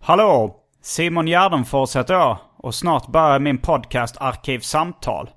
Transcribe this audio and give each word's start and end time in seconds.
Hallå! 0.00 0.56
Simon 0.82 1.26
Gärdenfors 1.26 1.96
heter 1.96 2.14
jag 2.14 2.38
och 2.56 2.74
snart 2.74 3.06
börjar 3.06 3.38
min 3.38 3.58
podcast 3.58 4.16
Arkivsamtal. 4.20 5.30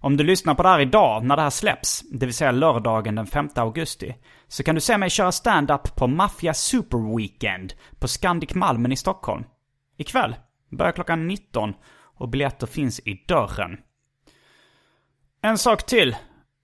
Om 0.00 0.16
du 0.16 0.24
lyssnar 0.24 0.54
på 0.54 0.62
det 0.62 0.68
här 0.68 0.80
idag 0.80 1.24
när 1.24 1.36
det 1.36 1.42
här 1.42 1.50
släpps, 1.50 2.02
det 2.12 2.26
vill 2.26 2.34
säga 2.34 2.50
lördagen 2.50 3.14
den 3.14 3.26
5 3.26 3.48
augusti, 3.54 4.16
så 4.48 4.62
kan 4.62 4.74
du 4.74 4.80
se 4.80 4.98
mig 4.98 5.10
köra 5.10 5.32
stand-up 5.32 5.96
på 5.96 6.06
Mafia 6.06 6.54
Super 6.54 7.16
Weekend 7.16 7.74
på 7.98 8.08
Scandic 8.08 8.54
Malmen 8.54 8.92
i 8.92 8.96
Stockholm. 8.96 9.44
Ikväll 9.96 10.36
börjar 10.70 10.92
klockan 10.92 11.26
19 11.26 11.74
och 12.18 12.28
biljetter 12.28 12.66
finns 12.66 13.00
i 13.00 13.24
dörren. 13.28 13.78
En 15.42 15.58
sak 15.58 15.86
till. 15.86 16.16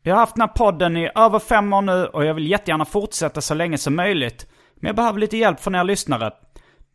Jag 0.03 0.15
har 0.15 0.21
haft 0.21 0.35
den 0.35 0.43
här 0.43 0.55
podden 0.57 0.97
i 0.97 1.11
över 1.15 1.39
fem 1.39 1.73
år 1.73 1.83
nu 1.83 2.07
och 2.07 2.25
jag 2.25 2.35
vill 2.35 2.51
jättegärna 2.51 2.85
fortsätta 2.85 3.41
så 3.41 3.55
länge 3.55 3.79
som 3.79 3.97
möjligt. 3.97 4.47
Men 4.75 4.87
jag 4.87 4.97
behöver 4.97 5.21
lite 5.21 5.37
hjälp 5.37 5.61
från 5.61 5.75
er 5.75 5.85
lyssnare. 5.85 6.31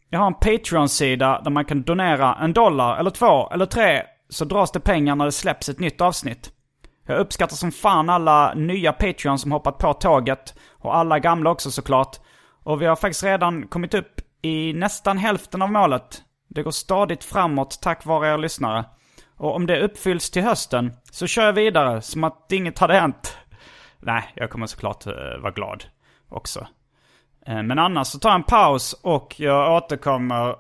Jag 0.09 0.19
har 0.19 0.27
en 0.27 0.33
Patreon-sida 0.33 1.41
där 1.43 1.51
man 1.51 1.65
kan 1.65 1.83
donera 1.83 2.35
en 2.35 2.53
dollar 2.53 2.97
eller 2.97 3.09
två 3.09 3.49
eller 3.49 3.65
tre 3.65 4.03
så 4.29 4.45
dras 4.45 4.71
det 4.71 4.79
pengar 4.79 5.15
när 5.15 5.25
det 5.25 5.31
släpps 5.31 5.69
ett 5.69 5.79
nytt 5.79 6.01
avsnitt. 6.01 6.51
Jag 7.05 7.19
uppskattar 7.19 7.55
som 7.55 7.71
fan 7.71 8.09
alla 8.09 8.53
nya 8.53 8.93
Patreon 8.93 9.39
som 9.39 9.51
hoppat 9.51 9.77
på 9.77 9.93
tåget 9.93 10.55
och 10.71 10.95
alla 10.95 11.19
gamla 11.19 11.49
också 11.49 11.71
såklart. 11.71 12.17
Och 12.63 12.81
vi 12.81 12.85
har 12.85 12.95
faktiskt 12.95 13.23
redan 13.23 13.67
kommit 13.67 13.93
upp 13.93 14.21
i 14.41 14.73
nästan 14.73 15.17
hälften 15.17 15.61
av 15.61 15.71
målet. 15.71 16.21
Det 16.49 16.63
går 16.63 16.71
stadigt 16.71 17.23
framåt 17.23 17.79
tack 17.81 18.05
vare 18.05 18.33
er 18.33 18.37
lyssnare. 18.37 18.85
Och 19.37 19.55
om 19.55 19.67
det 19.67 19.81
uppfylls 19.81 20.29
till 20.29 20.43
hösten 20.43 20.93
så 21.11 21.27
kör 21.27 21.45
jag 21.45 21.53
vidare 21.53 22.01
som 22.01 22.23
att 22.23 22.51
inget 22.51 22.79
hade 22.79 22.93
hänt. 22.93 23.37
Nej, 23.99 24.31
jag 24.35 24.49
kommer 24.49 24.65
såklart 24.65 25.07
eh, 25.07 25.13
vara 25.41 25.51
glad 25.51 25.83
också. 26.29 26.67
Eh, 27.47 27.63
men 27.63 27.79
annars 27.79 28.07
så 28.07 28.19
tar 28.19 28.29
jag 28.29 28.35
en 28.35 28.43
paus 28.43 28.93
och 28.93 29.35
jag 29.37 29.73
återkommer 29.73 30.55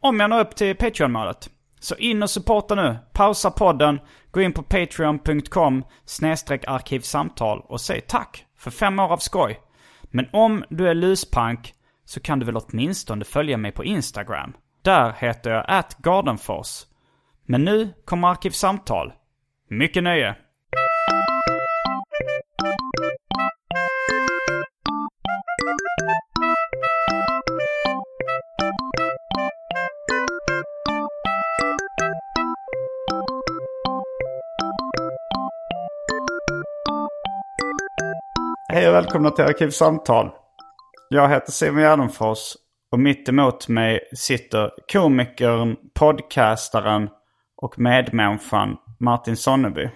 om 0.00 0.20
jag 0.20 0.30
når 0.30 0.40
upp 0.40 0.56
till 0.56 0.76
Patreon-målet. 0.76 1.50
Så 1.80 1.94
in 1.94 2.22
och 2.22 2.30
supporta 2.30 2.74
nu. 2.74 2.96
Pausa 3.12 3.50
podden, 3.50 4.00
gå 4.30 4.40
in 4.40 4.52
på 4.52 4.62
patreon.com 4.62 5.84
arkivsamtal 6.66 7.60
och 7.60 7.80
säg 7.80 8.00
tack 8.00 8.46
för 8.58 8.70
fem 8.70 8.98
år 8.98 9.12
av 9.12 9.18
skoj. 9.18 9.60
Men 10.02 10.28
om 10.32 10.64
du 10.68 10.88
är 10.88 10.94
luspank 10.94 11.74
så 12.04 12.20
kan 12.20 12.38
du 12.38 12.46
väl 12.46 12.56
åtminstone 12.56 13.24
följa 13.24 13.56
mig 13.56 13.72
på 13.72 13.84
Instagram. 13.84 14.52
Där 14.82 15.12
heter 15.18 15.50
jag 15.50 15.64
atgardenfors. 15.68 16.86
Men 17.46 17.64
nu 17.64 17.92
kommer 18.04 18.28
Arkivsamtal. 18.28 19.12
Mycket 19.68 20.02
nöje! 20.02 20.36
Hej 38.82 38.88
och 38.88 38.94
välkomna 38.94 39.30
till 39.30 39.44
Arkivsamtal. 39.44 40.30
Jag 41.08 41.28
heter 41.28 41.52
Simon 41.52 41.82
Gärdenfors 41.82 42.38
och 42.92 42.98
mitt 42.98 43.28
emot 43.28 43.68
mig 43.68 44.00
sitter 44.16 44.70
komikern, 44.92 45.76
podcastaren 45.94 47.08
och 47.56 47.78
medmänniskan 47.78 48.76
Martin 49.00 49.36
Sonneby. 49.36 49.88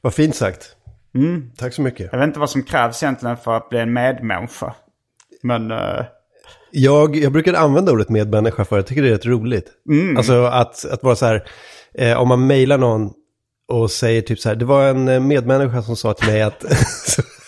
Vad 0.00 0.14
fint 0.14 0.36
sagt. 0.36 0.76
Tack 1.58 1.74
så 1.74 1.82
mycket. 1.82 2.08
Jag 2.12 2.18
vet 2.18 2.26
inte 2.26 2.38
vad 2.40 2.50
som 2.50 2.62
krävs 2.62 3.02
egentligen 3.02 3.36
för 3.36 3.56
att 3.56 3.68
bli 3.68 3.78
en 3.78 3.92
medmänniska. 3.92 4.74
Men 5.42 5.70
eh, 5.70 6.04
Jag, 6.70 7.16
jag 7.16 7.32
brukar 7.32 7.54
använda 7.54 7.92
ordet 7.92 8.08
medmänniska 8.08 8.64
för 8.64 8.76
jag 8.76 8.86
tycker 8.86 9.02
det 9.02 9.08
är 9.08 9.12
rätt 9.12 9.26
roligt. 9.26 9.70
Alltså 10.16 10.44
att, 10.44 10.84
att 10.84 11.02
vara 11.02 11.16
så 11.16 11.26
här, 11.26 11.46
eh, 11.94 12.20
om 12.20 12.28
man 12.28 12.46
mejlar 12.46 12.78
någon 12.78 13.12
och 13.68 13.90
säger 13.90 14.22
typ 14.22 14.38
så 14.38 14.48
här, 14.48 14.56
det 14.56 14.64
var 14.64 14.88
en 14.88 15.08
eh, 15.08 15.20
medmänniska 15.20 15.82
som 15.82 15.96
sa 15.96 16.14
till 16.14 16.28
mig 16.28 16.42
att... 16.42 16.64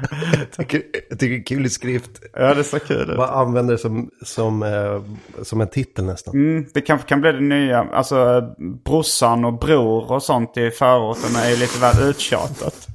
jag, 0.00 0.50
tycker, 0.56 0.82
jag 1.10 1.18
tycker 1.18 1.34
det 1.34 1.40
är 1.40 1.44
kul 1.44 1.66
i 1.66 1.70
skrift. 1.70 2.10
ja, 2.32 2.54
det 2.54 2.60
är 2.60 2.62
så 2.62 2.78
kul. 2.78 3.16
Man 3.16 3.28
använder 3.28 3.74
det 3.74 3.78
som, 3.78 4.10
som, 4.22 4.62
eh, 4.62 5.02
som 5.42 5.60
en 5.60 5.68
titel 5.68 6.04
nästan. 6.04 6.34
Mm, 6.34 6.66
det 6.74 6.80
kanske 6.80 7.08
kan 7.08 7.20
bli 7.20 7.32
det 7.32 7.40
nya. 7.40 7.86
Alltså 7.92 8.48
brorsan 8.84 9.44
och 9.44 9.58
bror 9.58 10.12
och 10.12 10.22
sånt 10.22 10.56
i 10.56 10.70
förorten 10.70 11.36
är 11.36 11.50
ju 11.50 11.56
lite 11.56 11.80
väl 11.80 12.08
uttjatat. 12.08 12.88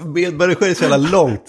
Medmänniska 0.00 0.66
är 0.66 0.74
så 0.74 0.82
jävla 0.82 0.96
långt. 0.96 1.42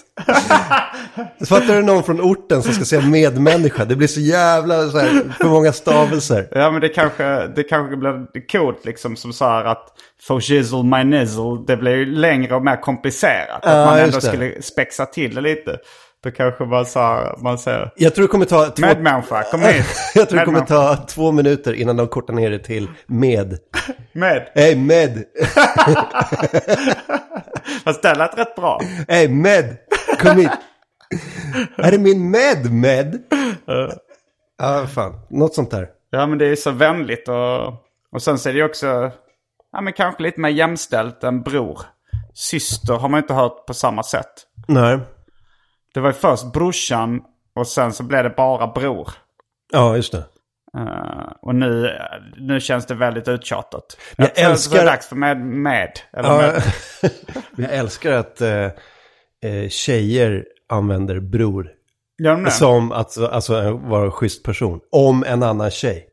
Fattar 1.50 1.76
du 1.76 1.82
någon 1.82 2.04
från 2.04 2.22
orten 2.22 2.64
som 2.64 2.74
ska 2.74 2.86
säga 2.86 3.02
medmänniska? 3.02 3.86
Det 3.86 3.96
blir 3.96 4.08
så 4.08 4.20
jävla 4.20 4.90
så 4.90 4.98
här, 4.98 5.34
för 5.38 5.48
många 5.48 5.74
stavelser. 5.74 6.48
Ja 6.52 6.72
men 6.72 6.82
det 6.82 6.90
kanske, 6.90 7.48
det 7.48 7.64
kanske 7.64 7.96
blir 7.98 8.48
coolt 8.52 8.86
liksom 8.86 9.16
som 9.16 9.34
så 9.34 9.46
här 9.46 9.66
att 9.66 9.88
for 10.22 10.40
shizzle 10.40 10.84
my 10.84 11.04
nizzle. 11.04 11.64
Det 11.68 11.78
blir 11.78 11.96
ju 11.96 12.06
längre 12.06 12.56
och 12.56 12.64
mer 12.64 12.82
komplicerat. 12.82 13.60
Ja, 13.64 13.70
att 13.70 13.88
man 13.88 14.00
ändå 14.00 14.22
skulle 14.22 14.62
spexa 14.62 15.06
till 15.06 15.36
det 15.36 15.42
lite. 15.42 15.78
Då 16.24 16.32
kanske 16.32 16.66
man, 16.66 16.86
här, 16.96 17.38
man 17.38 17.58
säger 17.58 17.92
Jag 17.96 18.16
tror 18.16 18.24
det 18.24 18.28
kommer 18.28 18.46
ta 18.46 18.66
två... 18.66 18.86
medmänniska, 18.86 19.44
kom 19.44 19.62
hit. 19.62 19.86
Jag 20.16 20.30
tror 20.30 20.40
det 20.40 20.46
kommer 20.46 20.62
ta 20.62 20.96
två 20.96 21.32
minuter 21.32 21.74
innan 21.74 21.98
de 21.98 22.08
kortar 22.08 22.34
ner 22.34 22.50
det 22.50 22.60
till 22.60 22.90
med. 23.08 23.58
Med. 24.12 24.52
Hej 24.56 24.76
med! 24.76 25.24
Fast 27.84 28.02
det 28.02 28.16
lät 28.16 28.38
rätt 28.38 28.56
bra. 28.56 28.82
Hej 29.08 29.30
med! 29.30 29.78
Kom 30.20 30.38
hit! 30.38 30.52
Är 31.78 31.92
det 31.92 31.98
min 31.98 32.32
med 32.32 32.72
med? 32.74 33.24
Ja, 34.58 34.88
fan. 34.88 35.20
Något 35.30 35.54
sånt 35.54 35.72
där. 35.72 35.88
Ja 36.10 36.28
men 36.28 36.38
det 36.38 36.48
är 36.48 36.56
så 36.56 36.72
vänligt 36.72 37.28
och, 37.28 37.68
och 38.12 38.22
sen 38.22 38.38
så 38.40 38.50
är 38.50 38.54
det 38.54 38.64
också, 38.64 39.12
ja 39.72 39.82
men 39.82 39.94
kanske 39.94 40.24
lite 40.24 40.40
mer 40.40 40.50
jämställt 40.50 41.24
än 41.24 41.42
bror. 41.42 41.80
Syster 42.34 42.94
har 42.94 43.10
man 43.10 43.18
inte 43.18 43.34
hört 43.34 43.66
på 43.66 43.74
samma 43.74 44.04
sätt. 44.04 44.34
Nej. 44.68 45.00
Det 45.98 46.02
var 46.02 46.10
ju 46.10 46.14
först 46.14 46.54
brorsan 46.54 47.22
och 47.56 47.68
sen 47.68 47.94
så 47.94 48.04
blev 48.04 48.24
det 48.24 48.30
bara 48.30 48.68
bror. 48.68 49.10
Ja, 49.74 49.96
just 49.96 50.12
det. 50.12 50.24
Eh, 50.78 51.32
och 51.42 51.56
nu, 51.56 51.98
nu 52.38 52.60
känns 52.60 52.86
det 52.86 52.96
väldigt 52.96 53.28
uttjatat. 53.28 53.98
Jag 54.18 54.26
att 54.26 54.38
älskar- 54.38 54.76
Det 54.76 54.82
är 54.82 54.86
dags 54.86 55.08
för 55.08 55.16
med. 55.16 55.38
med 55.38 55.92
Ja, 56.12 56.38
med. 56.38 56.64
jag 57.68 57.74
älskar 57.74 58.12
att 58.12 58.42
eh, 58.42 58.70
tjejer 59.70 60.46
använder 60.70 61.20
bror. 61.20 61.70
Som 62.50 62.92
att 62.92 63.18
alltså, 63.18 63.72
vara 63.72 64.06
en 64.06 64.12
schysst 64.12 64.44
person. 64.44 64.80
Om 64.92 65.24
en 65.28 65.44
annan 65.44 65.72
tjej. 65.72 66.08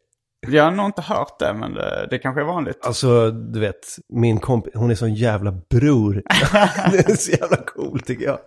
Jag 0.49 0.64
har 0.64 0.70
nog 0.70 0.87
inte 0.87 1.02
hört 1.02 1.38
det 1.38 1.55
men 1.55 1.75
det, 1.75 2.06
det 2.11 2.19
kanske 2.19 2.41
är 2.41 2.44
vanligt. 2.44 2.79
Alltså, 2.82 3.31
du 3.31 3.61
vet, 3.61 3.87
min 4.08 4.38
kompis, 4.38 4.73
hon 4.75 4.91
är 4.91 4.94
sån 4.94 5.14
jävla 5.14 5.52
bror. 5.70 6.14
det 6.91 7.08
är 7.08 7.17
så 7.17 7.31
jävla 7.31 7.56
cool 7.56 8.00
tycker 8.00 8.25
jag. 8.25 8.38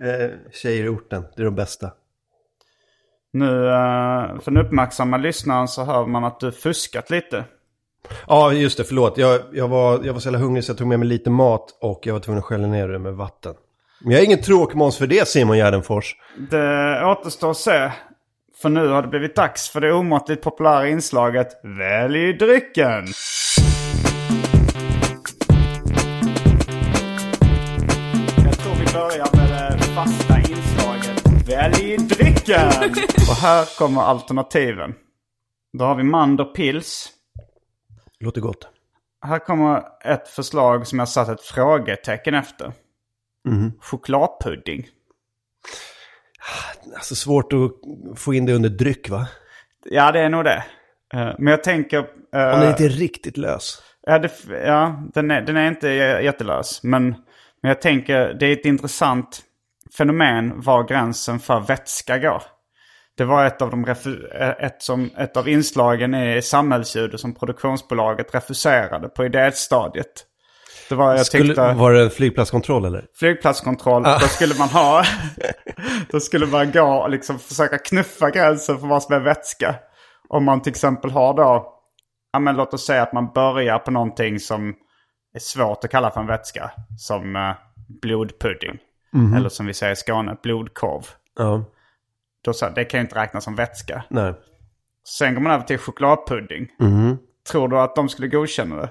eh, 0.00 0.30
tjejer 0.52 0.84
i 0.84 0.88
orten, 0.88 1.24
det 1.36 1.42
är 1.42 1.44
de 1.44 1.54
bästa. 1.54 1.90
Nu, 3.32 3.66
eh, 3.66 4.40
för 4.40 4.50
den 4.50 4.56
uppmärksamma 4.66 5.16
lyssnaren 5.16 5.68
så 5.68 5.84
hör 5.84 6.06
man 6.06 6.24
att 6.24 6.40
du 6.40 6.52
fuskat 6.52 7.10
lite. 7.10 7.44
Ja, 8.26 8.52
just 8.52 8.78
det, 8.78 8.84
förlåt. 8.84 9.18
Jag, 9.18 9.40
jag, 9.52 9.68
var, 9.68 10.00
jag 10.04 10.12
var 10.12 10.20
så 10.20 10.28
jävla 10.28 10.38
hungrig 10.38 10.64
så 10.64 10.70
jag 10.70 10.78
tog 10.78 10.86
med 10.86 10.98
mig 10.98 11.08
lite 11.08 11.30
mat 11.30 11.78
och 11.80 12.00
jag 12.06 12.12
var 12.12 12.20
tvungen 12.20 12.38
att 12.38 12.44
skölja 12.44 12.66
ner 12.66 12.88
det 12.88 12.98
med 12.98 13.14
vatten. 13.14 13.54
Men 14.00 14.12
jag 14.12 14.20
är 14.20 14.24
ingen 14.24 14.42
tråkmåns 14.42 14.98
för 14.98 15.06
det 15.06 15.28
Simon 15.28 15.56
Gärdenfors. 15.56 16.16
Det 16.50 17.04
återstår 17.04 17.50
att 17.50 17.56
se. 17.56 17.90
För 18.64 18.68
nu 18.68 18.88
har 18.88 19.02
det 19.02 19.08
blivit 19.08 19.36
dags 19.36 19.70
för 19.70 19.80
det 19.80 19.92
omåttligt 19.92 20.42
populära 20.42 20.88
inslaget 20.88 21.60
Välj 21.62 22.32
drycken. 22.32 23.06
Jag 28.44 28.58
tror 28.58 28.74
vi 28.74 28.92
börjar 28.92 29.36
med 29.36 29.78
det 29.78 29.84
fasta 29.84 30.38
inslaget 30.38 31.48
Välj 31.48 31.96
drycken. 31.96 32.92
Och 33.28 33.36
här 33.36 33.78
kommer 33.78 34.02
alternativen. 34.02 34.94
Då 35.78 35.84
har 35.84 35.94
vi 35.94 36.02
Manderpils. 36.02 37.08
Låter 38.20 38.40
gott. 38.40 38.68
Här 39.26 39.38
kommer 39.38 39.82
ett 40.04 40.28
förslag 40.28 40.86
som 40.86 40.98
jag 40.98 41.08
satt 41.08 41.28
ett 41.28 41.42
frågetecken 41.42 42.34
efter. 42.34 42.72
Chokladpudding. 43.80 44.86
Alltså 46.94 47.14
svårt 47.14 47.52
att 47.52 48.18
få 48.18 48.34
in 48.34 48.46
det 48.46 48.52
under 48.54 48.68
dryck 48.68 49.08
va? 49.08 49.28
Ja, 49.84 50.12
det 50.12 50.20
är 50.20 50.28
nog 50.28 50.44
det. 50.44 50.64
Eh, 51.14 51.32
Men 51.38 51.46
jag 51.46 51.64
tänker... 51.64 51.98
eh, 51.98 52.54
Om 52.54 52.60
den 52.60 52.68
inte 52.70 52.84
är 52.84 52.88
riktigt 52.88 53.36
lös. 53.36 53.82
Ja, 54.06 54.18
det, 54.18 54.30
ja 54.66 55.02
den, 55.14 55.30
är, 55.30 55.40
den 55.42 55.56
är 55.56 55.68
inte 55.68 55.88
jättelös. 55.88 56.82
Men, 56.82 57.08
men 57.62 57.68
jag 57.68 57.80
tänker, 57.82 58.34
det 58.34 58.46
är 58.46 58.52
ett 58.52 58.64
intressant 58.66 59.42
fenomen 59.96 60.60
var 60.60 60.84
gränsen 60.88 61.40
för 61.40 61.60
vätska 61.60 62.18
går. 62.18 62.42
Det 63.16 63.24
var 63.24 63.44
ett 63.46 63.62
av, 63.62 63.70
de 63.70 63.84
eh, 63.84 64.48
ett, 64.48 64.82
som, 64.82 65.10
ett 65.18 65.36
av 65.36 65.48
inslagen 65.48 66.14
i 66.14 66.42
samhällsljudet 66.42 67.20
som 67.20 67.34
produktionsbolaget 67.34 68.34
refuserade 68.34 69.08
på 69.08 69.24
idéstadiet. 69.24 70.26
Det 70.88 70.94
var, 70.94 71.14
jag 71.16 71.26
Skulle, 71.26 71.44
tyckte, 71.44 71.72
var 71.74 71.92
det 71.92 72.10
flygplatskontroll 72.10 72.84
eller? 72.84 73.06
flygplatskontroll, 73.18 74.02
då 74.02 74.18
skulle 74.18 74.54
man 74.58 74.68
ha... 74.68 75.04
då 76.10 76.20
skulle 76.20 76.46
man 76.46 76.72
gå 76.72 76.82
och 76.82 77.10
liksom 77.10 77.38
försöka 77.38 77.78
knuffa 77.78 78.30
gränsen 78.30 78.78
för 78.78 78.86
vad 78.86 79.02
som 79.02 79.14
är 79.14 79.20
vätska. 79.20 79.74
Om 80.28 80.44
man 80.44 80.62
till 80.62 80.70
exempel 80.70 81.10
har 81.10 81.34
då... 81.34 81.70
Ja 82.32 82.38
men 82.38 82.56
låt 82.56 82.74
oss 82.74 82.86
säga 82.86 83.02
att 83.02 83.12
man 83.12 83.32
börjar 83.32 83.78
på 83.78 83.90
någonting 83.90 84.40
som 84.40 84.74
är 85.34 85.38
svårt 85.40 85.84
att 85.84 85.90
kalla 85.90 86.10
för 86.10 86.20
en 86.20 86.26
vätska. 86.26 86.70
Som 86.98 87.36
eh, 87.36 87.52
blodpudding. 88.02 88.78
Eller 89.36 89.48
som 89.48 89.66
vi 89.66 89.74
säger 89.74 89.92
i 89.92 89.96
Skåne, 89.96 90.36
blodkorv. 90.42 91.02
Ja, 91.38 91.64
Då 92.44 92.52
så, 92.52 92.68
det 92.68 92.84
kan 92.84 93.00
ju 93.00 93.02
inte 93.04 93.16
räknas 93.20 93.44
som 93.44 93.54
vätska. 93.54 94.04
nej. 94.08 94.34
Sen 95.18 95.34
går 95.34 95.40
man 95.40 95.52
över 95.52 95.64
till 95.64 95.78
chokladpudding. 95.78 96.68
Tror 97.50 97.68
du 97.68 97.78
att 97.80 97.96
de 97.96 98.08
skulle 98.08 98.28
godkänna 98.28 98.76
det? 98.76 98.88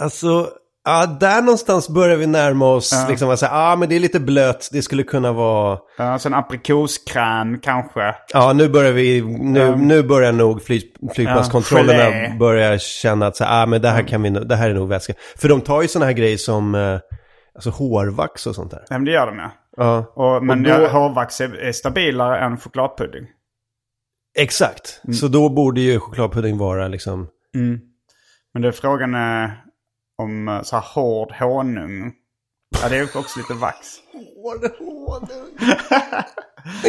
Alltså, 0.00 0.48
ja, 0.84 1.06
där 1.20 1.42
någonstans 1.42 1.88
börjar 1.88 2.16
vi 2.16 2.26
närma 2.26 2.66
oss. 2.66 3.06
Liksom 3.08 3.30
att 3.30 3.38
säga, 3.38 3.50
ja 3.52 3.72
ah, 3.72 3.76
men 3.76 3.88
det 3.88 3.96
är 3.96 4.00
lite 4.00 4.20
blött, 4.20 4.68
det 4.72 4.82
skulle 4.82 5.02
kunna 5.02 5.32
vara... 5.32 5.78
Ja, 5.98 6.18
sen 6.18 6.34
aprikoskräm 6.34 7.58
kanske. 7.60 8.14
Ja, 8.32 8.52
nu 8.52 8.68
börjar 8.68 8.92
vi, 8.92 9.22
nu, 9.22 9.76
nu 9.76 10.02
börjar 10.02 10.32
nog 10.32 10.62
flyg, 10.62 10.82
flygplatskontrollerna 11.14 12.10
Ja, 12.22 12.34
börja 12.38 12.78
känna 12.78 13.26
att 13.26 13.36
så, 13.36 13.44
ah, 13.48 13.66
men 13.66 13.82
det 13.82 13.88
här, 13.88 14.02
kan 14.02 14.22
vi, 14.22 14.30
det 14.30 14.56
här 14.56 14.70
är 14.70 14.74
nog 14.74 14.88
vätska. 14.88 15.12
För 15.36 15.48
de 15.48 15.60
tar 15.60 15.82
ju 15.82 15.88
sådana 15.88 16.06
här 16.06 16.12
grejer 16.12 16.36
som 16.36 16.74
eh, 16.74 16.98
alltså 17.54 17.70
hårvax 17.70 18.46
och 18.46 18.54
sånt 18.54 18.70
där. 18.70 18.84
Ja, 18.88 18.98
men 18.98 19.04
det 19.04 19.10
gör 19.12 19.26
de 19.26 19.38
ja. 19.38 19.50
Ja, 19.76 20.12
Och, 20.16 20.44
men 20.44 20.62
då- 20.62 20.70
ja, 20.70 20.88
hårvax 20.88 21.40
är, 21.40 21.54
är 21.54 21.72
stabilare 21.72 22.38
än 22.38 22.56
chokladpudding. 22.58 23.26
exakt. 24.38 25.00
Så 25.14 25.28
då 25.28 25.48
borde 25.48 25.80
ju 25.80 26.00
chokladpudding 26.00 26.58
vara 26.58 26.88
liksom... 26.88 27.28
Men 28.54 28.62
det 28.62 28.68
är 28.68 28.72
frågan 28.72 29.14
är 29.14 29.64
om 30.18 30.48
eh, 30.48 30.62
så 30.62 30.76
här 30.76 30.84
hård 30.94 31.32
honung. 31.32 32.12
Ja, 32.82 32.88
det 32.88 32.96
är 32.96 33.04
också 33.18 33.38
lite 33.38 33.54
vax. 33.54 33.86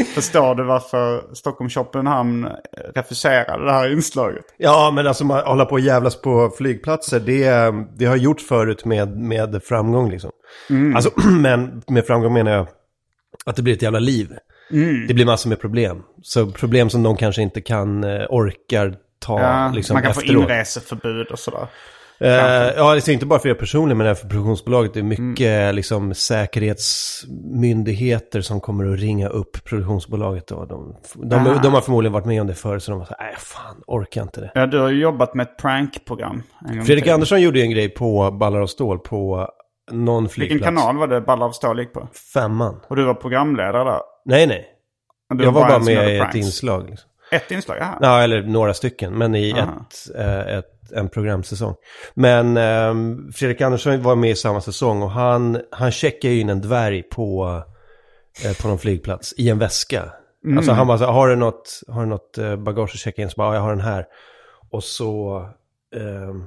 Förstår 0.15 0.55
du 0.55 0.63
varför 0.63 1.33
Stockholm 1.33 1.69
Köpenhamn 1.69 2.49
refuserade 2.95 3.65
det 3.65 3.71
här 3.71 3.91
inslaget? 3.91 4.45
Ja, 4.57 4.91
men 4.95 5.07
alltså 5.07 5.25
man 5.25 5.45
hålla 5.45 5.65
på 5.65 5.71
och 5.71 5.79
jävlas 5.79 6.21
på 6.21 6.51
flygplatser, 6.57 7.19
det, 7.19 7.73
det 7.97 8.05
har 8.05 8.15
gjorts 8.15 8.47
förut 8.47 8.85
med, 8.85 9.17
med 9.17 9.63
framgång 9.63 10.11
liksom. 10.11 10.31
Alltså, 10.95 11.11
men 11.29 11.81
med 11.87 12.05
framgång 12.05 12.33
menar 12.33 12.51
jag 12.51 12.67
att 13.45 13.55
det 13.55 13.61
blir 13.61 13.73
ett 13.73 13.81
jävla 13.81 13.99
liv. 13.99 14.37
Det 15.07 15.13
blir 15.13 15.25
massor 15.25 15.49
med 15.49 15.59
problem. 15.59 16.03
Så 16.21 16.51
problem 16.51 16.89
som 16.89 17.03
de 17.03 17.17
kanske 17.17 17.41
inte 17.41 17.61
kan, 17.61 18.03
eh, 18.03 18.25
orkar 18.29 18.95
ta 19.19 19.41
Ja, 19.41 19.71
liksom 19.75 19.93
man 19.93 20.03
kan 20.03 20.13
få 20.13 20.19
efteråt. 20.21 20.43
inreseförbud 20.43 21.27
och 21.27 21.39
sådär. 21.39 21.67
Eh, 22.21 22.29
ja, 22.77 22.93
det 22.93 23.07
är 23.07 23.09
inte 23.09 23.25
bara 23.25 23.39
för 23.39 23.49
er 23.49 23.53
personligen, 23.53 23.97
men 23.97 24.07
även 24.07 24.15
för 24.15 24.27
produktionsbolaget. 24.27 24.93
Det 24.93 24.99
är 24.99 25.03
mycket 25.03 25.47
Mm. 25.47 25.75
liksom, 25.75 26.13
säkerhetsmyndigheter 26.13 28.41
som 28.41 28.61
kommer 28.61 28.93
att 28.93 28.99
ringa 28.99 29.27
upp 29.29 29.63
produktionsbolaget. 29.63 30.47
Då. 30.47 30.65
De, 30.65 30.95
de, 31.29 31.35
Ah. 31.47 31.59
de 31.63 31.73
har 31.73 31.81
förmodligen 31.81 32.13
varit 32.13 32.25
med 32.25 32.41
om 32.41 32.47
det 32.47 32.53
förr, 32.55 32.79
så 32.79 32.91
de 32.91 32.99
var 32.99 33.05
så 33.05 33.15
nej 33.19 33.35
fan, 33.37 33.83
orkar 33.87 34.21
inte 34.21 34.41
det. 34.41 34.51
Ja, 34.55 34.65
du 34.65 34.79
har 34.79 34.89
jobbat 34.89 35.33
med 35.33 35.43
ett 35.43 35.57
prankprogram. 35.57 36.43
Fredrik 36.85 37.03
till. 37.03 37.13
Andersson 37.13 37.41
gjorde 37.41 37.61
en 37.61 37.71
grej 37.71 37.89
på 37.89 38.31
Ballar 38.31 38.59
och 38.59 38.69
Stål 38.69 38.99
på 38.99 39.47
någon 39.91 40.29
flygplats. 40.29 40.53
Vilken 40.55 40.75
kanal 40.75 40.97
var 40.97 41.07
det 41.07 41.21
Ballar 41.21 41.45
av 41.45 41.51
stål 41.51 41.79
gick 41.79 41.93
på? 41.93 42.07
Femman. 42.33 42.79
Och 42.89 42.95
du 42.95 43.03
var 43.05 43.13
programledare 43.13 43.83
där? 43.91 44.01
Nej, 44.25 44.47
nej. 44.47 44.65
Jag 45.43 45.51
var 45.51 45.67
bara 45.69 45.79
med 45.79 46.15
i 46.15 46.17
ett 46.17 46.35
inslag. 46.35 46.89
Liksom. 46.89 47.08
Ett 47.31 47.51
inslag, 47.51 47.77
jaha. 47.79 47.97
Ja, 48.01 48.21
eller 48.21 48.41
några 48.43 48.73
stycken, 48.73 49.13
men 49.17 49.35
i 49.35 49.53
Aha. 49.53 49.85
ett, 49.89 50.15
eh, 50.15 50.57
ett, 50.57 50.91
en 50.95 51.09
programsäsong. 51.09 51.75
Men 52.13 52.57
ehm, 52.57 53.31
Fredrik 53.35 53.61
Andersson 53.61 54.01
var 54.03 54.15
med 54.15 54.29
i 54.31 54.35
samma 54.35 54.61
säsong 54.61 55.01
och 55.01 55.11
han, 55.11 55.61
han 55.71 55.91
checkade 55.91 56.33
in 56.33 56.49
en 56.49 56.61
dvärg 56.61 57.03
på, 57.03 57.61
eh, 58.45 58.57
på 58.61 58.67
någon 58.67 58.79
flygplats 58.79 59.33
i 59.37 59.49
en 59.49 59.59
väska. 59.59 60.03
Mm. 60.45 60.57
Alltså 60.57 60.71
han 60.73 60.87
bara 60.87 60.97
så 60.97 61.05
har 61.05 61.27
du 61.27 61.35
något, 61.35 61.81
har 61.87 62.01
du 62.01 62.07
något 62.07 62.37
eh, 62.37 62.55
bagage 62.55 62.89
att 62.93 62.99
checka 62.99 63.21
in? 63.21 63.29
Så 63.29 63.35
bara, 63.37 63.47
ja, 63.47 63.53
jag 63.55 63.61
har 63.61 63.69
den 63.69 63.81
här. 63.85 64.05
Och 64.71 64.83
så... 64.83 65.39
ehm, 65.95 66.43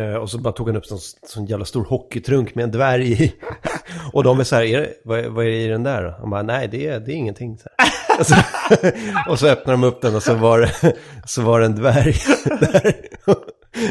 eh, 0.00 0.14
och 0.16 0.30
så 0.30 0.38
bara 0.38 0.52
tog 0.52 0.68
han 0.68 0.76
upp 0.76 0.84
en 0.90 0.98
sån, 1.28 1.46
jävla 1.46 1.64
stor 1.64 1.84
hockeytrunk 1.84 2.54
med 2.54 2.62
en 2.62 2.70
dvärg 2.70 3.12
i. 3.24 3.34
Och 4.12 4.24
de 4.24 4.40
är 4.40 4.44
så 4.44 4.56
här, 4.56 4.62
är 4.62 4.80
det, 4.80 4.90
vad, 5.04 5.18
är- 5.18 5.28
vad 5.28 5.44
är 5.44 5.48
det 5.50 5.56
i 5.62 5.66
den 5.68 5.82
där 5.82 6.02
då? 6.02 6.10
Han 6.20 6.30
bara, 6.30 6.42
nej 6.42 6.68
det 6.68 6.86
är, 6.86 7.00
det 7.00 7.12
är 7.12 7.14
ingenting. 7.16 7.58
Så 7.58 7.68
här. 7.78 7.88
Och, 8.18 8.26
så, 8.26 8.34
och 9.28 9.38
så 9.38 9.48
öppnar 9.48 9.72
de 9.74 9.84
upp 9.84 10.02
den 10.02 10.14
och 10.14 10.22
så 10.22 10.34
var 10.34 10.60
det, 10.60 10.92
så 11.26 11.42
var 11.42 11.60
det 11.60 11.66
en 11.66 11.74
dvärg 11.74 12.14
där. 12.60 12.94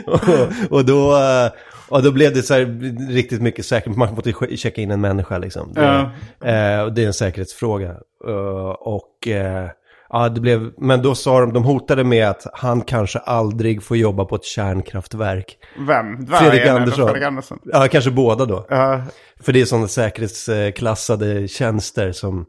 Och, 0.06 0.72
och, 0.72 0.86
då, 0.86 1.16
eh, 1.18 1.52
och 1.90 2.04
då 2.04 2.12
blev 2.12 2.34
det 2.34 2.44
så 2.44 2.54
här 2.54 2.66
riktigt 3.14 3.42
mycket 3.42 3.66
säkert. 3.66 3.96
Man 3.96 4.14
måste 4.16 4.32
ch- 4.32 4.56
checka 4.58 4.82
in 4.82 4.92
en 4.92 5.02
människa 5.02 5.38
liksom. 5.38 5.74
Det, 5.74 6.10
eh, 6.52 6.82
och 6.82 6.94
det 6.94 7.04
är 7.04 7.08
en 7.08 7.14
säkerhetsfråga. 7.14 7.90
Eh, 8.28 8.70
och 8.80 9.28
eh, 9.28 9.70
ja, 10.10 10.30
det 10.30 10.42
blev, 10.42 10.72
men 10.78 11.02
då 11.02 11.16
sa 11.16 11.40
de, 11.40 11.54
de 11.54 11.64
hotade 11.64 12.04
med 12.04 12.30
att 12.30 12.48
han 12.54 12.82
kanske 12.82 13.20
aldrig 13.20 13.84
får 13.84 13.98
jobba 13.98 14.26
på 14.26 14.36
ett 14.36 14.44
kärnkraftverk. 14.46 15.58
Vem? 15.88 16.26
Dvärgen 16.26 16.52
Fredrik 16.52 16.68
Andersson. 16.70 17.08
Fredrik 17.08 17.24
Andersson? 17.24 17.60
Ja, 17.64 17.88
kanske 17.92 18.12
båda 18.12 18.46
då. 18.46 18.66
Ja, 18.70 19.02
För 19.42 19.54
det 19.54 19.62
är 19.62 19.66
sådana 19.66 19.88
säkerhetsklassade 19.88 21.48
tjänster 21.48 22.12
som 22.12 22.46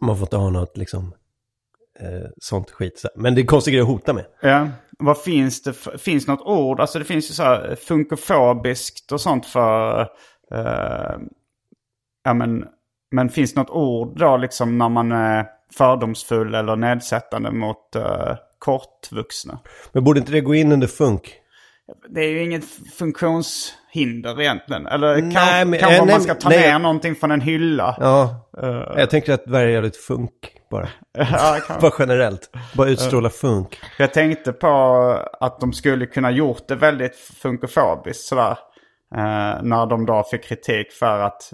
man 0.00 0.16
får 0.16 0.26
inte 0.26 0.36
ha 0.36 0.50
något 0.50 0.76
liksom 0.76 1.14
eh, 2.00 2.28
sånt 2.40 2.70
skit. 2.70 3.04
Men 3.14 3.34
det 3.34 3.40
är 3.40 3.46
konstigt 3.46 3.72
grej 3.72 3.80
att 3.80 3.88
hota 3.88 4.12
med. 4.12 4.24
Ja. 4.40 4.68
Vad 4.98 5.22
finns 5.22 5.62
det 5.62 5.72
finns 5.98 6.26
något 6.26 6.46
ord? 6.46 6.80
Alltså 6.80 6.98
det 6.98 7.04
finns 7.04 7.30
ju 7.30 7.34
så 7.34 7.42
här 7.42 7.76
funkofobiskt 7.76 9.12
och 9.12 9.20
sånt 9.20 9.46
för... 9.46 10.00
eh, 10.50 11.18
ja 12.24 12.34
men, 12.34 12.64
men 13.10 13.28
finns 13.28 13.54
det 13.54 13.60
något 13.60 13.70
ord 13.70 14.18
då 14.18 14.36
liksom 14.36 14.78
när 14.78 14.88
man 14.88 15.12
är 15.12 15.46
fördomsfull 15.76 16.54
eller 16.54 16.76
nedsättande 16.76 17.50
mot 17.50 17.96
uh, 17.96 18.34
kortvuxna? 18.58 19.58
Men 19.92 20.04
borde 20.04 20.20
inte 20.20 20.32
det 20.32 20.40
gå 20.40 20.54
in 20.54 20.72
under 20.72 20.86
funk? 20.86 21.39
Det 22.08 22.20
är 22.20 22.28
ju 22.30 22.42
inget 22.42 22.64
funktionshinder 22.98 24.40
egentligen. 24.40 24.86
Eller 24.86 25.16
Nej, 25.22 25.64
men- 25.64 25.78
kanske 25.80 25.96
eh, 25.96 26.00
om 26.00 26.06
nej, 26.06 26.14
man 26.14 26.22
ska 26.22 26.34
ta 26.34 26.48
nej. 26.48 26.60
ner 26.60 26.78
någonting 26.78 27.14
från 27.14 27.30
en 27.30 27.40
hylla. 27.40 27.96
Ja, 28.00 28.46
Eh, 28.62 28.84
jag 28.96 29.10
tänker 29.10 29.32
att 29.32 29.44
dvärgar 29.44 29.78
är 29.78 29.82
lite 29.82 29.98
funk 29.98 30.32
bara. 30.70 30.88
ja, 31.12 31.58
Bara 31.80 31.92
generellt. 31.98 32.50
Bara 32.74 32.88
utstråla 32.88 33.30
funk. 33.30 33.80
Jag 33.98 34.12
tänkte 34.14 34.52
på 34.52 34.68
att 35.40 35.60
de 35.60 35.72
skulle 35.72 36.06
kunna 36.06 36.30
gjort 36.30 36.68
det 36.68 36.74
väldigt 36.74 37.16
funkofobiskt 37.16 38.24
sådär. 38.26 38.58
Eh, 39.16 39.62
när 39.62 39.86
de 39.86 40.06
då 40.06 40.22
fick 40.30 40.44
kritik 40.44 40.92
för 40.92 41.18
att 41.18 41.52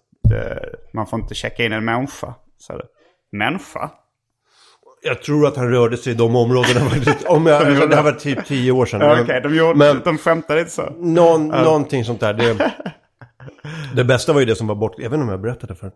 man 0.92 1.06
får 1.06 1.20
inte 1.20 1.34
checka 1.34 1.64
in 1.64 1.72
en 1.72 1.84
människa. 1.84 2.34
Så 2.58 2.80
människa? 3.32 3.90
Jag 5.06 5.22
tror 5.22 5.46
att 5.46 5.56
han 5.56 5.70
rörde 5.70 5.96
sig 5.96 6.12
i 6.12 6.16
de 6.16 6.36
områdena. 6.36 6.80
Om 7.28 7.46
jag, 7.46 7.62
alltså, 7.66 7.86
det 7.86 7.96
här 7.96 8.02
var 8.02 8.12
typ 8.12 8.46
tio 8.46 8.72
år 8.72 8.86
sedan. 8.86 9.00
Ja, 9.00 9.20
Okej, 9.22 9.40
de, 9.40 9.54
gjorde, 9.54 9.74
men- 9.78 10.00
de 10.04 10.18
skämtade 10.18 10.60
inte 10.60 10.72
så. 10.72 10.90
Någon, 10.98 11.48
Någonting 11.48 12.04
sånt 12.04 12.20
där. 12.20 12.34
Det, 12.34 12.72
det 13.94 14.04
bästa 14.04 14.32
var 14.32 14.40
ju 14.40 14.46
det 14.46 14.56
som 14.56 14.66
var 14.66 14.74
bort... 14.74 14.94
Jag 14.96 15.04
vet 15.10 15.12
inte 15.12 15.22
om 15.24 15.28
jag 15.28 15.40
berättade 15.40 15.74
för 15.74 15.92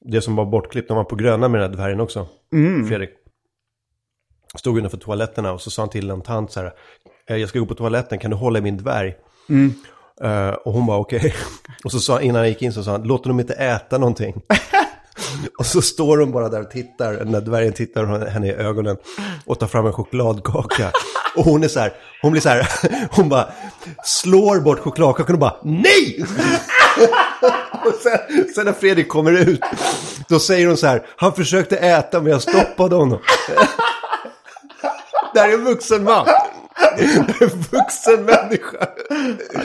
Det 0.00 0.20
som 0.20 0.36
var 0.36 0.44
bortklippt, 0.44 0.88
de 0.88 0.96
var 0.96 1.04
på 1.04 1.16
Gröna 1.16 1.48
med 1.48 1.60
den 1.60 1.70
här 1.70 1.76
dvärgen 1.76 2.00
också. 2.00 2.26
Fredrik. 2.88 3.10
Stod 4.58 4.78
utanför 4.78 4.96
toaletterna 4.98 5.52
och 5.52 5.60
så 5.60 5.70
sa 5.70 5.82
han 5.82 5.88
till 5.88 6.10
en 6.10 6.22
tant 6.22 6.52
så 6.52 6.60
här. 6.60 6.72
"Eh, 7.30 7.36
Jag 7.36 7.48
ska 7.48 7.58
gå 7.58 7.66
på 7.66 7.74
toaletten, 7.74 8.18
kan 8.18 8.30
du 8.30 8.36
hålla 8.36 8.58
i 8.58 8.62
min 8.62 8.76
dvärg? 8.76 9.14
Eh, 10.22 10.48
och 10.50 10.72
hon 10.72 10.86
bara 10.86 10.98
okej. 10.98 11.34
Och 11.84 11.92
så 11.92 11.98
sa 12.00 12.20
innan 12.20 12.36
han 12.36 12.48
gick 12.48 12.62
in 12.62 12.72
så 12.72 12.82
sa 12.84 12.90
han, 12.90 13.02
låt 13.02 13.24
dem 13.24 13.40
inte 13.40 13.54
äta 13.54 13.98
någonting 13.98 14.42
och 15.58 15.66
så 15.66 15.82
står 15.82 16.18
hon 16.18 16.32
bara 16.32 16.48
där 16.48 16.60
och 16.60 16.70
tittar, 16.70 17.24
när 17.24 17.40
dvärgen 17.40 17.72
tittar 17.72 18.26
henne 18.26 18.46
i 18.46 18.52
ögonen 18.52 18.96
och 19.46 19.58
tar 19.58 19.66
fram 19.66 19.86
en 19.86 19.92
chokladkaka. 19.92 20.92
Och 21.36 21.44
hon 21.44 21.64
är 21.64 21.68
så 21.68 21.80
här, 21.80 21.92
hon 22.22 22.32
blir 22.32 22.42
så 22.42 22.48
här, 22.48 22.68
hon 23.10 23.28
bara 23.28 23.48
slår 24.04 24.60
bort 24.60 24.78
chokladkakan 24.78 25.34
och 25.34 25.40
bara 25.40 25.56
nej! 25.62 26.24
och 27.84 27.94
sen, 28.02 28.48
sen 28.54 28.64
när 28.64 28.72
Fredrik 28.72 29.08
kommer 29.08 29.32
ut, 29.32 29.60
då 30.28 30.38
säger 30.38 30.66
hon 30.66 30.76
så 30.76 30.86
här, 30.86 31.06
han 31.16 31.32
försökte 31.32 31.76
äta 31.76 32.20
men 32.20 32.32
jag 32.32 32.42
stoppade 32.42 32.96
honom. 32.96 33.18
Det 35.34 35.40
här 35.40 35.48
är 35.48 35.54
en 35.54 35.64
vuxen 35.64 36.04
man. 36.04 36.26
Det 36.96 37.04
en 37.44 37.48
vuxen 37.48 38.24
människa. 38.24 38.86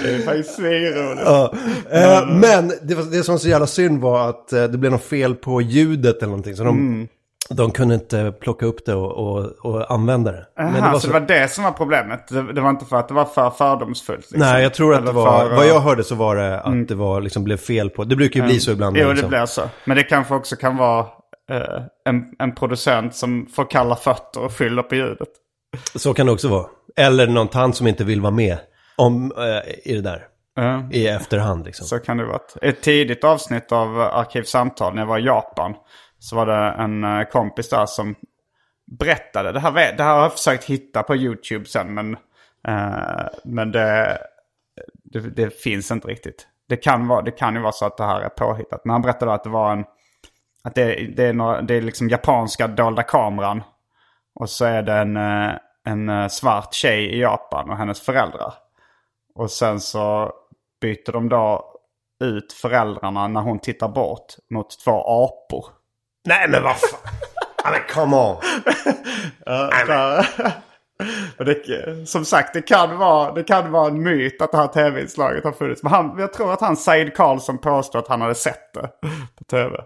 Det 0.04 0.16
är 0.16 0.26
faktiskt 0.26 0.56
svinroligt. 0.56 1.22
Ja. 1.26 1.54
Eh, 1.92 2.28
men 2.28 2.72
det, 2.82 2.96
var, 2.96 3.04
det 3.04 3.24
som 3.24 3.34
var 3.34 3.40
så 3.40 3.48
jävla 3.50 3.68
synd 3.68 4.02
var 4.02 4.30
att 4.30 4.54
eh, 4.54 4.64
det 4.64 4.78
blev 4.78 4.92
något 4.92 5.04
fel 5.04 5.36
på 5.36 5.62
ljudet 5.62 6.18
eller 6.18 6.28
någonting. 6.28 6.56
Så 6.56 6.64
de, 6.64 6.78
Mm. 6.78 7.08
de 7.50 7.72
kunde 7.72 7.94
inte 7.96 8.34
plocka 8.42 8.66
upp 8.66 8.86
det 8.86 8.94
och, 8.96 9.12
och, 9.12 9.46
och 9.66 9.92
använda 9.92 10.32
det. 10.32 10.46
Men 10.58 10.74
det 10.74 10.80
Aha, 10.80 10.88
var 10.92 11.00
så 11.00 11.08
så, 11.08 11.08
det 11.08 11.20
var 11.20 11.28
det 11.28 11.48
som 11.52 11.64
var 11.64 11.72
problemet? 11.72 12.28
Det, 12.28 12.54
det 12.54 12.62
var 12.62 12.70
inte 12.70 12.86
för 12.86 12.98
att 12.98 13.08
det 13.08 13.14
var 13.14 13.26
för 13.26 13.50
fördomsfullt? 13.50 14.20
Liksom. 14.20 14.40
nej, 14.40 14.64
jag 14.64 14.74
tror 14.74 14.94
att 14.96 15.00
det 15.06 15.12
Eller 15.12 15.22
var, 15.22 15.38
för, 15.40 15.46
Mm. 15.46 15.58
vad 15.58 15.68
jag 15.68 15.80
hörde 15.80 16.04
så 16.04 16.16
var 16.16 16.36
det 16.36 16.60
att 16.60 16.88
det 16.88 16.96
var, 16.96 17.22
liksom, 17.22 17.44
blev 17.44 17.58
fel 17.58 17.90
på. 17.90 18.04
Det 18.04 18.16
brukar 18.16 18.40
ju 18.40 18.46
bli 18.46 18.60
så 18.60 18.72
ibland. 18.72 18.98
Jo, 18.98 19.04
det 19.08 19.12
liksom. 19.14 19.30
blir 19.30 19.46
så. 19.46 19.62
Men 19.86 19.98
det 19.98 20.04
kanske 20.04 20.34
också 20.36 20.56
kan 20.56 20.78
vara 20.78 21.00
eh, 21.52 21.82
en, 22.10 22.24
en 22.40 22.56
producent 22.56 23.16
som 23.16 23.48
får 23.56 23.70
kalla 23.70 23.96
fötter 23.96 24.44
och 24.44 24.54
skyller 24.58 24.84
på 24.84 24.96
ljudet. 24.96 25.28
Så 25.96 26.14
kan 26.14 26.26
det 26.26 26.32
också 26.32 26.48
vara. 26.48 26.66
Eller 26.96 27.28
någon 27.28 27.48
tant 27.48 27.76
som 27.76 27.88
inte 27.88 28.04
vill 28.04 28.22
vara 28.22 28.32
med 28.32 28.58
om, 28.96 29.32
eh, 29.38 29.92
i 29.92 29.96
det 29.96 30.02
där. 30.02 30.28
Ja. 30.56 30.90
I 30.92 31.08
efterhand 31.08 31.66
liksom. 31.66 31.86
Så 31.86 32.00
kan 32.00 32.18
det 32.18 32.26
vara. 32.26 32.42
Ett 32.62 32.82
tidigt 32.82 33.24
avsnitt 33.24 33.72
av 33.72 34.00
Arkivsamtal 34.00 34.94
när 34.94 35.02
jag 35.02 35.08
var 35.08 35.20
i 35.20 35.26
Japan. 35.26 35.76
Så 36.20 36.36
var 36.36 36.46
det 36.46 36.84
en 36.84 37.04
eh, 37.04 37.24
kompis 37.24 37.70
där 37.70 37.86
som 37.86 38.16
berättade. 39.00 39.52
Det 39.52 39.60
här, 39.60 39.72
det 39.98 40.04
här 40.04 40.16
har 40.16 40.22
jag 40.22 40.34
försökt 40.34 40.64
hitta 40.64 41.04
på 41.04 41.16
YouTube 41.16 41.66
sen 41.66 41.94
men, 41.94 42.14
eh, 42.68 43.26
men 43.44 43.72
det, 43.72 44.18
det, 45.04 45.20
det 45.20 45.62
finns 45.62 45.92
inte 45.92 46.08
riktigt. 46.08 46.48
Det 46.70 46.78
kan, 46.78 47.08
vara, 47.08 47.22
det 47.22 47.32
kan 47.32 47.56
ju 47.56 47.62
vara 47.62 47.72
så 47.72 47.86
att 47.86 47.98
det 47.98 48.06
här 48.06 48.22
är 48.22 48.30
påhittat. 48.30 48.86
Men 48.86 48.92
han 48.92 49.02
berättade 49.02 49.34
att 49.34 49.44
det 49.44 49.50
var 49.50 49.72
en... 49.72 49.86
Att 50.64 50.76
det, 50.76 50.96
det, 51.16 51.24
är, 51.24 51.34
några, 51.34 51.62
det 51.62 51.76
är 51.76 51.82
liksom 51.82 52.10
japanska 52.10 52.68
dolda 52.68 53.04
kameran. 53.04 53.64
Och 54.36 54.50
så 54.50 54.66
är 54.66 54.82
det 54.82 54.94
en, 54.94 55.18
eh, 55.18 55.56
en 55.86 56.10
eh, 56.10 56.28
svart 56.28 56.74
tjej 56.74 57.06
i 57.06 57.22
Japan 57.22 57.70
och 57.70 57.78
hennes 57.78 58.02
föräldrar. 58.02 58.54
Och 59.36 59.52
sen 59.52 59.80
så 59.80 60.32
byter 60.82 61.12
de 61.12 61.30
då 61.30 61.70
ut 62.24 62.54
föräldrarna 62.54 63.28
när 63.28 63.42
hon 63.42 63.60
tittar 63.60 63.88
bort 63.88 64.36
mot 64.50 64.80
två 64.84 64.92
apor. 64.92 65.66
Nej 66.26 66.50
men 66.50 66.64
vad 66.64 66.76
fan. 66.76 67.00
Ja, 67.64 67.72
men 67.72 67.82
come 67.90 68.16
on. 68.18 68.36
Och 71.38 71.46
det, 71.46 72.10
som 72.10 72.26
sagt, 72.26 72.54
det 72.54 72.62
kan, 72.62 72.98
vara, 72.98 73.32
det 73.32 73.44
kan 73.44 73.72
vara 73.72 73.88
en 73.88 74.04
myt 74.04 74.42
att 74.42 74.52
det 74.52 74.58
här 74.58 74.68
tv-inslaget 74.68 75.44
har 75.44 75.52
funnits. 75.52 75.84
Men 75.84 75.92
han, 75.92 76.16
jag 76.20 76.34
tror 76.34 76.54
att 76.54 76.62
han 76.62 76.78
Said 76.78 77.16
Karlsson 77.16 77.58
påstår 77.58 78.00
att 78.00 78.08
han 78.08 78.22
hade 78.22 78.36
sett 78.36 78.74
det 78.74 78.90
på 79.38 79.44
tv. 79.44 79.78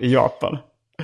I 0.00 0.12
Japan. 0.12 0.58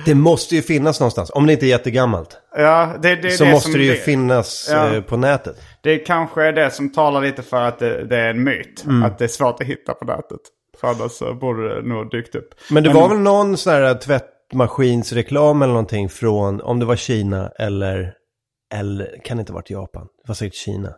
Det 0.05 0.15
måste 0.15 0.55
ju 0.55 0.61
finnas 0.61 0.99
någonstans. 0.99 1.31
Om 1.33 1.47
det 1.47 1.53
inte 1.53 1.65
är 1.65 1.67
jättegammalt. 1.67 2.37
Ja, 2.55 2.95
det, 3.01 3.15
det 3.15 3.31
Så 3.31 3.43
det 3.43 3.51
måste 3.51 3.77
det 3.77 3.83
ju 3.83 3.95
finnas 3.95 4.69
Ja. 4.71 4.95
eh, 4.95 5.01
på 5.01 5.17
nätet. 5.17 5.55
Det 5.81 5.97
kanske 5.97 6.43
är 6.43 6.51
det 6.53 6.71
som 6.71 6.91
talar 6.91 7.21
lite 7.21 7.41
för 7.41 7.61
att 7.61 7.79
det, 7.79 8.05
det 8.05 8.17
är 8.17 8.29
en 8.29 8.43
myt. 8.43 8.83
Mm. 8.85 9.03
Att 9.03 9.17
det 9.17 9.23
är 9.23 9.27
svårt 9.27 9.61
att 9.61 9.67
hitta 9.67 9.93
på 9.93 10.05
nätet. 10.05 10.39
För 10.81 10.87
annars 10.87 11.11
så 11.11 11.33
borde 11.33 11.75
det 11.75 11.87
nog 11.87 12.11
dykt 12.11 12.35
upp. 12.35 12.49
Men 12.69 12.83
det 12.83 12.89
var 12.93 13.09
väl 13.09 13.17
någon 13.17 13.57
sån 13.57 13.73
här 13.73 13.93
tvättmaskinsreklam 13.93 15.61
eller 15.61 15.73
någonting 15.73 16.09
från, 16.09 16.61
om 16.61 16.79
det 16.79 16.85
var 16.85 16.95
Kina 16.95 17.49
eller, 17.59 18.13
eller 18.73 19.19
kan 19.23 19.37
det 19.37 19.41
inte 19.41 19.51
ha 19.51 19.57
varit 19.57 19.69
Japan? 19.69 20.07
Det 20.23 20.27
var 20.27 20.35
säkert 20.35 20.55
Kina. 20.55 20.93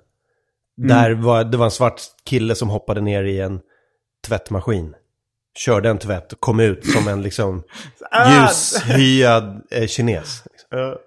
Där 0.78 1.12
var, 1.12 1.44
det 1.44 1.58
var 1.58 1.66
en 1.66 1.72
svart 1.72 2.02
kille 2.26 2.56
som 2.56 2.70
hoppade 2.70 3.02
ner 3.02 3.24
i 3.24 3.40
en 3.40 3.60
tvättmaskin. 4.28 4.96
Körde 5.58 5.90
en 5.90 5.98
tvätt 5.98 6.34
och 6.34 6.40
kom 6.40 6.60
ut 6.60 6.86
som 6.86 7.08
en 7.08 7.22
liksom 7.22 7.64
ljushyad 8.30 9.62
eh, 9.72 9.88
kines. 9.88 10.44
Liksom. 10.52 10.98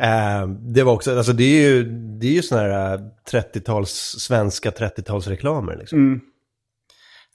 Eh, 0.00 0.48
det 0.48 0.82
var 0.82 0.92
också, 0.92 1.16
alltså 1.16 1.32
det 1.32 1.44
är 1.44 1.68
ju, 1.68 1.84
det 2.20 2.26
är 2.26 2.32
ju 2.32 2.42
såna 2.42 2.60
här 2.60 2.94
eh, 2.94 3.00
30-tals, 3.32 3.90
svenska 4.18 4.70
30-talsreklamer 4.70 5.78
liksom. 5.78 6.20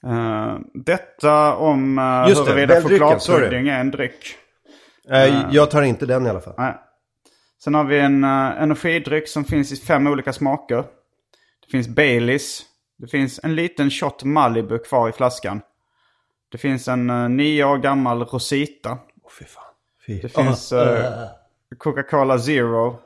Eh, 0.06 0.58
detta 0.74 1.56
om 1.56 1.98
uh, 1.98 2.28
Just 2.28 2.48
huruvida 2.48 2.82
chokladpudding 2.82 3.68
är 3.68 3.80
en 3.80 3.90
dryck. 3.90 4.36
Eh, 5.10 5.48
jag 5.50 5.70
tar 5.70 5.82
inte 5.82 6.06
den 6.06 6.26
i 6.26 6.28
alla 6.28 6.40
fall. 6.40 6.54
Nej. 6.58 6.74
Sen 7.64 7.74
har 7.74 7.84
vi 7.84 7.98
en 7.98 8.24
uh, 8.24 8.62
energidryck 8.62 9.28
som 9.28 9.44
finns 9.44 9.72
i 9.72 9.76
fem 9.76 10.06
olika 10.06 10.32
smaker. 10.32 10.76
Det 10.76 11.70
finns 11.70 11.88
Baileys. 11.88 12.62
Det 12.98 13.06
finns 13.06 13.40
en 13.42 13.54
liten 13.54 13.90
shot 13.90 14.24
Malibu 14.24 14.78
kvar 14.78 15.08
i 15.08 15.12
flaskan. 15.12 15.60
Det 16.54 16.58
finns 16.58 16.88
en 16.88 17.10
uh, 17.10 17.28
nio 17.28 17.64
år 17.64 17.78
gammal 17.78 18.24
Rosita. 18.24 18.98
Åh, 19.22 19.30
fy 19.38 19.44
fan. 19.44 19.64
Fy. 20.06 20.20
Det 20.20 20.28
finns 20.28 20.72
eh, 20.72 21.28
Coca-Cola 21.78 22.38
Zero. 22.38 22.98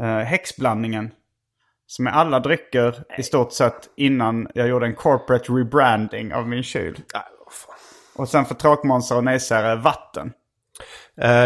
Uh, 0.00 0.06
häxblandningen. 0.06 1.10
Som 1.86 2.06
är 2.06 2.10
alla 2.10 2.40
drycker 2.40 3.04
i 3.18 3.22
stort 3.22 3.52
sett 3.52 3.88
innan 3.96 4.48
jag 4.54 4.68
gjorde 4.68 4.86
en 4.86 4.94
corporate 4.94 5.52
rebranding 5.52 6.34
av 6.34 6.48
min 6.48 6.62
kyl. 6.62 6.98
Och 8.14 8.28
sen 8.28 8.44
för 8.44 8.54
tråkmånsar 8.54 9.16
och 9.16 9.24
nejsägare 9.24 9.76
vatten. 9.76 10.32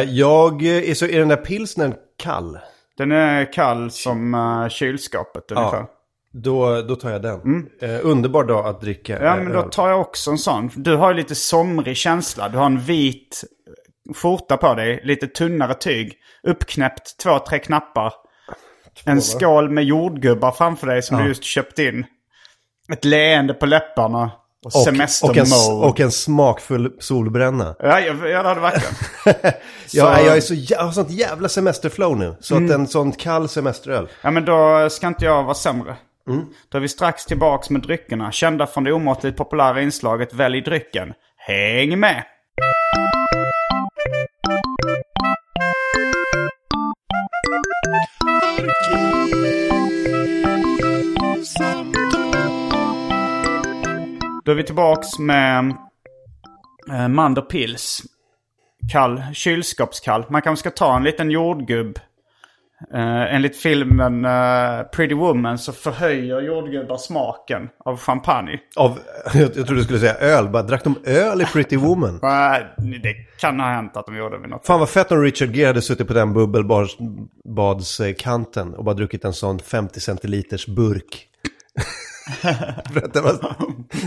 Jag, 0.09 0.63
är, 0.63 0.95
så, 0.95 1.07
är 1.07 1.19
den 1.19 1.29
där 1.29 1.37
pilsnern 1.37 1.95
kall? 2.17 2.59
Den 2.97 3.13
är 3.13 3.53
kall 3.53 3.91
som 3.91 4.35
uh, 4.35 4.69
kylskåpet 4.69 5.51
ungefär. 5.51 5.87
Då, 6.33 6.83
då 6.83 6.97
tar 6.97 7.11
jag 7.11 7.23
den. 7.23 7.67
Eh, 7.83 7.99
underbar 8.03 8.45
dag 8.45 8.67
att 8.67 8.81
dricka 8.81 9.17
Mm. 9.17 9.27
Ja, 9.29 9.37
eh, 9.37 9.43
men 9.43 9.53
då 9.53 9.63
tar 9.63 9.89
jag 9.89 10.01
också 10.01 10.31
en 10.31 10.39
sån. 10.39 10.71
Du 10.77 10.97
har 10.97 11.11
ju 11.11 11.17
lite 11.17 11.35
somrig 11.35 11.97
känsla. 11.97 12.49
Du 12.49 12.59
har 12.59 12.67
en 12.67 12.81
vit 12.81 13.45
skjorta 14.17 14.57
på 14.57 14.75
dig, 14.75 15.01
lite 15.05 15.27
tunnare 15.27 15.75
tyg. 15.75 16.15
Uppknäppt, 16.43 17.19
två, 17.23 17.39
tre 17.39 17.59
knappar. 17.59 18.13
En 19.05 19.23
skål 19.23 19.71
med 19.71 19.85
jordgubbar 19.85 20.51
framför 20.53 20.87
dig 20.87 21.03
som 21.03 21.19
du 21.19 21.29
just 21.29 21.45
köpt 21.45 21.79
in. 21.79 22.05
Ett 22.93 23.05
leende 23.05 23.55
på 23.55 23.67
läpparna. 23.67 24.31
Och, 24.65 24.77
och, 24.77 25.29
och, 25.31 25.37
en, 25.37 25.47
och 25.89 26.01
en 26.01 26.11
smakfull 26.11 26.93
solbränna. 26.99 27.75
Ja, 27.79 28.01
ja, 28.01 28.29
ja, 28.29 28.43
det 28.43 28.49
har 28.49 28.55
du 28.55 28.61
verkligen. 28.61 28.95
Ja, 29.93 30.21
jag, 30.21 30.37
är 30.37 30.41
så, 30.41 30.55
jag 30.55 30.79
har 30.79 30.93
sånt 30.93 31.11
jävla 31.11 31.49
semesterflow 31.49 32.17
nu. 32.17 32.37
Så 32.41 32.57
Mm. 32.57 32.71
att 32.71 32.75
en 32.75 32.87
sån 32.87 33.13
kall 33.13 33.49
semesteröl. 33.49 34.09
Ja, 34.23 34.31
men 34.31 34.45
då 34.45 34.89
ska 34.91 35.07
inte 35.07 35.25
jag 35.25 35.43
vara 35.43 35.55
sämre. 35.55 35.97
Mm. 36.29 36.47
Då 36.69 36.79
är 36.79 36.83
vi 36.83 36.89
strax 36.89 37.25
tillbaks 37.25 37.71
med 37.71 37.83
dryckerna. 37.83 38.33
Kända 38.33 38.67
från 38.67 38.85
det 38.85 38.93
omåttligt 38.93 39.37
populära 39.37 39.83
inslaget 39.83 40.35
Välj 40.35 40.61
drycken. 40.61 41.13
Häng 41.37 42.01
med! 42.01 42.25
Då 54.45 54.53
är 54.53 54.57
vi 54.57 54.63
tillbaks 54.65 55.19
med 55.19 55.75
eh, 56.91 57.09
Mander 57.09 57.43
Pils. 57.43 58.03
Kall, 58.93 59.23
kylskåpskall. 59.33 60.25
Man 60.29 60.43
kanske 60.43 60.61
ska 60.61 60.71
ta 60.71 60.97
en 60.97 61.05
liten 61.05 61.31
jordgubb. 61.31 61.99
Uh, 62.95 63.35
enligt 63.35 63.57
filmen 63.57 64.25
eh, 64.25 64.83
Pretty 64.83 65.15
Woman 65.15 65.59
så 65.59 65.73
förhöjer 65.73 66.41
jordgubbar 66.41 66.97
smaken 66.97 67.69
av 67.85 67.97
champagne. 67.97 68.61
Av, 68.77 68.99
jag, 69.35 69.43
jag 69.43 69.55
trodde 69.55 69.75
du 69.75 69.85
skulle 69.85 69.99
säga 69.99 70.15
öl. 70.15 70.49
Bara, 70.49 70.63
drack 70.63 70.85
de 70.85 70.97
öl 71.05 71.43
i 71.43 71.45
Pretty 71.45 71.77
Woman? 71.77 72.21
Eh, 72.33 72.59
det 73.03 73.15
kan 73.41 73.61
ha 73.61 73.67
hänt 73.67 73.97
att 73.97 74.07
de 74.07 74.17
gjorde 74.17 74.39
vid 74.39 74.51
något. 74.51 74.67
Fan 74.67 74.81
vad 74.81 74.89
fett 74.89 75.13
om 75.13 75.23
Richard 75.23 75.57
Gere 75.57 75.67
hade 75.67 75.83
suttit 75.83 76.07
på 76.07 76.15
den 76.15 76.33
bubbelbadskanten 76.33 78.75
och 78.75 78.85
bara 78.85 78.95
druckit 78.95 79.25
en 79.25 79.33
sån 79.33 79.59
50 79.59 80.01
centiliters 80.01 80.67
burk. 80.67 81.29
Det 83.13 83.21
var 83.21 83.57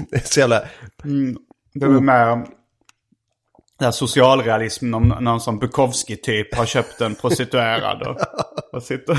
det 0.10 0.15
är 0.15 0.22
så 0.24 0.39
jävla... 0.39 0.62
Det 1.74 1.86
är 1.86 1.89
med 1.89 2.32
om 2.32 2.46
det 3.79 3.86
här 3.86 3.91
socialrealism, 3.91 4.91
någon, 4.91 5.24
någon 5.24 5.41
som 5.41 5.60
Bukowski-typ 5.60 6.55
har 6.55 6.65
köpt 6.65 7.01
en 7.01 7.15
prostituerad 7.15 8.01
och, 8.01 8.17
och 8.74 8.84
sitter... 8.84 9.17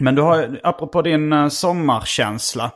Men 0.00 0.14
du 0.14 0.22
har, 0.22 0.60
apropå 0.62 1.02
din 1.02 1.32
uh, 1.32 1.48
sommarkänsla. 1.48 2.70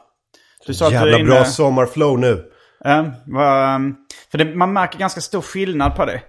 Du 0.66 0.74
sa 0.74 0.84
att 0.84 0.90
du 0.90 0.96
Jävla 0.96 1.18
är 1.18 1.24
bra 1.24 1.36
inne... 1.36 1.46
sommarflow 1.46 2.18
nu. 2.18 2.50
Ehm, 2.84 3.94
för 4.30 4.38
det, 4.38 4.44
man 4.44 4.72
märker 4.72 4.98
ganska 4.98 5.20
stor 5.20 5.40
skillnad 5.40 5.96
på 5.96 6.04
det. 6.04 6.22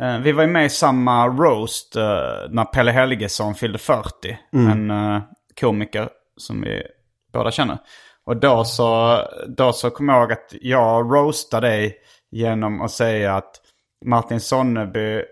Eh, 0.00 0.18
vi 0.18 0.32
var 0.32 0.42
ju 0.42 0.48
med 0.48 0.66
i 0.66 0.70
samma 0.70 1.28
roast 1.28 1.96
eh, 1.96 2.02
när 2.50 2.64
Pelle 2.64 2.90
Helgesson 2.90 3.54
fyllde 3.54 3.78
40. 3.78 4.38
En 4.52 4.90
eh, 4.90 5.22
komiker 5.60 6.08
som 6.36 6.60
vi 6.60 6.82
båda 7.32 7.50
känner. 7.50 7.78
Och 8.26 8.36
då 8.36 8.64
så, 8.64 9.18
då 9.56 9.72
så 9.72 9.90
kom 9.90 10.08
jag 10.08 10.20
ihåg 10.20 10.32
att 10.32 10.54
jag 10.60 11.14
roastade 11.14 11.66
dig 11.68 11.96
genom 12.30 12.80
att 12.80 12.90
säga 12.90 13.34
att 13.34 13.60
Martin 14.04 14.40
Sonneby 14.40 15.22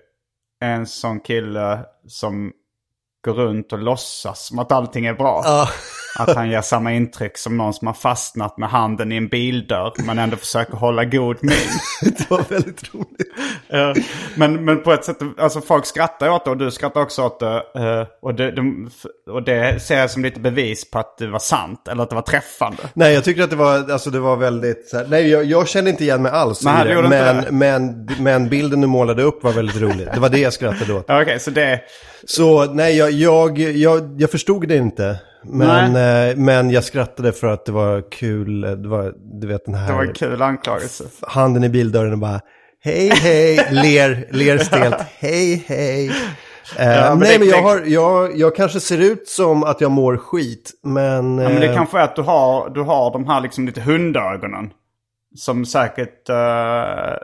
är 0.61 0.75
en 0.75 0.87
sån 0.87 1.21
kille 1.21 1.85
som 2.07 2.53
går 3.25 3.33
runt 3.33 3.73
och 3.73 3.79
låtsas 3.79 4.47
som 4.47 4.59
att 4.59 4.73
allting 4.73 5.07
är 5.07 5.15
bra. 5.15 5.43
Att 6.17 6.35
han 6.37 6.51
ger 6.51 6.61
samma 6.61 6.93
intryck 6.93 7.39
som 7.39 7.57
någon 7.57 7.75
som 7.75 7.87
har 7.87 7.95
fastnat 7.95 8.59
med 8.59 8.69
handen 8.69 9.13
i 9.13 9.17
en 9.17 9.29
bildörr 9.29 9.93
men 10.07 10.19
ändå 10.19 10.37
försöker 10.37 10.73
hålla 10.77 11.05
god 11.05 11.37
min. 11.41 11.53
Det 12.19 12.31
var 12.31 12.45
väldigt 12.49 12.95
roligt. 12.95 13.33
Men, 14.35 14.65
men 14.65 14.83
på 14.83 14.93
ett 14.93 15.05
sätt, 15.05 15.17
alltså 15.39 15.61
folk 15.61 15.87
skrattar 15.87 16.29
åt 16.29 16.45
det 16.45 16.51
och 16.51 16.57
du 16.57 16.71
skrattar 16.71 17.01
också 17.01 17.23
åt 17.23 17.41
det. 17.41 17.57
eh, 17.75 18.07
Och 18.23 18.35
det, 18.35 18.51
de, 18.51 18.91
och 19.31 19.43
det 19.43 19.83
ser 19.83 19.99
jag 19.99 20.11
som 20.11 20.23
lite 20.23 20.41
bevis 20.41 20.91
på 20.91 20.99
att 20.99 21.19
det 21.19 21.27
var 21.27 21.39
sant 21.39 21.89
eller 21.89 22.03
att 22.03 22.09
det 22.09 22.15
var 22.15 22.23
träffande. 22.23 22.83
Nej, 22.95 23.15
jag 23.15 23.25
tycker 23.25 23.43
att 23.43 23.51
det 23.51 23.57
var, 23.57 23.91
alltså 23.93 24.11
det 24.11 24.21
var 24.21 24.37
väldigt, 24.37 24.91
här, 24.93 25.07
nej 25.09 25.29
jag, 25.29 25.45
jag 25.45 25.69
kände 25.69 25.91
inte 25.91 26.05
igen 26.05 26.23
mig 26.23 26.33
alls 26.33 26.65
Nej, 26.65 26.91
i 26.91 26.95
det. 26.95 27.03
Men, 27.09 27.59
men, 27.59 28.09
men 28.19 28.49
bilden 28.49 28.81
du 28.81 28.87
målade 28.87 29.23
upp 29.23 29.45
var 29.45 29.53
väldigt 29.53 29.81
rolig. 29.81 30.09
Det 30.15 30.21
var 30.21 30.29
det 30.29 30.39
jag 30.39 30.53
skrattade 30.53 30.93
åt. 30.95 31.05
Okej, 31.09 31.41
så 31.41 31.51
det... 31.51 31.81
Så 32.25 32.65
nej, 32.65 32.97
jag, 32.97 33.11
jag, 33.11 33.59
jag, 33.59 34.17
jag 34.21 34.31
förstod 34.31 34.69
det 34.69 34.77
inte. 34.77 35.19
Men, 35.45 35.97
eh, 36.31 36.37
men 36.37 36.71
jag 36.71 36.85
skrattade 36.85 37.33
för 37.33 37.47
att 37.47 37.65
det 37.67 37.73
var 37.73 38.11
kul. 38.11 38.61
Det 38.61 38.89
var, 38.89 39.15
du 39.41 39.47
vet 39.47 39.65
den 39.65 39.75
här 39.75 39.89
Det 39.89 39.95
var 39.95 40.05
en 40.05 40.13
kul 40.13 40.43
anklagelse. 40.43 41.05
handen 41.23 41.65
i 41.65 41.69
bildörren 41.69 42.13
och 42.13 42.19
bara 42.19 42.41
hej 42.85 43.09
hej, 43.09 43.57
ler, 43.71 44.29
ler 44.31 44.59
stelt, 44.59 44.97
hej 45.19 45.65
hej. 45.69 46.09
Eh, 46.79 46.87
men 46.87 47.19
nej 47.19 47.33
det- 47.33 47.39
men 47.39 47.49
jag, 47.49 47.63
har, 47.63 47.83
jag, 47.87 48.39
jag 48.39 48.57
kanske 48.57 48.81
ser 48.81 48.99
ut 48.99 49.29
som 49.29 49.65
att 49.65 49.81
jag 49.81 49.91
mår 49.91 50.17
skit, 50.17 50.71
men... 50.83 51.39
Ja, 51.39 51.49
men 51.49 51.61
det 51.61 51.67
eh, 51.69 51.75
kanske 51.77 51.99
är 51.99 52.03
att 52.03 52.17
du 52.17 52.23
har, 52.23 52.71
du 52.71 52.81
har 52.83 53.13
de 53.13 53.27
här 53.27 53.41
liksom 53.41 53.67
lite 53.67 53.81
hundögonen. 53.81 54.71
Som 55.37 55.67
säkert, 55.67 56.29
eh, 56.29 57.17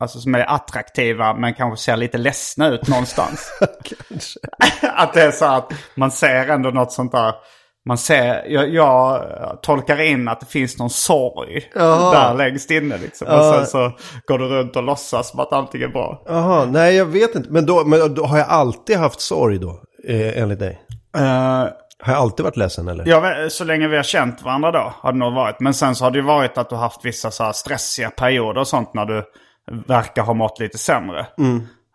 alltså 0.00 0.18
som 0.18 0.34
är 0.34 0.54
attraktiva 0.54 1.34
men 1.34 1.54
kanske 1.54 1.84
ser 1.84 1.96
lite 1.96 2.18
ledsna 2.18 2.68
ut 2.68 2.88
någonstans. 2.88 3.50
att 4.82 5.12
det 5.14 5.22
är 5.22 5.30
så 5.30 5.44
att 5.44 5.72
man 5.94 6.10
ser 6.10 6.48
ändå 6.48 6.70
något 6.70 6.92
sånt 6.92 7.12
där. 7.12 7.34
Man 7.86 7.98
ser, 7.98 8.44
jag, 8.46 8.68
jag 8.74 9.22
tolkar 9.62 10.00
in 10.00 10.28
att 10.28 10.40
det 10.40 10.46
finns 10.46 10.78
någon 10.78 10.90
sorg 10.90 11.70
Jaha. 11.74 12.12
där 12.12 12.34
längst 12.34 12.70
inne 12.70 12.98
liksom. 12.98 13.26
Och 13.28 13.44
sen 13.44 13.66
så 13.66 13.92
går 14.26 14.38
du 14.38 14.44
runt 14.48 14.76
och 14.76 14.82
låtsas 14.82 15.30
som 15.30 15.40
att 15.40 15.52
allting 15.52 15.82
är 15.82 15.88
bra. 15.88 16.22
Jaha, 16.26 16.64
nej 16.64 16.94
jag 16.96 17.06
vet 17.06 17.34
inte. 17.34 17.50
Men 17.50 17.66
då, 17.66 17.84
men 17.84 18.14
då 18.14 18.24
har 18.24 18.38
jag 18.38 18.48
alltid 18.48 18.96
haft 18.96 19.20
sorg 19.20 19.58
då, 19.58 19.80
eh, 20.08 20.42
enligt 20.42 20.58
dig? 20.58 20.80
Eh, 21.16 21.22
Har 21.98 22.12
jag 22.12 22.16
alltid 22.16 22.44
varit 22.44 22.56
ledsen 22.56 22.88
eller? 22.88 23.06
Ja, 23.06 23.50
så 23.50 23.64
länge 23.64 23.88
vi 23.88 23.96
har 23.96 24.02
känt 24.02 24.42
varandra 24.42 24.72
då 24.72 24.92
har 24.96 25.12
det 25.12 25.18
nog 25.18 25.34
varit. 25.34 25.60
Men 25.60 25.74
sen 25.74 25.94
så 25.94 26.04
har 26.04 26.10
det 26.10 26.18
ju 26.18 26.24
varit 26.24 26.58
att 26.58 26.68
du 26.68 26.74
har 26.74 26.82
haft 26.82 27.04
vissa 27.04 27.30
så 27.30 27.44
här 27.44 27.52
stressiga 27.52 28.10
perioder 28.10 28.60
och 28.60 28.68
sånt 28.68 28.94
när 28.94 29.04
du 29.04 29.24
verkar 29.86 30.22
ha 30.22 30.34
mått 30.34 30.60
lite 30.60 30.78
sämre. 30.78 31.26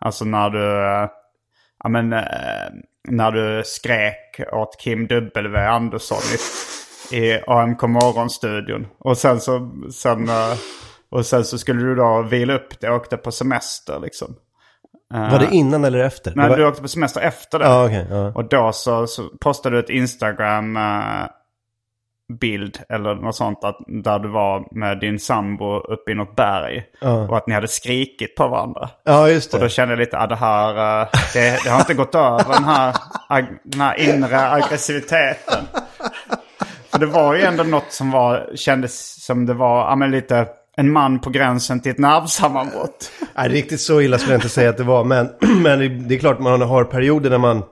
Alltså 0.00 0.24
när 0.24 0.50
du, 0.50 0.84
eh, 0.84 1.08
ja 1.84 1.88
men, 1.88 2.08
när 3.08 3.30
du 3.30 3.62
skrek 3.64 4.14
åt 4.40 4.76
Kim 4.80 5.06
W. 5.06 5.58
Andersson 5.58 6.18
i, 7.12 7.16
i 7.16 7.40
AMK 7.46 7.82
Morgonstudion. 7.82 8.86
Och 8.98 9.18
sen 9.18 9.40
så, 9.40 9.70
sen, 9.92 10.28
eh, 10.28 10.54
och 11.10 11.26
sen 11.26 11.44
så 11.44 11.58
skulle 11.58 11.82
du 11.82 11.94
då 11.94 12.22
vila 12.22 12.54
upp 12.54 12.80
det 12.80 12.90
och 12.90 12.96
åkte 12.96 13.16
på 13.16 13.32
semester 13.32 14.00
liksom. 14.00 14.34
Var 15.14 15.38
det 15.38 15.48
innan 15.50 15.84
eller 15.84 15.98
efter? 15.98 16.32
Nej, 16.36 16.48
var... 16.48 16.56
du 16.56 16.66
åkte 16.66 16.82
på 16.82 16.88
semester 16.88 17.20
efter 17.20 17.58
det. 17.58 17.64
Ja, 17.64 17.86
okej. 17.86 18.06
ja. 18.10 18.32
Och 18.34 18.48
då 18.48 18.72
så, 18.72 19.06
så 19.06 19.28
postade 19.40 19.76
du 19.76 19.80
ett 19.80 19.90
Instagram 19.90 20.76
eh, 20.76 21.26
bild 22.40 22.78
eller 22.88 23.14
något 23.14 23.36
sånt 23.36 23.64
att, 23.64 23.76
där 23.86 24.18
du 24.18 24.28
var 24.28 24.68
med 24.78 25.00
din 25.00 25.18
sambo 25.18 25.76
uppe 25.78 26.10
i 26.10 26.14
något 26.14 26.36
berg. 26.36 26.82
Och 27.28 27.36
att 27.36 27.46
ni 27.46 27.54
hade 27.54 27.68
skrikit 27.68 28.34
på 28.36 28.48
varandra. 28.48 28.88
ja, 29.04 29.28
just 29.28 29.54
Och 29.54 29.60
då 29.60 29.66
det. 29.66 29.70
kände 29.70 29.92
jag 29.94 29.98
lite 29.98 30.18
att 30.18 30.28
det 30.28 30.36
här, 30.36 31.00
eh, 31.02 31.08
det, 31.34 31.64
det 31.64 31.70
har 31.70 31.78
inte 31.80 31.94
gått 31.94 32.14
över 32.14 32.52
den 32.54 32.64
här, 32.64 32.96
ag- 33.28 33.58
den 33.64 33.80
här 33.80 34.00
inre 34.00 34.50
aggressiviteten. 34.50 35.64
För 36.90 36.98
det 36.98 37.06
var 37.06 37.34
ju 37.34 37.42
ändå 37.42 37.62
något 37.64 37.92
som 37.92 38.10
var, 38.10 38.50
kändes 38.54 39.24
som 39.24 39.46
det 39.46 39.54
var, 39.54 39.78
ja 39.90 39.96
men 39.96 40.10
lite 40.10 40.46
en 40.76 40.92
man 40.92 41.20
på 41.20 41.30
gränsen 41.30 41.80
till 41.80 41.92
ett 41.92 41.98
nervsammanbrott. 41.98 43.10
Nej, 43.34 43.48
riktigt 43.48 43.80
så 43.80 44.00
illa 44.00 44.18
skulle 44.18 44.32
jag 44.34 44.38
inte 44.38 44.48
säga 44.48 44.70
att 44.70 44.76
det 44.76 44.84
var. 44.84 45.04
Men, 45.04 45.28
men 45.62 45.78
det, 45.78 45.88
det 45.88 46.14
är 46.14 46.18
klart 46.18 46.38
man 46.38 46.60
har 46.62 46.84
perioder 46.84 47.30
när 47.30 47.38
man 47.38 47.62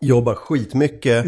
jobbar 0.00 0.34
skitmycket. 0.34 1.24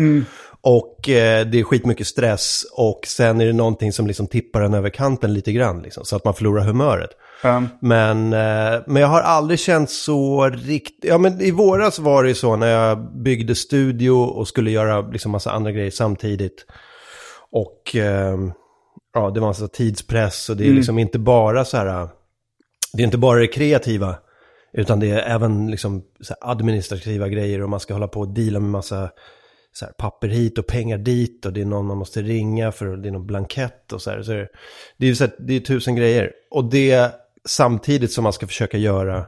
Och 0.69 1.09
eh, 1.09 1.47
det 1.47 1.61
är 1.61 1.63
skitmycket 1.63 2.07
stress. 2.07 2.65
Och 2.73 3.01
sen 3.07 3.41
är 3.41 3.47
det 3.47 3.53
någonting 3.53 3.93
som 3.93 4.07
liksom 4.07 4.27
tippar 4.27 4.61
en 4.61 4.75
över 4.75 4.91
kanten 4.91 5.35
lite 5.35 5.53
grann. 5.53 5.83
Liksom, 5.83 6.05
så 6.05 6.17
att 6.17 6.25
man 6.25 6.35
förlorar 6.35 6.65
humöret. 6.65 7.11
Um, 7.45 7.69
Men, 7.81 8.33
eh, 8.33 8.81
men 8.87 9.03
jag 9.03 9.09
har 9.09 9.21
aldrig 9.21 9.61
känt 9.61 9.91
så 9.91 10.49
riktigt... 10.49 11.05
Ja, 11.05 11.19
men 11.19 11.41
i 11.41 11.51
våras 11.51 11.99
var 11.99 12.23
det 12.23 12.29
ju 12.29 12.35
så 12.35 12.57
när 12.57 12.67
jag 12.67 13.23
byggde 13.23 13.55
studio 13.55 14.11
och 14.11 14.49
skulle 14.49 14.71
göra 14.71 15.01
liksom 15.01 15.33
massa 15.33 15.51
andra 15.51 15.73
grejer 15.73 15.91
samtidigt. 15.91 16.67
Och 17.53 17.97
eh, 17.97 18.39
ja, 19.15 19.31
det 19.31 19.41
var 19.41 19.49
massa 19.49 19.69
tidspress 19.69 20.49
och 20.49 20.57
det 20.57 20.69
är 20.69 20.73
liksom 20.73 20.99
inte 20.99 21.19
bara 21.19 21.65
så 21.65 21.77
här... 21.77 22.09
Det 22.93 23.03
är 23.03 23.05
inte 23.05 23.19
bara 23.19 23.41
det 23.41 23.47
kreativa. 23.47 24.17
Utan 24.73 25.01
det 25.01 25.11
är 25.11 25.35
även 25.35 25.71
liksom 25.71 26.03
administrativa 26.41 27.29
grejer 27.29 27.63
och 27.63 27.71
man 27.71 27.81
ska 27.81 27.95
hålla 27.95 28.09
på 28.09 28.21
och 28.21 28.29
deala 28.29 28.61
med 28.61 28.71
massa 28.71 29.11
så 29.77 29.85
här, 29.85 29.93
papper 29.93 30.29
hit 30.29 30.59
och 30.59 30.67
pengar 30.67 30.99
dit 30.99 31.47
och 31.47 31.53
det 31.53 31.61
är 31.61 31.65
någon 31.65 31.87
man 31.87 31.99
måste 31.99 32.23
ringa 32.23 32.73
för 32.73 32.97
det 32.97 33.09
är 33.09 33.13
någon 33.13 33.27
blankett 33.27 33.93
och 33.93 34.03
så 34.03 34.11
här. 34.11 34.23
Så 34.23 34.33
det, 34.33 34.49
det 34.97 35.07
är 35.07 35.15
så 35.15 35.25
här, 35.25 35.35
det 35.39 35.55
är 35.55 35.61
tusen 35.61 35.97
grejer. 35.97 36.33
Och 36.51 36.65
det 36.65 37.15
samtidigt 37.45 38.13
som 38.13 38.25
man 38.25 38.33
ska 38.33 38.47
försöka 38.47 38.79
göra 38.79 39.27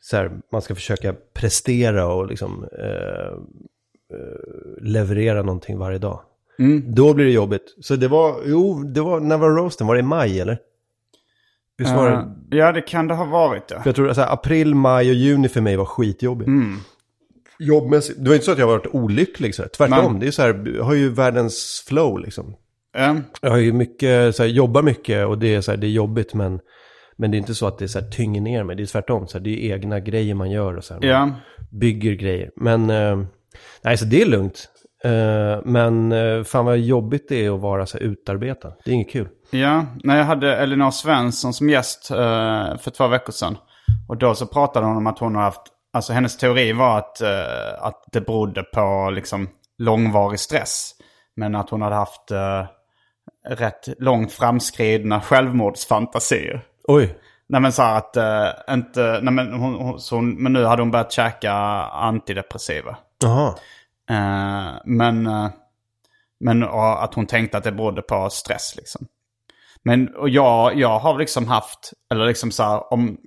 så 0.00 0.16
här, 0.16 0.30
man 0.52 0.62
ska 0.62 0.74
försöka 0.74 1.14
prestera 1.34 2.06
och 2.06 2.26
liksom 2.26 2.68
eh, 2.78 3.32
eh, 4.16 4.82
leverera 4.82 5.42
någonting 5.42 5.78
varje 5.78 5.98
dag. 5.98 6.20
Då 6.86 7.14
blir 7.14 7.24
det 7.24 7.32
jobbigt. 7.32 7.74
Så 7.80 7.96
det 7.96 8.08
var, 8.08 8.36
jo, 8.46 8.82
det 8.82 9.00
var, 9.00 9.20
när 9.20 9.38
var 9.38 9.50
roasten? 9.50 9.86
Var 9.86 9.94
det 9.94 10.00
i 10.00 10.02
maj 10.02 10.40
eller? 10.40 10.58
Visst 11.78 11.94
var 11.94 12.10
det? 12.10 12.16
eh, 12.16 12.58
ja, 12.58 12.72
det 12.72 12.82
kan 12.82 13.08
det 13.08 13.14
ha 13.14 13.24
varit 13.24 13.70
ja. 13.70 13.82
För 13.82 13.88
jag 13.88 13.96
tror 13.96 14.08
att 14.08 14.16
så 14.16 14.22
här, 14.22 14.32
april, 14.32 14.74
maj 14.74 15.08
och 15.08 15.14
juni 15.14 15.48
för 15.48 15.60
mig 15.60 15.76
var 15.76 15.84
skitjobbigt. 15.84 16.48
Jobbmässigt. 17.58 18.18
Det 18.24 18.28
var 18.28 18.34
inte 18.34 18.44
så 18.46 18.52
att 18.52 18.58
jag 18.58 18.66
varit 18.66 18.86
olycklig 18.86 19.54
så 19.54 19.62
här. 19.62 19.68
Tvärtom. 19.68 20.12
Men- 20.12 20.20
Det 20.20 20.26
är 20.26 20.30
så 20.30 20.42
här, 20.42 20.72
jag 20.76 20.84
har 20.84 20.94
ju 20.94 21.08
världens 21.08 21.84
flow 21.88 22.18
liksom. 22.18 22.56
Um, 22.98 23.24
Jag 23.40 23.50
har 23.50 23.58
ju 23.58 23.72
mycket, 23.72 24.36
så 24.36 24.42
här, 24.42 24.50
jobbar 24.50 24.82
mycket 24.82 25.26
och 25.26 25.38
det 25.38 25.54
är 25.54 25.60
så 25.60 25.70
här, 25.70 25.78
det 25.78 25.86
är 25.86 25.90
jobbigt 25.90 26.34
men, 26.34 26.60
men 27.16 27.30
det 27.30 27.36
är 27.36 27.38
inte 27.38 27.54
så 27.54 27.66
att 27.66 27.78
det 27.78 27.88
så 27.88 28.00
här, 28.00 28.10
tynger 28.10 28.40
ner 28.40 28.64
mig. 28.64 28.76
Det 28.76 28.82
är 28.82 28.86
tvärtom, 28.86 29.26
så 29.26 29.38
här, 29.38 29.44
det 29.44 29.50
är 29.50 29.74
egna 29.74 30.00
grejer 30.00 30.34
man 30.34 30.50
gör 30.50 30.76
och 30.76 30.84
så 30.84 30.94
här, 30.94 31.04
ja. 31.04 31.30
bygger 31.70 32.12
grejer. 32.12 32.50
Men, 32.56 32.90
eh, 32.90 33.18
nej 33.82 33.96
så 33.96 34.04
det 34.04 34.22
är 34.22 34.26
lugnt. 34.26 34.68
Eh, 35.04 35.60
men 35.64 36.12
eh, 36.12 36.42
fan 36.42 36.64
vad 36.64 36.78
jobbigt 36.78 37.28
det 37.28 37.44
är 37.46 37.54
att 37.54 37.60
vara 37.60 37.86
så 37.86 37.98
här 37.98 38.04
utarbetad. 38.04 38.72
Det 38.84 38.90
är 38.90 38.94
inget 38.94 39.10
kul. 39.10 39.28
Ja, 39.50 39.86
när 40.04 40.16
jag 40.16 40.24
hade 40.24 40.56
Elinor 40.56 40.90
Svensson 40.90 41.52
som 41.54 41.70
gäst 41.70 42.10
eh, 42.10 42.16
för 42.78 42.90
två 42.90 43.08
veckor 43.08 43.32
sedan. 43.32 43.56
Och 44.08 44.16
då 44.16 44.34
så 44.34 44.46
pratade 44.46 44.86
hon 44.86 44.96
om 44.96 45.06
att 45.06 45.18
hon 45.18 45.34
har 45.34 45.42
haft, 45.42 45.62
alltså 45.94 46.12
hennes 46.12 46.36
teori 46.36 46.72
var 46.72 46.98
att, 46.98 47.20
eh, 47.20 47.84
att 47.84 48.04
det 48.12 48.20
berodde 48.20 48.62
på 48.62 49.10
liksom 49.10 49.48
långvarig 49.78 50.40
stress. 50.40 50.90
Men 51.36 51.54
att 51.54 51.70
hon 51.70 51.82
hade 51.82 51.94
haft 51.94 52.30
eh, 52.30 52.64
rätt 53.48 53.88
långt 53.98 54.32
framskridna 54.32 55.20
självmordsfantasier. 55.20 56.62
Oj. 56.88 57.18
Nej 57.46 57.60
men 57.60 57.72
så 57.72 57.82
här 57.82 57.98
att, 57.98 58.16
eh, 58.16 58.74
inte, 58.74 59.20
nej 59.22 59.32
men, 59.32 59.52
hon, 59.52 59.74
hon, 59.74 60.00
så 60.00 60.16
hon, 60.16 60.42
men 60.42 60.52
nu 60.52 60.64
hade 60.64 60.82
hon 60.82 60.90
börjat 60.90 61.12
käka 61.12 61.52
antidepressiva. 61.92 62.96
Jaha. 63.18 63.54
Men 64.84 65.28
men 66.40 66.62
att 66.62 67.14
hon 67.14 67.26
tänkte 67.26 67.58
att 67.58 67.64
det 67.64 67.72
berodde 67.72 68.02
på 68.02 68.30
stress 68.30 68.76
liksom. 68.76 69.06
Men 69.82 70.14
och 70.16 70.28
jag, 70.28 70.78
jag 70.78 70.98
har 70.98 71.18
liksom 71.18 71.48
haft, 71.48 71.92
eller 72.10 72.26
liksom 72.26 72.50
så 72.50 72.62
här, 72.62 72.92
om, 72.92 73.18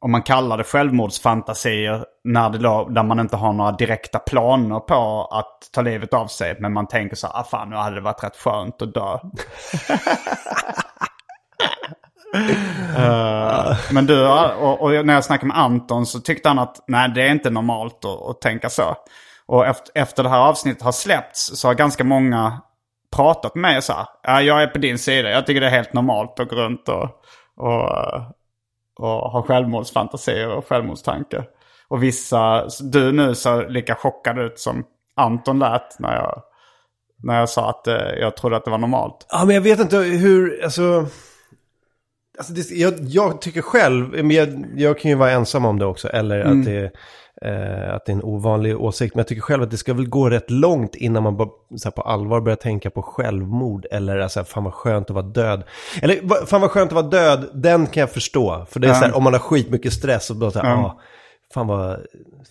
om 0.00 0.10
man 0.10 0.22
kallar 0.22 0.58
det 0.58 0.64
självmordsfantasier 0.64 2.04
när 2.24 2.50
det 2.50 2.58
då, 2.58 2.88
där 2.88 3.02
man 3.02 3.20
inte 3.20 3.36
har 3.36 3.52
några 3.52 3.72
direkta 3.72 4.18
planer 4.18 4.80
på 4.80 5.28
att 5.30 5.68
ta 5.72 5.82
livet 5.82 6.14
av 6.14 6.26
sig. 6.26 6.56
Men 6.60 6.72
man 6.72 6.86
tänker 6.86 7.16
så 7.16 7.26
här, 7.26 7.40
ah, 7.40 7.44
fan 7.44 7.70
nu 7.70 7.76
hade 7.76 7.94
det 7.94 8.00
varit 8.00 8.24
rätt 8.24 8.36
skönt 8.36 8.82
att 8.82 8.94
dö. 8.94 9.18
Eh, 12.96 13.76
men 13.92 14.06
du, 14.06 14.28
och, 14.28 14.82
och 14.82 15.06
när 15.06 15.14
jag 15.14 15.24
snackade 15.24 15.46
med 15.46 15.58
Anton 15.58 16.06
så 16.06 16.20
tyckte 16.20 16.48
han 16.48 16.58
att 16.58 16.84
nej 16.86 17.08
det 17.14 17.22
är 17.22 17.30
inte 17.30 17.50
normalt 17.50 18.04
att, 18.04 18.22
att 18.30 18.40
tänka 18.40 18.70
så. 18.70 18.96
Och 19.46 19.66
efter, 19.66 19.90
efter 19.94 20.22
det 20.22 20.28
här 20.28 20.40
avsnittet 20.40 20.82
har 20.82 20.92
släppts 20.92 21.60
så 21.60 21.68
har 21.68 21.74
ganska 21.74 22.04
många 22.04 22.60
pratat 23.16 23.54
med 23.54 23.62
mig 23.62 23.82
så 23.82 23.92
här, 23.92 24.06
ja, 24.22 24.42
jag 24.42 24.62
är 24.62 24.66
på 24.66 24.78
din 24.78 24.98
sida, 24.98 25.30
jag 25.30 25.46
tycker 25.46 25.60
det 25.60 25.66
är 25.66 25.70
helt 25.70 25.92
normalt 25.92 26.40
att 26.40 26.48
gå 26.48 26.56
runt 26.56 26.88
och, 26.88 27.08
och, 27.56 27.90
och 29.00 29.30
ha 29.30 29.42
självmordsfantasier 29.42 30.48
och 30.48 30.66
självmordstankar. 30.66 31.44
Och 31.88 32.02
vissa, 32.02 32.68
du 32.82 33.12
nu 33.12 33.34
så 33.34 33.68
lika 33.68 33.94
chockad 33.94 34.38
ut 34.38 34.58
som 34.58 34.84
Anton 35.16 35.58
lät 35.58 35.98
när 35.98 36.14
jag 36.14 36.42
När 37.22 37.38
jag 37.38 37.48
sa 37.48 37.70
att 37.70 37.86
eh, 37.86 37.94
jag 38.20 38.36
trodde 38.36 38.56
att 38.56 38.64
det 38.64 38.70
var 38.70 38.78
normalt. 38.78 39.26
Ja, 39.30 39.44
men 39.44 39.54
jag 39.54 39.62
vet 39.62 39.80
inte 39.80 39.96
hur, 39.96 40.64
alltså... 40.64 41.06
alltså 42.38 42.52
det, 42.52 42.70
jag, 42.70 42.94
jag 43.00 43.40
tycker 43.40 43.62
själv, 43.62 44.24
men 44.24 44.30
jag, 44.30 44.64
jag 44.76 44.98
kan 44.98 45.10
ju 45.10 45.16
vara 45.16 45.30
ensam 45.30 45.64
om 45.64 45.78
det 45.78 45.86
också, 45.86 46.08
eller 46.08 46.40
att, 46.40 46.64
det, 46.64 46.92
eh, 47.44 47.94
att 47.94 48.06
det 48.06 48.12
är 48.12 48.16
en 48.16 48.22
ovanlig 48.22 48.80
åsikt. 48.80 49.14
Men 49.14 49.20
jag 49.20 49.26
tycker 49.26 49.42
själv 49.42 49.62
att 49.62 49.70
det 49.70 49.76
ska 49.76 49.94
väl 49.94 50.08
gå 50.08 50.30
rätt 50.30 50.50
långt 50.50 50.94
innan 50.94 51.22
man 51.22 51.36
bara, 51.36 51.48
här, 51.84 51.90
på 51.90 52.02
allvar 52.02 52.40
börjar 52.40 52.56
tänka 52.56 52.90
på 52.90 53.02
självmord. 53.02 53.86
Eller 53.90 54.18
alltså, 54.18 54.44
fan 54.44 54.64
vad 54.64 54.74
skönt 54.74 55.10
att 55.10 55.14
vara 55.14 55.26
död. 55.26 55.62
Eller 56.02 56.46
fan 56.46 56.60
vad 56.60 56.70
skönt 56.70 56.92
att 56.92 56.96
vara 56.96 57.06
död, 57.06 57.50
den 57.54 57.86
kan 57.86 58.00
jag 58.00 58.10
förstå. 58.10 58.66
För 58.70 58.80
det 58.80 58.88
är 58.88 58.94
så 58.94 59.04
här, 59.04 59.16
om 59.16 59.24
man 59.24 59.32
har 59.32 59.40
skitmycket 59.40 59.92
stress 59.92 60.30
och 60.30 60.36
bara 60.36 60.50
så 60.50 60.58
här, 60.58 60.74
ah, 60.74 61.00
fan 61.54 61.66
vad 61.66 61.96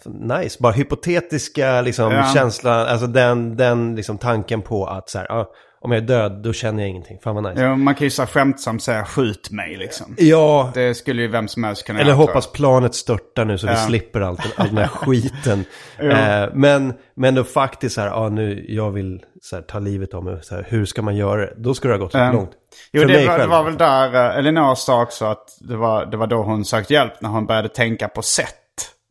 nice. 0.05 0.57
Bara 0.59 0.73
hypotetiska 0.73 1.81
liksom, 1.81 2.11
Ja. 2.11 2.31
känslan, 2.33 2.87
alltså 2.87 3.07
den, 3.07 3.57
den 3.57 3.95
liksom, 3.95 4.17
tanken 4.17 4.61
på 4.61 4.85
att 4.85 5.09
så 5.09 5.17
här, 5.19 5.31
ah, 5.31 5.45
om 5.81 5.91
jag 5.91 6.03
är 6.03 6.07
död 6.07 6.31
då 6.43 6.53
känner 6.53 6.83
jag 6.83 6.89
ingenting. 6.89 7.19
Fan 7.23 7.35
vad 7.35 7.43
nice. 7.49 7.61
Ja, 7.63 7.75
man 7.75 7.95
kan 7.95 8.03
ju 8.05 8.11
så 8.11 8.25
skämtsamt 8.25 8.83
säga 8.83 9.05
skjut 9.05 9.51
mig 9.51 9.77
liksom. 9.77 10.15
Ja, 10.17 10.71
Det 10.73 10.95
skulle 10.95 11.21
ju 11.21 11.27
vem 11.27 11.47
som 11.47 11.63
helst 11.63 11.85
kunna 11.85 11.99
eller 11.99 12.09
göra, 12.11 12.17
hoppas 12.17 12.51
planet 12.51 12.95
störtar 12.95 13.45
nu 13.45 13.57
så 13.57 13.67
vi 13.67 13.73
Ja. 13.73 13.79
slipper 13.79 14.21
allt, 14.21 14.39
all 14.59 14.67
den 14.67 14.77
här 14.77 14.87
skiten. 14.93 15.65
eh, 15.97 16.49
men, 16.53 16.93
men 17.15 17.35
då 17.35 17.43
faktiskt 17.43 17.95
så 17.95 18.01
här, 18.01 18.07
ja 18.07 18.29
nu, 18.29 18.65
jag 18.69 18.91
vill 18.91 19.25
så 19.41 19.55
här, 19.55 19.63
ta 19.63 19.79
livet 19.79 20.13
av 20.13 20.23
mig. 20.23 20.39
Så 20.41 20.55
här, 20.55 20.65
hur 20.69 20.85
ska 20.85 21.01
man 21.01 21.15
göra 21.15 21.41
det? 21.41 21.53
Då 21.57 21.73
ska 21.73 21.87
det 21.87 21.93
ha 21.93 21.99
gått 21.99 22.15
rätt 22.15 22.21
Ja. 22.21 22.31
långt. 22.31 22.51
Jo, 22.91 23.01
För 23.01 23.07
det 23.09 23.27
var, 23.27 23.39
det 23.39 23.47
var 23.47 23.63
väl 23.63 23.77
där 23.77 24.15
uh, 24.31 24.37
Elinor 24.37 24.75
sa 24.75 25.01
också 25.01 25.25
att 25.25 25.57
det 25.61 25.75
var, 25.75 26.05
det 26.05 26.17
var 26.17 26.27
då 26.27 26.43
hon 26.43 26.65
sökte 26.65 26.93
hjälp 26.93 27.21
när 27.21 27.29
hon 27.29 27.45
började 27.45 27.69
tänka 27.69 28.07
på 28.07 28.21
sätt. 28.21 28.55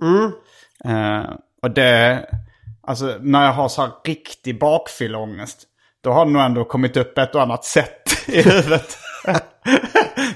Mm. 0.03 0.33
Eh, 0.85 1.31
och 1.63 1.71
det, 1.71 2.27
alltså 2.83 3.17
när 3.21 3.45
jag 3.47 3.53
har 3.53 3.69
så 3.69 3.83
här 3.83 3.91
riktig 4.05 4.59
bakfylleångest, 4.59 5.63
då 6.09 6.15
har 6.15 6.27
det 6.27 6.33
nog 6.33 6.43
ändå 6.43 6.65
kommit 6.65 6.97
upp 6.97 7.19
ett 7.19 7.35
och 7.35 7.43
annat 7.43 7.65
sätt 7.65 8.03
i 8.29 8.43
huvudet. 8.43 8.99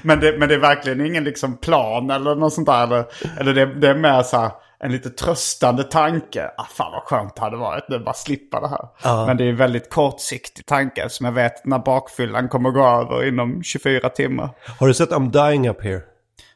men, 0.01 0.19
det, 0.19 0.37
men 0.39 0.49
det 0.49 0.55
är 0.55 0.59
verkligen 0.59 1.05
ingen 1.05 1.23
liksom 1.23 1.57
plan 1.57 2.09
eller 2.09 2.35
något 2.35 2.53
sånt 2.53 2.67
där. 2.67 2.83
Eller, 2.83 3.05
eller 3.39 3.53
det, 3.53 3.65
det 3.65 3.87
är 3.87 3.95
mer 3.95 4.23
så 4.23 4.37
här 4.37 4.51
en 4.79 4.91
lite 4.91 5.09
tröstande 5.09 5.83
tanke. 5.83 6.51
Ah, 6.57 6.63
fan 6.63 6.91
vad 6.91 7.03
skönt 7.03 7.35
det 7.35 7.41
hade 7.41 7.57
varit 7.57 7.89
nu 7.89 7.99
bara 7.99 8.13
slippa 8.13 8.59
det 8.59 8.67
här. 8.67 9.25
Men 9.25 9.37
det 9.37 9.43
är 9.43 9.49
en 9.49 9.55
väldigt 9.55 9.89
kortsiktig 9.89 10.65
tanke 10.65 11.09
som 11.09 11.25
jag 11.25 11.33
vet 11.33 11.65
när 11.65 11.79
bakfyllan 11.79 12.49
kommer 12.49 12.71
gå 12.71 12.87
över 12.87 13.27
inom 13.27 13.63
24 13.63 14.09
timmar. 14.09 14.49
Har 14.79 14.87
du 14.87 14.93
sett 14.93 15.09
I'm 15.09 15.31
dying 15.31 15.69
up 15.69 15.83
here? 15.83 16.01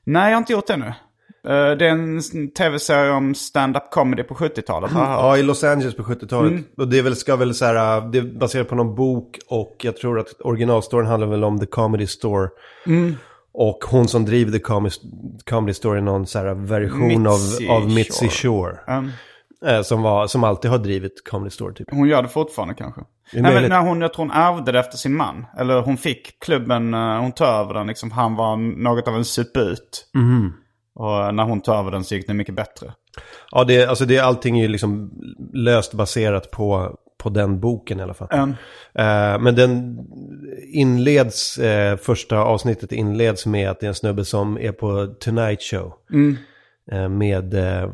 Nej, 0.03 0.23
jag 0.23 0.36
har 0.36 0.38
inte 0.38 0.53
gjort 0.53 0.67
det 0.67 0.73
ännu. 0.73 0.93
Eh, 1.47 1.71
det 1.77 1.88
är 1.88 1.91
en 1.91 2.21
tv-serie 2.51 3.12
om 3.12 3.36
stand-up 3.36 3.91
comedy 3.91 4.23
på 4.23 4.33
70-talet. 4.36 4.91
har 4.91 5.01
jag 5.01 5.07
hört. 5.07 5.19
Ja, 5.19 5.38
i 5.38 5.43
Los 5.43 5.63
Angeles 5.63 5.95
på 5.95 6.03
70-talet. 6.03 6.51
Mm. 6.51 6.63
Och 6.77 6.88
det 6.88 6.99
är 6.99 7.03
väl, 7.03 7.15
ska 7.15 7.36
väl 7.36 7.55
så 7.55 7.65
här, 7.65 7.97
äh, 7.97 8.10
det 8.10 8.17
är 8.17 8.21
baserat 8.21 8.69
på 8.69 8.75
någon 8.75 8.95
bok 8.95 9.39
och 9.49 9.75
jag 9.81 9.97
tror 9.97 10.19
att 10.19 10.41
originalstoryn 10.41 11.07
handlar 11.07 11.27
väl 11.27 11.43
om 11.43 11.60
The 11.60 11.65
Comedy 11.65 12.07
Store. 12.07 12.49
Mm. 12.86 13.15
Och 13.53 13.86
hon 13.89 14.07
som 14.07 14.25
driver 14.25 14.51
The 14.51 14.60
Comedy, 14.60 14.95
comedy 15.49 15.73
Store 15.73 15.97
är 15.97 16.01
någon 16.01 16.27
så 16.27 16.39
här 16.39 16.53
version 16.53 17.07
Mitzi 17.07 17.67
av, 17.69 17.75
av 17.75 17.89
Mitzi 17.89 18.29
Shore. 18.29 18.77
Mm. 18.88 19.10
Eh, 19.65 19.81
som, 19.81 20.01
var, 20.01 20.27
som 20.27 20.43
alltid 20.43 20.71
har 20.71 20.77
drivit 20.77 21.23
Comedy 21.29 21.49
Store 21.49 21.73
typ. 21.73 21.88
Hon 21.91 22.07
gör 22.07 22.21
det 22.21 22.29
fortfarande 22.29 22.73
kanske. 22.73 23.01
Nej, 23.33 23.53
men 23.53 23.69
när 23.69 23.81
hon, 23.81 24.01
jag 24.01 24.13
tror 24.13 24.25
hon 24.25 24.36
ärvde 24.36 24.71
det 24.71 24.79
efter 24.79 24.97
sin 24.97 25.15
man. 25.15 25.45
Eller 25.57 25.81
hon 25.81 25.97
fick 25.97 26.39
klubben, 26.39 26.93
eh, 26.93 27.19
hon 27.19 27.31
tog 27.31 27.47
över 27.47 27.73
den 27.73 27.88
liksom. 27.88 28.12
Han 28.12 28.36
var 28.36 28.57
något 28.57 29.07
av 29.07 29.15
en 29.15 29.25
suput. 29.25 30.10
Mhm. 30.13 30.53
Och 30.99 31.36
när 31.36 31.43
hon 31.43 31.62
tog 31.62 31.75
över 31.75 31.91
den 31.91 32.03
så 32.03 32.15
gick 32.15 32.27
det 32.27 32.33
mycket 32.33 32.55
bättre. 32.55 32.93
Ja, 33.51 33.63
det, 33.63 33.86
alltså 33.86 34.05
det, 34.05 34.19
allting 34.19 34.57
är 34.60 34.62
ju 34.63 34.67
liksom 34.67 35.12
löst 35.53 35.93
baserat 35.93 36.51
på, 36.51 36.97
på 37.17 37.29
den 37.29 37.60
boken 37.60 37.99
i 37.99 38.03
alla 38.03 38.13
fall. 38.13 38.27
Mm. 38.31 38.49
Eh, 38.93 39.39
men 39.39 39.55
den 39.55 39.99
inleds, 40.73 41.57
eh, 41.57 41.97
första 41.97 42.38
avsnittet 42.38 42.91
inleds 42.91 43.45
med 43.45 43.69
att 43.69 43.79
det 43.79 43.86
är 43.86 43.88
en 43.88 43.95
snubbe 43.95 44.25
som 44.25 44.57
är 44.57 44.71
på 44.71 45.07
Tonight 45.19 45.62
Show. 45.62 45.93
Eh, 46.91 47.10
med, 47.10 47.53
eh, 47.53 47.89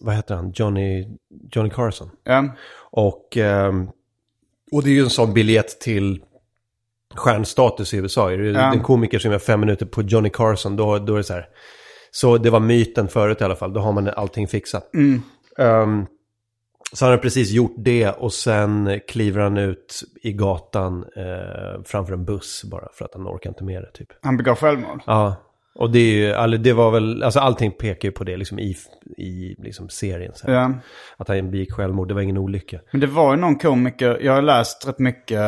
vad 0.00 0.14
heter 0.14 0.34
han, 0.34 0.52
Johnny, 0.54 1.08
Johnny 1.52 1.70
Carson. 1.70 2.10
Ja. 2.24 2.44
Och, 2.90 3.38
och 4.72 4.82
det 4.82 4.90
är 4.90 4.94
ju 4.94 5.02
en 5.02 5.10
sån 5.10 5.34
biljett 5.34 5.80
till 5.80 6.22
stjärnstatus 7.14 7.94
i 7.94 7.96
USA. 7.96 8.32
Är 8.32 8.38
det 8.38 8.50
Ja. 8.50 8.72
en 8.72 8.80
komiker 8.82 9.18
som 9.18 9.32
gör 9.32 9.38
fem 9.38 9.60
minuter 9.60 9.86
på 9.86 10.02
Johnny 10.02 10.30
Carson, 10.30 10.76
då, 10.76 10.98
då 10.98 11.12
är 11.12 11.16
det 11.16 11.24
så 11.24 11.32
här. 11.32 11.48
Så 12.16 12.38
det 12.38 12.50
var 12.50 12.60
myten 12.60 13.08
förut 13.08 13.40
i 13.40 13.44
alla 13.44 13.56
fall, 13.56 13.72
då 13.72 13.80
har 13.80 13.92
man 13.92 14.08
allting 14.08 14.48
fixat. 14.48 14.94
Ehm, 15.58 16.06
så 16.92 17.04
han 17.04 17.12
har 17.12 17.18
precis 17.18 17.50
gjort 17.50 17.74
det 17.76 18.10
och 18.10 18.32
sen 18.32 19.00
kliver 19.08 19.40
han 19.40 19.56
ut 19.56 20.02
i 20.22 20.32
gatan 20.32 21.04
eh, 21.16 21.82
framför 21.84 22.12
en 22.12 22.24
buss 22.24 22.64
bara 22.64 22.88
för 22.92 23.04
att 23.04 23.14
han 23.14 23.28
orkar 23.28 23.50
inte 23.50 23.64
med 23.64 23.82
det 23.82 23.90
typ. 23.90 24.08
Han 24.22 24.36
begav 24.36 24.56
självmord. 24.56 25.02
Ja, 25.06 25.36
och 25.74 25.90
det 25.90 25.98
är 25.98 26.12
ju, 26.12 26.32
alltså, 26.32 26.58
det 26.58 26.72
var 26.72 26.90
väl, 26.90 27.22
alltså 27.22 27.40
allting 27.40 27.72
pekar 27.72 28.08
ju 28.08 28.12
på 28.12 28.24
det 28.24 28.36
liksom 28.36 28.58
i, 28.58 28.76
i 29.16 29.54
liksom 29.58 29.88
serien. 29.88 30.32
Så. 30.34 30.50
Ja. 30.50 30.72
Att 31.16 31.28
han 31.28 31.50
begick 31.50 31.72
självmord, 31.72 32.08
det 32.08 32.14
var 32.14 32.20
ingen 32.22 32.38
olycka. 32.38 32.80
Men 32.90 33.00
det 33.00 33.06
var 33.06 33.34
ju 33.34 33.40
någon 33.40 33.58
komiker, 33.58 34.18
jag 34.22 34.32
har 34.32 34.42
läst 34.42 34.88
rätt 34.88 34.98
mycket 34.98 35.40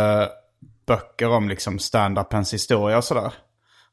böcker 0.86 1.28
om 1.28 1.48
liksom 1.48 1.78
stand-upens 1.78 2.52
historia 2.52 2.96
och 2.96 3.04
sådär. 3.04 3.32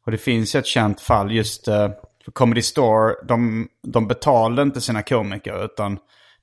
Och 0.06 0.12
det 0.12 0.18
finns 0.18 0.56
ju 0.56 0.60
ett 0.60 0.66
känt 0.66 1.02
fall 1.02 1.32
just 1.32 1.68
eh, 1.68 1.90
för 2.26 2.32
Comedy 2.32 2.62
Store, 2.62 3.16
de, 3.28 3.68
de 3.88 4.08
betalade 4.08 4.62
inte 4.62 4.82
sina 4.82 5.02
komiker 5.02 5.66
utan 5.66 5.98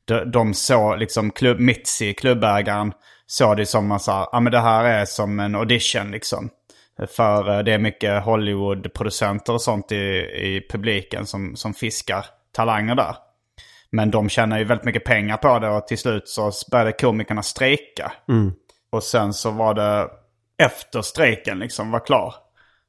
de, 0.05 0.31
de 0.31 0.55
såg 0.55 0.99
liksom 0.99 1.31
klubb, 1.31 1.61
Mitzi, 1.61 2.14
klubbägaren, 2.14 2.92
såg 3.27 3.57
det 3.57 3.66
som 3.66 3.92
att 3.92 4.07
ja 4.07 4.40
men 4.40 4.53
det 4.53 4.61
här 4.61 4.85
är 4.85 5.05
som 5.05 5.40
en 5.40 5.55
audition 5.55 6.11
liksom. 6.11 6.51
För 7.16 7.59
eh, 7.59 7.64
det 7.64 7.73
är 7.73 7.79
mycket 7.79 8.25
Hollywood-producenter 8.25 9.53
och 9.53 9.62
sånt 9.62 9.92
i, 9.92 9.97
i 9.97 10.66
publiken 10.71 11.27
som, 11.27 11.57
som 11.57 11.75
fiskar 11.75 12.27
talanger 12.53 12.95
där. 12.95 13.16
Men 13.90 14.11
de 14.11 14.29
tjänar 14.29 14.59
ju 14.59 14.64
väldigt 14.64 14.85
mycket 14.85 15.05
pengar 15.05 15.37
på 15.37 15.59
det 15.59 15.68
och 15.68 15.87
till 15.87 15.99
slut 15.99 16.29
så 16.29 16.53
började 16.71 16.92
komikerna 16.92 17.42
strejka. 17.42 18.12
Och 18.92 19.03
sen 19.03 19.33
så 19.33 19.51
var 19.51 19.75
det 19.75 20.09
efter 20.64 21.03
strejken 21.03 21.59
liksom 21.59 21.90
var 21.90 22.07
klar. 22.07 22.35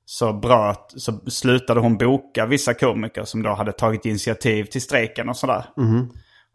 Så, 0.05 0.33
bröt, 0.33 0.93
så 0.95 1.11
slutade 1.29 1.79
hon 1.79 1.97
boka 1.97 2.45
vissa 2.45 2.73
komiker 2.73 3.23
som 3.23 3.43
då 3.43 3.49
hade 3.53 3.71
tagit 3.71 4.05
initiativ 4.05 4.63
till 4.63 4.81
strejken 4.81 5.29
och 5.29 5.37
sådär. 5.37 5.65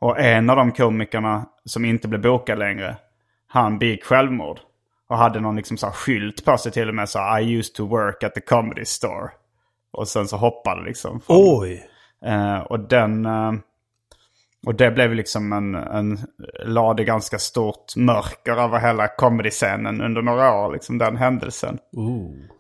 Och 0.01 0.19
en 0.21 0.51
av 0.51 0.57
de 0.57 0.73
komikerna 0.73 1.47
som 1.65 1.85
inte 1.85 2.09
blev 2.09 2.21
bokad 2.23 2.59
längre, 2.59 2.97
han 3.47 3.79
begick 3.79 4.05
självmord. 4.05 4.61
Och 5.09 5.17
hade 5.19 5.41
någon 5.41 5.57
liksom 5.57 5.77
så 5.77 5.87
här 5.87 5.93
skylt 5.93 6.45
på 6.45 6.57
sig 6.59 6.73
till 6.73 6.89
och 6.89 6.95
med 6.95 7.09
så 7.09 7.39
I 7.39 7.53
used 7.57 7.75
to 7.75 7.87
work 7.87 8.23
at 8.23 8.35
the 8.35 8.41
comedy 8.41 8.85
store. 8.85 9.31
Och 9.93 10.09
sen 10.09 10.29
så 10.29 10.37
hoppade 10.37 10.85
liksom. 10.85 11.21
från- 11.21 11.37
Oj! 11.61 11.89
Eh, 12.25 12.59
och 12.59 12.81
den... 12.81 13.27
eh, 13.27 13.53
och 14.67 14.75
det 14.75 14.91
blev 14.91 15.15
liksom 15.15 15.53
en, 15.53 15.75
en... 15.75 16.19
Lade 16.65 17.05
ganska 17.05 17.39
stort 17.39 17.97
mörker 17.97 18.53
över 18.53 18.79
hela 18.79 19.09
comedy-scenen 19.09 20.01
under 20.01 20.23
några 20.23 20.55
år, 20.55 20.73
liksom 20.73 20.99
den 20.99 21.17
händelsen. 21.17 21.79
Eh, 21.97 22.55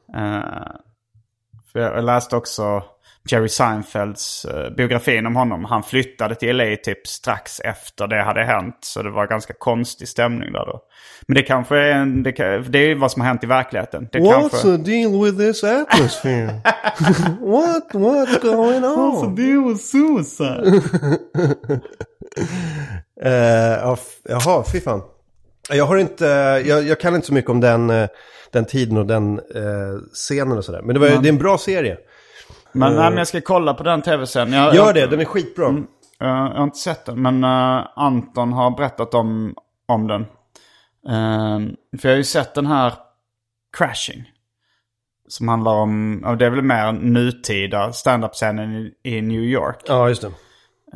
för 1.72 1.80
jag 1.80 2.04
läste 2.04 2.36
också 2.36 2.82
Jerry 3.30 3.48
Seinfelds 3.48 4.46
uh, 4.46 4.76
biografin 4.76 5.26
om 5.26 5.36
honom. 5.36 5.64
Han 5.64 5.82
flyttade 5.82 6.34
till 6.34 6.56
LA 6.56 6.76
typ 6.76 7.06
strax 7.06 7.60
efter 7.60 8.06
det 8.06 8.22
hade 8.22 8.44
hänt. 8.44 8.78
Så 8.80 9.02
det 9.02 9.10
var 9.10 9.26
ganska 9.26 9.54
konstig 9.58 10.08
stämning 10.08 10.52
där 10.52 10.66
då. 10.66 10.80
Men 11.26 11.34
det 11.34 11.42
kanske 11.42 11.76
är 11.76 11.92
en... 11.92 12.22
Det, 12.22 12.32
det 12.68 12.78
är 12.78 12.94
vad 12.94 13.12
som 13.12 13.22
har 13.22 13.28
hänt 13.28 13.44
i 13.44 13.46
verkligheten. 13.46 14.08
Det 14.12 14.18
What's 14.18 14.40
kanske... 14.40 14.62
the 14.62 14.76
deal 14.76 15.24
with 15.24 15.38
this 15.38 15.64
atmosphere? 15.64 16.44
What, 17.40 17.92
what's 17.92 18.42
going 18.42 18.84
on? 18.84 19.34
deal 19.34 19.68
with 19.68 19.80
suicide? 19.80 20.82
Uh, 23.24 23.96
jaha, 24.28 24.64
fy 24.72 24.80
fan. 24.80 25.02
Jag 25.70 25.84
har 25.84 25.96
inte, 25.96 26.24
jag, 26.66 26.82
jag 26.82 27.00
kan 27.00 27.14
inte 27.14 27.26
så 27.26 27.34
mycket 27.34 27.50
om 27.50 27.60
den, 27.60 27.90
eh, 27.90 28.08
den 28.52 28.64
tiden 28.64 28.96
och 28.96 29.06
den 29.06 29.38
eh, 29.38 29.98
scenen 30.12 30.58
och 30.58 30.64
sådär. 30.64 30.82
Men 30.82 30.94
det, 30.94 31.00
var, 31.00 31.08
ju- 31.08 31.16
det 31.18 31.28
är 31.28 31.32
en 31.32 31.38
bra 31.38 31.58
serie. 31.58 31.98
Men, 32.72 32.94
nej, 32.94 33.08
men 33.10 33.18
jag 33.18 33.28
ska 33.28 33.40
kolla 33.40 33.74
på 33.74 33.82
den 33.82 34.02
tv-serien. 34.02 34.52
Jag, 34.52 34.74
Gör 34.74 34.84
jag, 34.86 34.94
det, 34.94 35.06
den 35.06 35.20
är 35.20 35.24
skitbra. 35.24 35.68
Eh, 35.68 35.76
jag 36.20 36.54
har 36.54 36.64
inte 36.64 36.78
sett 36.78 37.04
den, 37.04 37.22
men 37.22 37.44
eh, 37.44 37.86
Anton 37.96 38.52
har 38.52 38.70
berättat 38.70 39.14
om, 39.14 39.54
om 39.88 40.06
den. 40.06 40.20
Eh, 41.08 41.58
för 42.00 42.08
jag 42.08 42.10
har 42.10 42.16
ju 42.16 42.24
sett 42.24 42.54
den 42.54 42.66
här 42.66 42.92
Crashing. 43.78 44.24
Som 45.28 45.48
handlar 45.48 45.72
om, 45.72 46.20
ja, 46.24 46.34
det 46.34 46.46
är 46.46 46.50
väl 46.50 46.62
mer 46.62 46.92
nutida 46.92 47.92
stand-up-scenen 47.92 48.74
i, 48.74 48.94
i 49.02 49.20
New 49.20 49.42
York. 49.42 49.76
Ja, 49.86 50.08
just 50.08 50.22
det. 50.22 50.30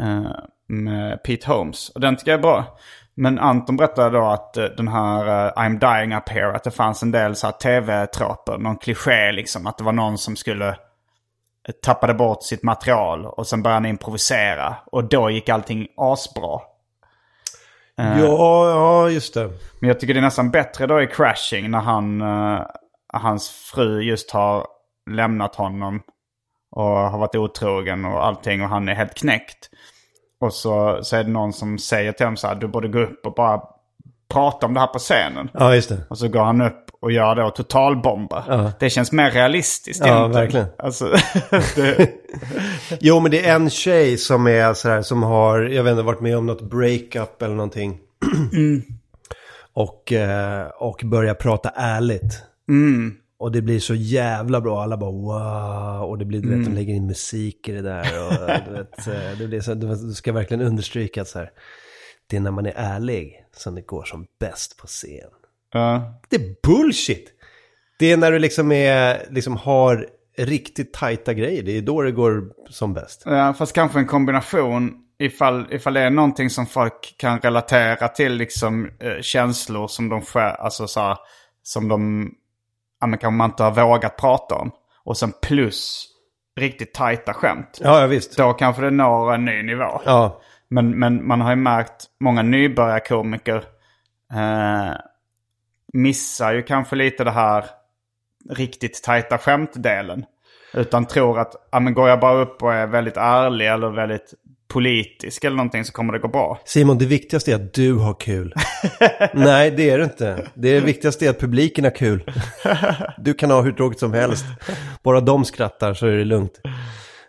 eh, 0.03 0.31
med 0.67 1.23
Pete 1.23 1.47
Holmes. 1.49 1.89
Och 1.89 2.01
den 2.01 2.17
tycker 2.17 2.31
jag 2.31 2.39
är 2.39 2.43
bra. 2.43 2.79
Men 3.15 3.39
Anton 3.39 3.77
berättade 3.77 4.19
då 4.19 4.25
att 4.25 4.57
eh, 4.57 4.65
den 4.65 4.89
här 4.89 5.47
eh, 5.47 5.53
I'm 5.53 5.79
dying 5.79 6.15
up 6.15 6.29
here, 6.29 6.57
att 6.57 6.65
det 6.65 6.71
fanns 6.71 7.03
en 7.03 7.11
del 7.11 7.37
så 7.37 7.47
här 7.47 7.53
tv-troper, 7.53 8.59
någon 8.59 8.77
kliché 8.77 9.33
liksom. 9.33 9.67
Att 9.67 9.79
det 9.79 9.85
var 9.85 9.93
någon 9.93 10.19
som 10.19 10.37
skulle 10.37 10.69
eh, 10.69 10.75
tappade 11.83 12.15
bort 12.15 12.43
sitt 12.43 12.63
material 12.63 13.27
och 13.27 13.47
sen 13.47 13.63
började 13.63 13.77
han 13.77 13.87
improvisera. 13.87 14.77
Och 14.87 15.05
då 15.05 15.31
gick 15.31 15.49
allting 15.49 15.87
asbra. 15.97 16.61
Ja, 17.97 18.71
ja, 18.71 19.11
just 19.11 19.35
det. 19.35 19.51
Men 19.81 19.89
jag 19.89 20.01
tycker 20.01 20.15
det 20.15 20.21
är 20.21 20.23
nästan 20.23 20.51
bättre 20.51 20.87
då 20.87 21.03
i 21.03 21.07
Crashing 21.07 21.71
när 21.71 21.81
han, 21.81 22.21
eh, 22.21 22.61
hans 23.13 23.49
fru 23.49 24.03
just 24.03 24.31
har 24.31 24.67
lämnat 25.11 25.55
honom. 25.55 26.03
Och 26.71 26.87
har 26.87 27.19
varit 27.19 27.35
otrogen 27.35 28.05
och 28.05 28.27
allting 28.27 28.63
och 28.63 28.69
han 28.69 28.89
är 28.89 28.95
helt 28.95 29.15
knäckt. 29.15 29.71
Och 30.43 30.53
så, 30.53 30.99
så 31.03 31.17
är 31.17 31.25
det 31.25 31.31
någon 31.31 31.53
som 31.53 31.79
säger 31.79 32.13
till 32.13 32.27
honom 32.27 32.37
så 32.37 32.47
här, 32.47 32.55
du 32.55 32.69
borde 32.69 32.89
gå 32.89 32.99
upp 32.99 33.27
och 33.27 33.35
bara 33.35 33.61
prata 34.33 34.67
om 34.67 34.75
det 34.75 34.81
här 34.81 34.87
på 34.87 34.99
scenen. 34.99 35.49
Ja, 35.53 35.75
just 35.75 35.89
det. 35.89 36.01
Och 36.11 36.19
så 36.19 36.29
går 36.29 36.45
han 36.45 36.61
upp 36.61 36.87
och 37.01 37.13
gör 37.13 37.35
det 37.35 37.45
och 37.45 37.55
totalbombar. 37.55 38.45
Ja. 38.49 38.73
Det 38.81 38.91
känns 38.91 39.13
mer 39.13 39.31
realistiskt 39.31 40.07
Ja, 40.07 40.07
egentligen. 40.07 40.33
verkligen. 40.43 40.67
Alltså, 40.79 41.05
det, 41.77 42.11
Jo, 43.01 43.21
men 43.21 43.31
det 43.31 43.49
är 43.49 43.55
en 43.55 43.71
tjej 43.71 44.19
som 44.19 44.47
är 44.47 44.75
så 44.75 44.89
här, 44.89 45.03
som 45.03 45.23
har, 45.23 45.61
jag 45.61 45.83
vet 45.85 45.91
inte, 45.91 46.03
varit 46.03 46.21
med 46.21 46.37
om 46.37 46.47
något 46.47 46.63
breakup 46.63 47.43
eller 47.43 47.55
någonting. 47.55 47.99
Och, 49.75 50.13
eh, 50.13 50.67
och 50.79 51.01
börjar 51.05 51.35
prata 51.35 51.69
ärligt. 51.69 52.43
Och 53.43 53.53
det 53.53 53.63
blir 53.63 53.81
så 53.81 53.95
jävla 53.95 54.61
bra. 54.61 54.83
Alla 54.83 54.97
bara 54.97 55.11
wow. 55.11 56.09
Och 56.09 56.19
det 56.19 56.25
blir, 56.25 56.41
du 56.41 56.57
vet, 56.57 56.65
de 56.65 56.75
lägger 56.75 56.95
in 56.95 57.07
musik 57.07 57.69
i 57.69 57.73
det 57.73 57.83
där. 57.83 58.27
Och, 58.27 58.33
du 58.69 58.73
vet, 58.73 59.07
eh, 59.07 59.39
det 59.39 59.47
blir 59.47 59.61
så, 59.61 59.75
du 59.75 60.15
ska 60.15 60.33
verkligen 60.33 60.61
understryka 60.67 61.23
att 61.23 61.29
så 61.29 61.39
här. 61.39 61.51
Det 62.27 62.37
är 62.37 62.41
när 62.41 62.51
man 62.51 62.67
är 62.67 62.73
ärlig 62.77 63.45
som 63.57 63.75
det 63.75 63.81
går 63.81 64.05
som 64.05 64.27
bäst 64.41 64.77
på 64.77 64.87
scen. 64.87 65.31
ja. 65.73 66.21
Det 66.29 66.37
är 66.37 66.55
bullshit! 66.63 67.29
Det 67.99 68.13
är 68.13 68.17
när 68.17 68.33
du 68.33 68.39
liksom, 68.39 68.73
är, 68.73 69.27
liksom 69.31 69.57
har 69.57 70.09
riktigt 70.39 70.93
tajta 70.93 71.35
grejer. 71.35 71.63
Det 71.63 71.79
är 71.79 71.83
då 71.83 72.03
det 72.03 72.13
går 72.13 72.53
som 72.71 72.95
bäst. 72.95 73.23
Ja, 73.25 73.55
fast 73.55 73.73
kanske 73.73 73.99
en 73.99 74.07
kombination 74.07 74.95
ifall, 75.19 75.67
ifall 75.71 75.95
det 75.95 76.01
är 76.01 76.11
någonting 76.11 76.51
som 76.51 76.67
folk 76.67 77.15
kan 77.17 77.41
relatera 77.41 78.09
till, 78.09 78.35
liksom 78.35 78.91
eh, 79.01 79.21
känslor 79.21 79.89
som 79.89 80.09
de 80.09 80.23
själv, 80.23 80.57
alltså 80.59 80.87
så 80.87 81.01
här, 81.01 81.17
som 81.63 81.89
de, 81.89 82.31
ja 83.03 83.07
men 83.07 83.19
kanske 83.19 83.37
man 83.37 83.51
inte 83.51 83.63
har 83.63 83.71
vågat 83.71 84.17
prata 84.17 84.55
om. 84.55 84.71
Och 85.05 85.17
sen 85.17 85.33
plus 85.43 86.09
riktigt 86.57 86.95
tajta 86.95 87.35
skämt. 87.35 87.81
Ja, 87.83 88.01
ja 88.01 88.07
visst. 88.07 88.37
Då 88.37 88.53
kanske 88.53 88.83
det 88.83 88.91
når 88.91 89.35
en 89.35 89.45
ny 89.45 89.63
nivå. 89.63 90.01
Ja, 90.05 90.41
Men, 90.69 90.99
men 90.99 91.27
man 91.27 91.41
har 91.41 91.51
ju 91.51 91.57
märkt 91.57 92.07
många 92.21 92.43
nybörjarkomiker 92.43 93.65
eh, 94.33 94.97
missar 95.93 96.53
ju 96.53 96.63
kanske 96.63 96.97
lite 96.97 97.25
det 97.25 97.31
här 97.31 97.65
riktigt 98.51 99.03
tajta 99.03 99.39
skämtdelen. 99.39 100.25
Utan 100.75 101.07
tror 101.07 101.39
att 101.39 101.69
ja, 101.73 101.81
men 101.81 101.95
går 101.95 102.09
jag 102.09 102.21
bara 102.21 102.41
upp 102.41 102.63
och 102.63 102.75
är 102.75 102.87
väldigt 102.87 103.17
ärlig 103.17 103.69
eller 103.69 103.91
väldigt 103.91 104.35
politisk 104.73 105.45
eller 105.45 105.57
någonting 105.57 105.85
så 105.85 105.93
kommer 105.93 106.13
det 106.13 106.19
gå 106.19 106.29
bra. 106.29 106.61
Simon, 106.65 106.99
det 106.99 107.07
viktigaste 107.07 107.53
är 107.53 107.55
att 107.55 107.75
du 107.75 107.95
har 107.95 108.15
kul. 108.15 108.55
Nej, 109.35 109.71
det 109.71 109.91
är 109.91 109.99
det 109.99 110.05
inte. 110.05 110.47
Det 110.55 110.81
viktigaste 110.81 111.27
är 111.27 111.31
att 111.31 111.41
publiken 111.41 111.85
har 111.85 111.91
kul. 111.91 112.33
Du 113.19 113.35
kan 113.35 113.51
ha 113.51 113.63
hur 113.63 113.73
tråkigt 113.73 114.01
som 114.01 114.13
helst. 114.13 114.45
Bara 115.03 115.21
de 115.21 115.45
skrattar 115.45 115.95
så 115.95 116.07
är 116.07 116.13
det 116.13 116.25
lugnt. 116.25 116.61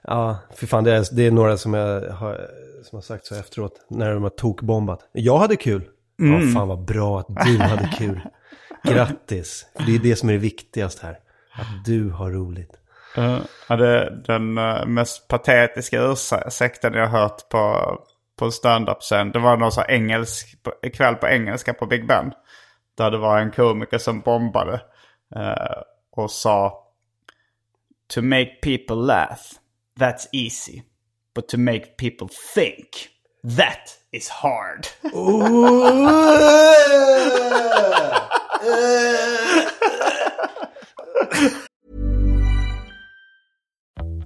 Ja, 0.03 0.37
för 0.55 0.67
fan, 0.67 0.83
det 0.83 0.91
är, 0.91 1.15
det 1.15 1.27
är 1.27 1.31
några 1.31 1.57
som, 1.57 1.73
jag 1.73 2.11
har, 2.11 2.47
som 2.83 2.95
har 2.95 3.01
sagt 3.01 3.25
så 3.25 3.35
efteråt. 3.35 3.85
När 3.89 4.13
de 4.13 4.23
har 4.23 4.29
tokbombat. 4.29 4.99
Jag 5.11 5.37
hade 5.37 5.55
kul. 5.55 5.83
Ja, 6.17 6.53
fan 6.53 6.67
vad 6.67 6.85
bra 6.85 7.19
att 7.19 7.27
du 7.45 7.57
hade 7.57 7.89
kul. 7.97 8.21
Grattis. 8.83 9.65
Det 9.85 9.95
är 9.95 9.99
det 9.99 10.15
som 10.15 10.29
är 10.29 10.33
det 10.33 10.39
viktigaste 10.39 11.05
här. 11.05 11.19
Att 11.53 11.85
du 11.85 12.09
har 12.09 12.31
roligt. 12.31 12.71
Ja, 13.67 13.75
det, 13.75 14.21
den 14.27 14.57
eh, 14.57 14.85
mest 14.85 15.27
patetiska 15.27 16.01
ursäkten 16.01 16.93
jag 16.93 17.07
hört 17.07 17.49
på, 17.49 17.95
på 18.39 18.51
stand-up-scen. 18.51 19.31
Det 19.31 19.39
var 19.39 19.57
någon 19.57 19.71
så 19.71 19.83
engelsk, 19.83 20.55
kväll 20.93 21.15
på 21.15 21.27
engelska 21.27 21.73
på 21.73 21.85
Big 21.85 22.07
Ben. 22.07 22.33
Där 22.97 23.11
det 23.11 23.17
var 23.17 23.39
en 23.39 23.51
komiker 23.51 23.97
som 23.97 24.21
bombade. 24.21 24.81
eh, 25.35 25.81
och 26.15 26.31
sa 26.31 26.79
To 28.13 28.21
make 28.21 28.61
people 28.61 28.95
laugh, 28.95 29.41
that's 29.99 30.27
easy. 30.31 30.81
But 31.35 31.49
to 31.49 31.57
make 31.57 31.97
people 31.97 32.27
think, 32.53 33.09
that 33.57 33.97
is 34.11 34.29
hard. 34.29 34.87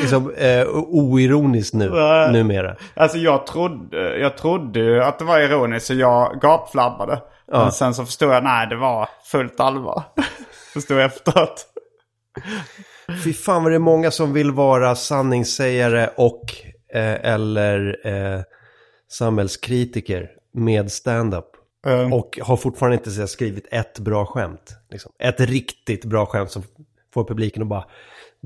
liksom, 0.00 0.34
eh, 0.34 0.66
oironiskt 0.76 1.74
nu, 1.74 1.90
numera. 2.32 2.76
Alltså 2.94 3.18
jag 3.18 3.46
trodde, 3.46 4.18
jag 4.18 4.36
trodde 4.36 4.80
ju 4.80 5.02
att 5.02 5.18
det 5.18 5.24
var 5.24 5.38
ironiskt 5.38 5.86
så 5.86 5.94
jag 5.94 6.40
gapflabbade. 6.40 7.22
Men 7.52 7.72
sen 7.72 7.94
så 7.94 8.04
förstod 8.04 8.34
jag, 8.34 8.44
nej 8.44 8.66
det 8.66 8.76
var 8.76 9.08
fullt 9.24 9.60
allvar. 9.60 10.02
förstod 10.72 10.96
jag 10.96 11.04
efteråt. 11.04 11.66
Fy 13.24 13.32
fan 13.32 13.62
vad 13.62 13.72
det 13.72 13.76
är 13.76 13.78
många 13.78 14.10
som 14.10 14.32
vill 14.32 14.50
vara 14.50 14.94
sanningssägare 14.94 16.08
och 16.16 16.44
eh, 16.94 17.32
eller 17.32 18.06
eh, 18.06 18.40
samhällskritiker 19.10 20.28
med 20.52 20.92
stand-up. 20.92 21.44
Och 22.12 22.38
har 22.42 22.56
fortfarande 22.56 22.96
inte 22.96 23.10
så 23.10 23.26
skrivit 23.26 23.66
ett 23.70 23.98
bra 23.98 24.26
skämt. 24.26 24.76
Liksom. 24.90 25.12
Ett 25.18 25.40
riktigt 25.40 26.04
bra 26.04 26.26
skämt 26.26 26.50
som 26.50 26.62
får 27.14 27.24
publiken 27.24 27.62
att 27.62 27.68
bara 27.68 27.84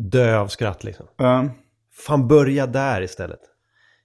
dö 0.00 0.38
av 0.38 0.48
skratt. 0.48 0.84
Liksom. 0.84 1.06
Um, 1.16 1.50
Fan, 1.92 2.28
börja 2.28 2.66
där 2.66 3.02
istället. 3.02 3.40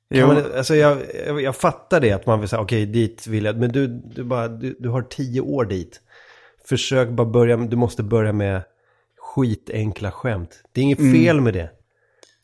Jo, 0.09 0.27
man, 0.27 0.37
alltså 0.57 0.75
jag, 0.75 0.97
jag, 1.27 1.41
jag 1.41 1.55
fattar 1.55 1.99
det 1.99 2.11
att 2.11 2.25
man 2.25 2.39
vill 2.39 2.49
säga 2.49 2.61
okej 2.61 2.85
dit 2.85 3.27
vill 3.27 3.45
jag, 3.45 3.57
men 3.57 3.71
du, 3.71 3.87
du, 3.87 4.23
bara, 4.23 4.47
du, 4.47 4.75
du 4.79 4.89
har 4.89 5.01
tio 5.01 5.41
år 5.41 5.65
dit. 5.65 6.01
Försök 6.69 7.09
bara 7.09 7.27
börja, 7.27 7.57
du 7.57 7.75
måste 7.75 8.03
börja 8.03 8.33
med 8.33 8.61
skitenkla 9.17 10.11
skämt. 10.11 10.61
Det 10.71 10.81
är 10.81 10.83
inget 10.83 11.13
fel 11.13 11.41
med 11.41 11.53
det. 11.53 11.69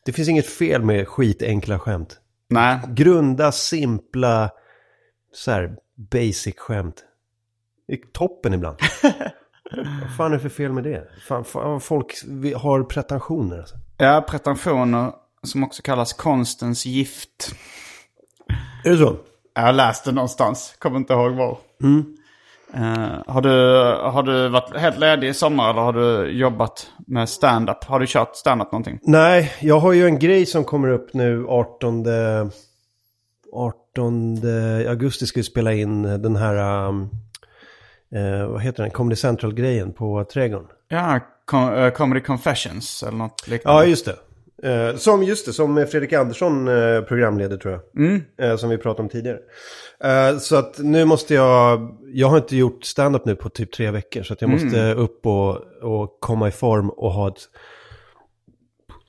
Det 0.04 0.12
finns 0.12 0.28
inget 0.28 0.46
fel 0.46 0.82
med 0.82 1.08
skitenkla 1.08 1.78
skämt. 1.78 2.20
nej. 2.48 2.80
Grunda, 2.88 3.52
simpla, 3.52 4.50
så 5.32 5.50
här, 5.50 5.76
basic 6.10 6.58
skämt. 6.58 7.04
Det 7.86 7.92
är 7.92 7.98
toppen 8.12 8.54
ibland. 8.54 8.78
Vad 9.76 10.16
fan 10.16 10.32
är 10.32 10.36
det 10.36 10.42
för 10.42 10.48
fel 10.48 10.72
med 10.72 10.84
det? 10.84 11.08
Fan, 11.28 11.44
fan 11.44 11.80
folk 11.80 12.14
har 12.56 12.82
pretensioner 12.82 13.58
alltså. 13.58 13.74
Ja, 13.96 14.24
pretensioner 14.28 15.12
som 15.42 15.64
också 15.64 15.82
kallas 15.82 16.12
konstens 16.12 16.86
gift. 16.86 17.54
Är 18.84 18.90
det 18.90 18.96
så? 18.96 19.16
Jag 19.54 19.62
har 19.62 19.72
läst 19.72 20.04
det 20.04 20.12
någonstans, 20.12 20.74
kommer 20.78 20.96
inte 20.96 21.12
ihåg 21.12 21.32
var. 21.32 21.58
Eh, 22.74 23.22
har, 23.26 23.40
du, 23.40 23.48
har 24.10 24.22
du 24.22 24.48
varit 24.48 24.76
helt 24.76 24.98
ledig 24.98 25.28
i 25.28 25.34
sommar 25.34 25.70
eller 25.70 25.82
har 25.82 25.92
du 25.92 26.30
jobbat 26.30 26.90
med 27.06 27.28
stand-up? 27.28 27.84
Har 27.84 28.00
du 28.00 28.06
kört 28.08 28.36
stand-up 28.36 28.72
någonting? 28.72 28.98
Nej, 29.02 29.52
jag 29.60 29.80
har 29.80 29.92
ju 29.92 30.06
en 30.06 30.18
grej 30.18 30.46
som 30.46 30.64
kommer 30.64 30.88
upp 30.88 31.14
nu 31.14 31.46
18... 31.48 32.04
18 33.54 34.38
augusti 34.88 35.26
ska 35.26 35.40
vi 35.40 35.44
spela 35.44 35.72
in 35.72 36.02
den 36.02 36.36
här... 36.36 36.86
um, 36.88 37.10
eh, 38.14 38.46
vad 38.46 38.62
heter 38.62 38.82
den? 38.82 38.90
Comedy 38.90 39.16
Central-grejen 39.16 39.92
på 39.92 40.24
Trädgården. 40.24 40.68
Ja, 40.88 41.20
com- 41.50 41.84
eh, 41.84 41.90
Comedy 41.92 42.20
Confessions 42.20 43.02
eller 43.02 43.18
något 43.18 43.48
liknande. 43.48 43.80
Ja, 43.82 43.86
just 43.88 44.04
det. 44.06 44.16
Eh, 44.64 44.96
som, 44.96 45.22
just 45.22 45.46
det, 45.46 45.52
som 45.52 45.86
Fredrik 45.90 46.12
Andersson 46.12 46.68
eh, 46.68 47.00
programleder 47.00 47.56
tror 47.56 47.72
jag. 47.74 48.04
Mm. 48.06 48.22
Eh, 48.38 48.56
som 48.56 48.70
vi 48.70 48.78
pratade 48.78 49.02
om 49.02 49.08
tidigare. 49.08 49.38
Eh, 50.04 50.38
så 50.38 50.56
att 50.56 50.78
nu 50.78 51.04
måste 51.04 51.34
jag, 51.34 51.96
jag 52.12 52.28
har 52.28 52.36
inte 52.36 52.56
gjort 52.56 52.84
stand-up 52.84 53.24
nu 53.24 53.36
på 53.36 53.48
typ 53.48 53.72
tre 53.72 53.90
veckor. 53.90 54.22
Så 54.22 54.32
att 54.32 54.40
jag 54.42 54.50
Mm. 54.50 54.64
måste 54.64 54.94
upp 54.94 55.26
och, 55.26 55.56
och 55.82 56.20
komma 56.20 56.48
i 56.48 56.50
form 56.50 56.90
och 56.90 57.12
ha 57.12 57.28
ett, 57.28 57.38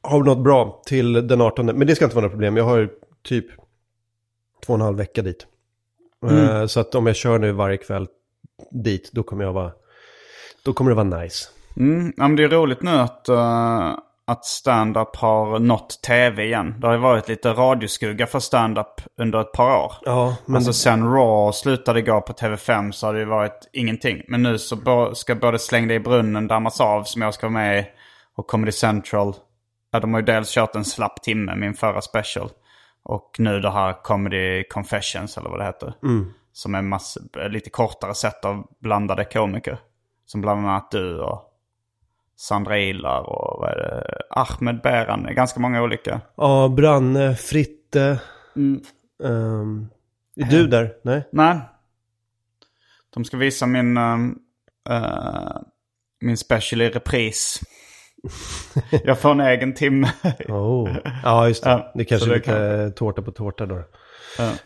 ha 0.04 0.18
något 0.18 0.44
bra 0.44 0.82
till 0.86 1.28
den 1.28 1.42
18. 1.42 1.66
Men 1.66 1.88
det 1.88 1.96
ska 1.96 2.06
inte 2.06 2.16
vara 2.16 2.26
något 2.26 2.32
problem, 2.32 2.58
jag 2.58 2.64
har 2.64 2.90
typ 3.24 3.46
två 4.66 4.74
och 4.74 4.80
en 4.80 4.82
halv 4.82 4.98
vecka 4.98 5.22
dit. 5.22 5.48
Mm. 6.30 6.50
Eh, 6.50 6.66
så 6.66 6.80
att 6.80 6.96
om 6.96 7.08
jag 7.08 7.16
kör 7.16 7.40
nu 7.40 7.52
varje 7.52 7.78
kväll 7.78 8.08
dit, 8.72 9.10
då 9.14 9.24
kommer 9.24 9.44
jag 9.44 9.54
vara, 9.54 9.72
då 10.66 10.74
kommer 10.74 10.92
det 10.92 10.96
vara 10.96 11.22
nice. 11.22 11.50
Mm, 11.78 12.14
ja, 12.18 12.28
men 12.28 12.36
det 12.36 12.44
är 12.44 12.50
roligt 12.50 12.82
nu 12.82 12.92
att, 12.92 13.30
eh, 13.30 13.94
att 14.28 14.46
stand-up 14.46 15.16
har 15.16 15.60
nått 15.60 16.02
tv 16.02 16.46
igen. 16.46 16.76
Det 16.80 16.88
har 16.88 16.94
ju 16.94 17.00
varit 17.00 17.28
lite 17.28 17.54
radioskugga 17.54 18.28
för 18.28 18.40
stand-up 18.40 19.02
under 19.18 19.42
ett 19.42 19.52
par 19.52 19.78
år. 19.78 19.94
Ja, 20.02 20.36
men 20.46 20.56
Alltså 20.56 20.74
sen 20.74 21.14
Raw 21.14 21.54
slutade 21.54 22.02
gå 22.02 22.22
på 22.22 22.34
TV5 22.34 22.92
så 22.92 23.06
har 23.06 23.14
det 23.14 23.20
ju 23.20 23.26
varit 23.26 23.70
ingenting. 23.74 24.22
Men 24.28 24.44
nu 24.44 24.58
så 24.58 25.12
ska 25.16 25.36
både 25.36 25.60
Släng 25.60 25.88
dig 25.88 25.98
i 25.98 26.00
brunnen 26.00 26.48
dammas 26.48 26.82
av 26.82 27.04
som 27.04 27.22
jag 27.22 27.34
ska 27.34 27.48
vara 27.48 27.54
med 27.54 27.80
i 27.80 27.86
och 28.36 28.48
Comedy 28.48 28.72
Central. 28.72 29.34
Ja, 29.92 30.00
de 30.00 30.14
har 30.14 30.22
ju 30.22 30.26
dels 30.26 30.54
kört 30.54 30.76
en 30.76 30.86
slapp 30.86 31.22
timme, 31.24 31.56
min 31.56 31.74
förra 31.74 32.02
special. 32.02 32.50
Och 33.04 33.36
nu 33.38 33.60
det 33.60 33.72
här 33.72 34.04
Comedy 34.04 34.64
Confessions 34.64 35.38
eller 35.38 35.50
vad 35.50 35.60
det 35.60 35.66
heter. 35.66 35.94
Som 36.54 36.76
är 36.76 36.82
mass- 36.82 37.18
lite 37.50 37.70
kortare 37.70 38.16
sätt 38.16 38.46
av 38.46 38.68
blandade 38.80 39.26
komiker. 39.26 39.78
Som 40.26 40.42
bland 40.42 40.60
annat 40.68 40.92
du 40.92 41.20
och 41.20 41.50
Sandra 42.36 42.78
Ilar 42.80 43.22
och 43.22 43.60
vad 43.62 43.72
är 43.72 43.76
det? 43.78 44.18
Ahmed 44.30 44.82
Beran. 44.82 45.28
Ganska 45.36 45.60
många 45.60 45.82
olika. 45.84 46.22
Ja, 46.38 46.68
Branne, 46.78 47.36
Fritte. 47.36 48.20
Ehm, 49.24 49.90
är 50.36 50.46
du 50.46 50.68
där? 50.68 50.94
Nej? 51.04 51.28
Nej. 51.32 51.60
De 53.14 53.26
ska 53.26 53.38
visa 53.38 53.66
min, 53.66 53.98
ehm, 53.98 54.36
eh, 54.90 55.58
min 56.22 56.38
special 56.38 56.82
i 56.82 56.90
repris. 56.90 57.60
jag 59.04 59.20
får 59.20 59.32
en 59.32 59.40
egen 59.42 59.74
timme. 59.74 60.12
Oh. 60.48 60.90
Ja, 61.24 61.48
just 61.48 61.64
det. 61.64 61.92
Det 61.96 62.06
kanske 62.06 62.32
är 62.32 62.36
lite 62.36 62.92
tårta 62.96 63.22
på 63.22 63.32
tårta 63.32 63.66
då. 63.66 63.84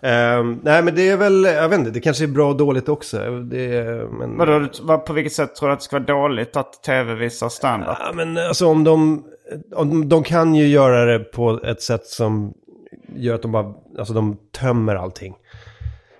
Ehm, 0.01 0.59
nej, 0.63 0.83
men 0.83 0.95
det 0.95 1.09
är 1.09 1.17
väl, 1.17 1.43
jag 1.43 1.69
vet 1.69 1.79
inte, 1.79 1.91
det 1.91 1.99
kanske 1.99 2.23
är 2.23 2.27
bra 2.27 2.49
och 2.49 2.57
dåligt 2.57 2.89
också. 2.89 3.17
Det 3.39 3.83
men... 4.11 4.37
Vadå, 4.37 4.67
vad- 4.81 5.05
på 5.05 5.13
vilket 5.13 5.33
sätt 5.33 5.55
tror 5.55 5.69
du 5.69 5.73
att 5.73 5.79
det 5.79 5.85
ska 5.85 5.95
vara 5.99 6.05
dåligt 6.05 6.55
att 6.55 6.83
tv 6.83 7.15
visar 7.15 7.49
standup? 7.49 7.89
Ja, 7.99 8.11
men 8.13 8.37
alltså 8.37 8.67
om 8.67 8.83
de, 8.83 9.23
om 9.75 10.09
de 10.09 10.23
kan 10.23 10.55
ju 10.55 10.67
göra 10.67 11.05
det 11.05 11.19
på 11.19 11.59
ett 11.65 11.81
sätt 11.81 12.05
som 12.05 12.53
gör 13.15 13.35
att 13.35 13.41
de 13.41 13.51
bara, 13.51 13.73
alltså 13.99 14.13
de 14.13 14.37
tömmer 14.51 14.95
allting. 14.95 15.35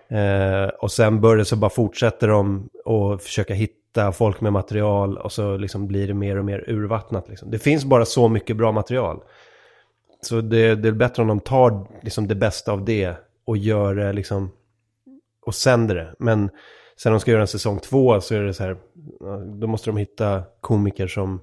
Eh, 0.09 0.67
och 0.79 0.91
sen 0.91 1.21
börjar 1.21 1.43
så 1.43 1.55
bara 1.55 1.69
fortsätter 1.69 2.27
de 2.27 2.69
och 2.85 3.21
försöka 3.21 3.53
hitta 3.53 4.11
folk 4.11 4.41
med 4.41 4.53
material 4.53 5.17
och 5.17 5.31
så 5.31 5.57
liksom 5.57 5.87
blir 5.87 6.07
det 6.07 6.13
mer 6.13 6.37
och 6.37 6.45
mer 6.45 6.63
urvattnat. 6.69 7.29
Liksom. 7.29 7.51
Det 7.51 7.59
finns 7.59 7.85
bara 7.85 8.05
så 8.05 8.27
mycket 8.27 8.57
bra 8.57 8.71
material. 8.71 9.19
Så 10.21 10.41
det, 10.41 10.75
det 10.75 10.87
är 10.87 10.91
bättre 10.91 11.21
om 11.21 11.27
de 11.27 11.39
tar 11.39 11.87
liksom 12.01 12.27
det 12.27 12.35
bästa 12.35 12.71
av 12.71 12.85
det 12.85 13.15
och 13.47 13.57
gör 13.57 13.95
det 13.95 14.13
liksom 14.13 14.51
och 15.45 15.55
sänder 15.55 15.95
det. 15.95 16.15
Men 16.19 16.49
sen 16.97 17.11
de 17.11 17.19
ska 17.19 17.31
göra 17.31 17.41
en 17.41 17.47
säsong 17.47 17.79
två 17.79 18.21
så 18.21 18.35
är 18.35 18.41
det 18.41 18.53
så 18.53 18.63
här, 18.63 18.77
då 19.59 19.67
måste 19.67 19.89
de 19.89 19.97
hitta 19.97 20.43
komiker 20.61 21.07
som, 21.07 21.41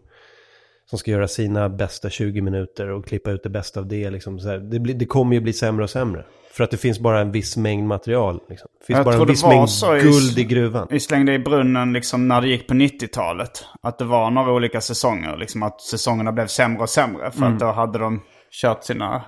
som 0.91 0.99
ska 0.99 1.11
göra 1.11 1.29
sina 1.29 1.69
bästa 1.69 2.11
20 2.11 2.41
minuter 2.41 2.89
och 2.91 3.07
klippa 3.07 3.31
ut 3.31 3.43
det 3.43 3.51
bästa 3.51 3.81
av 3.81 3.87
det. 3.87 4.11
Liksom, 4.11 4.39
så 4.41 4.49
här. 4.49 4.59
Det, 4.59 4.81
blir, 4.81 4.95
det 4.95 5.07
kommer 5.07 5.35
ju 5.35 5.41
bli 5.41 5.53
sämre 5.53 5.85
och 5.85 5.91
sämre. 5.91 6.25
För 6.53 6.65
att 6.65 6.71
det 6.71 6.77
finns 6.77 6.99
bara 7.01 7.21
en 7.21 7.33
viss 7.33 7.57
mängd 7.57 7.87
material. 7.89 8.41
Liksom. 8.49 8.69
Det 8.81 8.87
finns 8.87 8.97
Jag 8.97 9.05
bara 9.05 9.15
en 9.17 9.27
viss 9.27 9.45
mängd 9.45 9.71
så 9.71 9.97
i- 9.97 10.01
guld 10.01 10.39
i 10.39 10.45
gruvan. 10.45 10.87
Vi 10.91 11.01
slängde 11.01 11.35
i 11.35 11.39
brunnen 11.39 11.93
liksom 11.93 12.29
när 12.29 12.41
det 12.41 12.49
gick 12.49 12.67
på 12.69 12.75
90-talet. 12.75 13.65
Att 13.83 13.99
det 13.99 14.05
var 14.05 14.31
några 14.31 14.53
olika 14.53 14.81
säsonger. 14.81 15.37
Liksom 15.37 15.63
att 15.63 15.81
säsongerna 15.81 16.33
blev 16.33 16.47
sämre 16.47 16.83
och 16.83 16.89
sämre. 16.91 17.31
För 17.31 17.47
att 17.47 17.59
då 17.59 17.67
hade 17.67 17.99
de 17.99 18.21
kört 18.51 18.85
sina... 18.85 19.23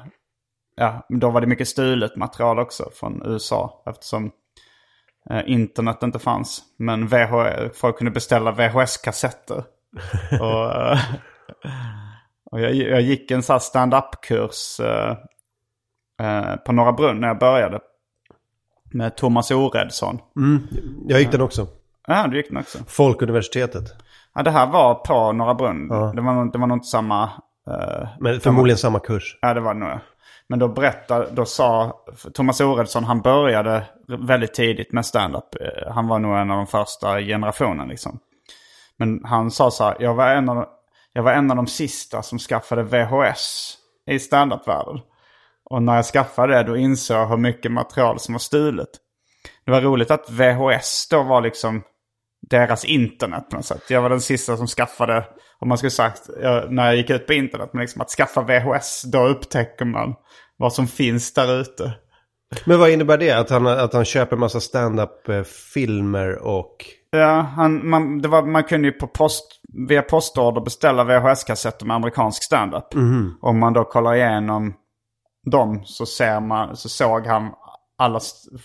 Ja, 0.76 1.06
då 1.08 1.30
var 1.30 1.40
det 1.40 1.46
mycket 1.46 1.68
stulet 1.68 2.16
material 2.16 2.58
också 2.58 2.90
från 2.94 3.22
USA. 3.26 3.82
Eftersom 3.86 4.30
eh, 5.30 5.42
internet 5.46 6.02
inte 6.02 6.18
fanns. 6.18 6.62
Men 6.78 7.06
VH, 7.06 7.34
folk 7.74 7.98
kunde 7.98 8.10
beställa 8.10 8.52
VHS-kassetter. 8.52 9.64
och 10.40 10.74
eh, 10.74 10.98
och 12.50 12.60
jag, 12.60 12.74
jag 12.74 13.00
gick 13.00 13.30
en 13.30 13.42
sån 13.42 13.60
stand-up-kurs 13.60 14.80
eh, 14.80 16.56
på 16.66 16.72
Norra 16.72 16.92
Brunn 16.92 17.20
när 17.20 17.28
jag 17.28 17.38
började. 17.38 17.80
Med 18.92 19.16
Thomas 19.16 19.50
Oredsson. 19.50 20.18
Jag 21.08 21.20
gick 21.20 21.32
den 21.32 21.40
också. 21.40 21.66
Ja, 22.06 22.26
du 22.26 22.36
gick 22.36 22.48
den 22.48 22.56
också. 22.56 22.78
Folkuniversitetet. 22.88 23.84
Ja, 24.34 24.42
det 24.42 24.50
här 24.50 24.66
var 24.66 24.94
på 24.94 25.32
Norra 25.32 25.54
Brunn. 25.54 25.88
Det, 25.88 25.94
var, 25.94 26.14
det 26.52 26.58
var 26.58 26.66
nog 26.66 26.76
inte 26.76 26.88
samma... 26.88 27.30
Men 28.20 28.40
förmodligen 28.40 28.78
samma 28.78 28.98
kurs. 28.98 29.38
ja, 29.40 29.54
det 29.54 29.60
var 29.60 29.74
det 29.74 29.80
nog. 29.80 29.98
Men 30.48 30.58
då 30.58 30.68
berättade, 30.68 31.30
då 31.30 31.44
sa 31.44 32.00
Thomas 32.34 32.60
Oredsson, 32.60 33.04
han 33.04 33.20
började 33.20 33.86
väldigt 34.08 34.54
tidigt 34.54 34.92
med 34.92 35.06
stand-up. 35.06 35.54
Eh, 35.60 35.92
han 35.92 36.08
var 36.08 36.18
nog 36.18 36.36
en 36.36 36.50
av 36.50 36.56
de 36.56 36.66
första 36.66 37.20
generationen 37.20 37.88
liksom. 37.88 38.18
Men 38.98 39.24
han 39.24 39.50
sa 39.50 39.70
så 39.70 39.84
här, 39.84 39.96
jag 40.00 40.14
var 40.14 40.28
en 40.28 40.48
av, 40.48 40.56
de- 40.56 40.66
jag 41.12 41.22
var 41.22 41.32
en 41.32 41.50
av 41.50 41.56
de 41.56 41.66
sista 41.66 42.22
som 42.22 42.38
skaffade 42.38 42.82
VHS 42.82 43.76
i 44.10 44.18
standupvärlden. 44.18 45.00
Och 45.70 45.82
när 45.82 45.96
jag 45.96 46.04
skaffade 46.04 46.54
det 46.54 46.62
då 46.62 46.76
insåg 46.76 47.16
jag 47.16 47.26
hur 47.28 47.36
mycket 47.36 47.72
material 47.72 48.18
som 48.18 48.34
var 48.34 48.38
stulet. 48.38 48.88
Det 49.64 49.70
var 49.70 49.80
roligt 49.80 50.10
att 50.10 50.30
VHS 50.30 51.08
då 51.10 51.22
var 51.22 51.40
liksom 51.40 51.82
deras 52.50 52.84
internet 52.84 53.50
på 53.50 53.56
något 53.56 53.64
sätt. 53.64 53.90
Jag 53.90 54.02
var 54.02 54.10
den 54.10 54.20
sista 54.20 54.56
som 54.56 54.66
skaffade, 54.66 55.24
om 55.60 55.68
man 55.68 55.78
skulle 55.78 55.90
sagt, 55.90 56.30
när 56.68 56.86
jag 56.86 56.96
gick 56.96 57.10
ut 57.10 57.26
på 57.26 57.32
internet, 57.32 57.70
men 57.72 57.80
liksom 57.80 58.00
att 58.00 58.10
skaffa 58.10 58.42
VHS, 58.42 59.02
då 59.02 59.26
upptäcker 59.26 59.84
man 59.84 60.14
vad 60.56 60.72
som 60.72 60.86
finns 60.86 61.34
där 61.34 61.60
ute. 61.60 61.92
Men 62.64 62.78
vad 62.78 62.90
innebär 62.90 63.18
det? 63.18 63.32
Att 63.32 63.50
han, 63.50 63.66
att 63.66 63.92
han 63.92 64.04
köper 64.04 64.36
massa 64.36 64.60
stand-up-filmer 64.60 66.38
och... 66.38 66.76
Ja, 67.10 67.40
han, 67.40 67.88
man, 67.88 68.22
det 68.22 68.28
var, 68.28 68.42
man 68.42 68.64
kunde 68.64 68.88
ju 68.88 68.92
på 68.92 69.06
post, 69.06 69.60
via 69.88 70.02
postorder 70.02 70.60
beställa 70.60 71.04
VHS-kassetter 71.04 71.86
med 71.86 71.96
amerikansk 71.96 72.42
standup. 72.42 72.94
Om 73.40 73.58
man 73.58 73.72
då 73.72 73.84
kollar 73.84 74.14
igenom 74.14 74.74
dem 75.50 75.82
så, 75.84 76.06
ser 76.06 76.40
man, 76.40 76.76
så 76.76 76.88
såg 76.88 77.26
han 77.26 77.50
alla 77.98 78.20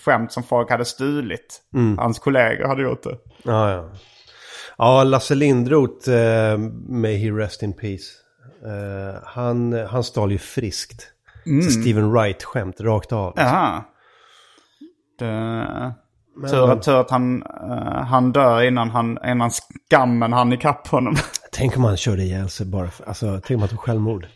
skämt 0.06 0.32
som 0.32 0.43
folk 0.43 0.69
hade 0.69 0.86
stulit. 0.86 1.62
Hans 1.97 2.19
kollegor 2.19 2.67
hade 2.67 2.82
gjort 2.84 3.04
det. 3.04 3.17
Ja, 3.43 3.71
ja. 3.71 3.89
Ja, 4.82 5.04
Lasse 5.04 5.36
Lindroth, 5.36 6.10
eh, 6.10 6.58
may 6.90 7.15
he 7.17 7.29
rest 7.32 7.63
in 7.63 7.73
peace. 7.73 8.04
Eh, 8.65 9.21
han, 9.23 9.73
han 9.73 10.04
stal 10.04 10.32
ju 10.32 10.38
friskt. 10.38 11.08
Så 11.65 11.71
Steven 11.71 12.12
Wright-skämt 12.12 12.82
rakt 12.82 13.12
av. 13.12 13.34
Jaha. 13.36 13.84
Det, 15.19 15.94
tur, 16.50 16.71
att- 16.71 16.82
tur 16.84 17.00
att 17.00 17.12
han, 17.12 17.44
eh, 17.44 18.04
han 18.04 18.32
dör 18.32 18.62
innan, 18.62 18.90
han, 18.90 19.17
innan 19.25 19.50
skammen 19.52 20.34
hann 20.34 20.54
ikapp 20.54 20.88
honom. 20.88 21.15
Tänk 21.52 21.77
om 21.77 21.84
han 21.84 21.98
körde 21.98 22.21
ihjäl 22.23 22.50
sig 22.50 22.65
bara 22.65 22.88
för, 22.88 23.06
alltså, 23.08 23.42
tänk 23.44 23.56
om 23.58 23.60
han 23.60 23.69
tog 23.69 23.79
självmord. 23.79 24.27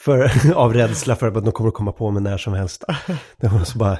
För, 0.00 0.30
av 0.54 0.74
rädsla 0.74 1.16
för 1.16 1.26
att 1.28 1.44
de 1.44 1.52
kommer 1.52 1.68
att 1.68 1.74
komma 1.74 1.92
på 1.92 2.10
mig 2.10 2.22
när 2.22 2.38
som 2.38 2.52
helst. 2.52 2.84
Det 3.36 3.48
var 3.48 3.64
så 3.64 3.78
bara, 3.78 3.98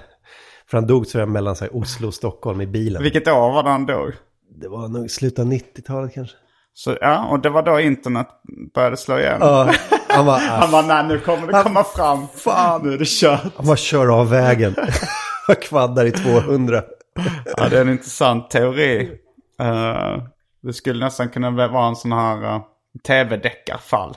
för 0.71 0.79
han 0.79 0.87
dog 0.87 1.07
jag 1.15 1.29
mellan 1.29 1.57
så 1.57 1.65
här, 1.65 1.77
Oslo 1.77 2.07
och 2.09 2.15
Stockholm 2.15 2.61
i 2.61 2.67
bilen. 2.67 3.03
Vilket 3.03 3.29
år 3.29 3.53
var 3.53 3.63
det 3.63 3.71
han 3.71 3.87
dog? 3.87 4.13
Det 4.61 4.69
var 4.69 4.89
nog 4.89 5.11
slutet 5.11 5.39
av 5.39 5.53
90-talet 5.53 6.15
kanske. 6.15 6.37
Så, 6.75 6.97
ja, 7.01 7.27
och 7.27 7.41
det 7.41 7.51
var 7.51 7.63
då 7.63 7.81
internet 7.81 8.29
började 8.75 8.97
slå 8.97 9.19
igen. 9.19 9.39
Ja, 9.41 9.73
han 10.09 10.27
var, 10.27 10.39
Han 10.61 10.71
bara, 10.71 10.83
nej 10.83 11.05
nu 11.09 11.19
kommer 11.21 11.47
det 11.47 11.63
komma 11.63 11.85
fram. 11.85 12.27
Fan. 12.35 12.81
Nu 12.83 12.93
är 12.93 12.99
det 12.99 13.09
kört. 13.09 13.53
han 13.57 13.67
var 13.67 13.77
kör 13.77 14.21
av 14.21 14.31
vägen. 14.31 14.75
Kvaddar 15.63 16.05
i 16.05 16.11
200. 16.11 16.83
ja, 17.57 17.69
det 17.69 17.77
är 17.77 17.81
en 17.81 17.89
intressant 17.89 18.51
teori. 18.51 19.11
Eh, 19.61 20.23
det 20.63 20.73
skulle 20.73 21.05
nästan 21.05 21.29
kunna 21.29 21.51
vara 21.51 21.87
en 21.87 21.97
sån 21.97 22.13
här 22.13 22.55
uh, 22.55 22.61
tv-deckarfall. 23.07 24.17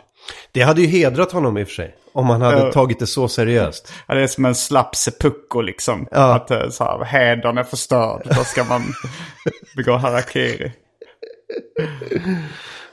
Det 0.52 0.62
hade 0.62 0.82
ju 0.82 0.88
hedrat 0.88 1.32
honom 1.32 1.58
i 1.58 1.64
och 1.64 1.68
för 1.68 1.74
sig. 1.74 1.96
Om 2.14 2.30
han 2.30 2.42
hade 2.42 2.58
Ja. 2.66 2.72
tagit 2.72 3.00
det 3.00 3.08
så 3.08 3.28
seriöst. 3.28 3.94
Ja, 4.08 4.16
det 4.16 4.22
är 4.24 4.28
som 4.28 4.46
en 4.46 4.56
slapp 4.56 4.96
seppuku 4.96 5.62
liksom. 5.62 6.08
Ja. 6.12 6.36
Att 6.36 6.52
uh, 6.52 6.70
så 6.70 6.84
här, 6.84 7.04
hedern 7.06 7.58
är 7.58 7.64
förstörd. 7.64 8.22
Då 8.36 8.44
ska 8.44 8.64
man 8.64 8.82
begå 9.76 9.94
harakiri. 9.98 10.72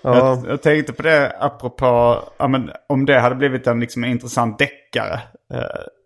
Ja. 0.02 0.16
Jag, 0.16 0.46
jag 0.48 0.62
tänkte 0.62 0.92
på 0.92 1.02
det 1.02 1.36
apropå, 1.40 2.22
ja, 2.36 2.48
men, 2.48 2.70
om 2.88 3.06
det 3.06 3.20
hade 3.20 3.34
blivit 3.34 3.66
en 3.66 3.80
liksom, 3.80 4.04
intressant 4.04 4.58
deckare. 4.58 5.20
eh, 5.54 5.62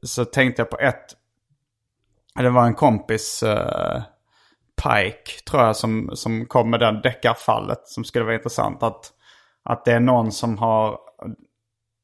så 0.06 0.24
tänkte 0.24 0.62
jag 0.62 0.70
på 0.70 0.78
ett, 0.78 1.04
det 2.34 2.50
var 2.50 2.66
en 2.66 2.74
kompis, 2.74 3.42
eh, 3.42 4.02
Pike 4.82 5.42
tror 5.50 5.62
jag, 5.62 5.76
som, 5.76 6.10
som 6.14 6.46
kom 6.46 6.70
med 6.70 6.80
den 6.80 7.00
deckarfallet 7.02 7.80
som 7.84 8.04
skulle 8.04 8.24
vara 8.24 8.34
intressant. 8.34 8.82
Att, 8.82 9.10
att 9.64 9.84
det 9.84 9.92
är 9.92 10.00
någon 10.00 10.32
som 10.32 10.58
har, 10.58 10.98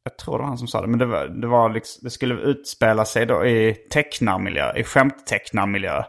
jag 0.09 0.17
tror 0.17 0.39
det 0.39 0.43
var 0.43 0.49
han 0.49 0.59
som 0.59 0.69
sa 0.69 0.81
det, 0.81 0.87
men 0.87 0.99
det, 0.99 1.07
var, 1.07 1.27
det, 1.27 1.47
var 1.47 1.71
liksom, 1.71 2.01
det 2.05 2.11
skulle 2.11 2.35
utspela 2.35 3.05
sig 3.05 3.27
då 3.27 3.47
i 3.47 3.75
tecknarmiljö, 3.91 4.73
i 4.77 4.85
skämttecknarmiljö. 4.85 6.03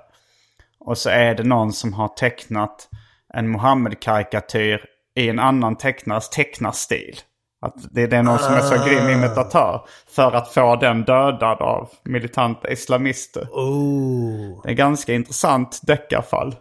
Och 0.80 0.98
så 0.98 1.10
är 1.10 1.36
det 1.36 1.44
någon 1.44 1.74
som 1.74 1.94
har 1.94 2.08
tecknat 2.08 2.90
en 3.34 3.48
Mohammed-karikatyr 3.48 4.86
i 5.16 5.30
en 5.30 5.40
annan 5.40 5.76
tecknares 5.76 6.30
tecknarstil. 6.30 7.20
Att 7.62 7.74
det, 7.92 8.08
det 8.08 8.18
är 8.18 8.24
någon 8.24 8.40
som 8.40 8.54
är 8.54 8.60
så 8.60 8.86
grym 8.86 9.10
imitatör 9.10 9.86
för 10.08 10.32
att 10.32 10.54
få 10.54 10.76
den 10.76 11.04
dödad 11.04 11.62
av 11.62 11.90
militanta 12.04 12.72
islamister. 12.72 13.48
Oh. 13.52 14.62
Det 14.64 14.70
är 14.70 14.74
ganska 14.74 15.14
intressant 15.14 15.80
deckarfall. 15.84 16.56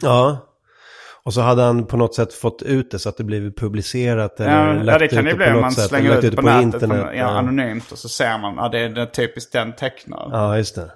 Ja. 0.00 0.38
Och 1.24 1.34
så 1.34 1.40
hade 1.40 1.62
han 1.62 1.86
på 1.86 1.96
något 1.96 2.14
sätt 2.14 2.34
fått 2.34 2.62
ut 2.62 2.90
det 2.90 2.98
så 2.98 3.08
att 3.08 3.16
det 3.16 3.24
blivit 3.24 3.56
publicerat 3.56 4.40
eller 4.40 4.74
Ja, 4.76 4.82
lagt 4.82 4.98
det 4.98 5.08
kan 5.08 5.26
ut 5.26 5.32
det 5.32 5.36
bli 5.36 5.46
på 5.46 5.52
om 5.52 5.60
man 5.60 5.72
sätt. 5.72 5.88
slänger 5.88 6.14
ut 6.16 6.20
det 6.20 6.36
på, 6.36 6.42
nätet 6.42 6.90
på, 6.90 7.10
ja, 7.14 7.38
anonymt 7.38 7.92
och 7.92 7.98
så 7.98 8.08
ser 8.08 8.38
man 8.38 8.58
att 8.58 8.64
ja, 8.64 8.68
det 8.68 8.78
är 8.78 8.98
är 8.98 9.06
typiskt 9.06 9.52
den 9.52 9.72
tecknaren. 9.72 10.30
ja, 10.32 10.56
just 10.56 10.74
det. 10.74 10.90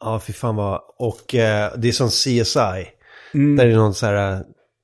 Ja, 0.00 0.20
fy 0.20 0.32
fan 0.32 0.56
vad... 0.56 0.80
Och 0.98 1.34
eh, 1.34 1.72
det 1.76 1.88
är 1.88 1.92
som 1.92 2.08
CSI. 2.08 2.88
Mm. 3.34 3.56
Där 3.56 3.66
är 3.66 3.70
det 3.70 3.76
någon 3.76 3.94
så 3.94 4.06
här... 4.06 4.42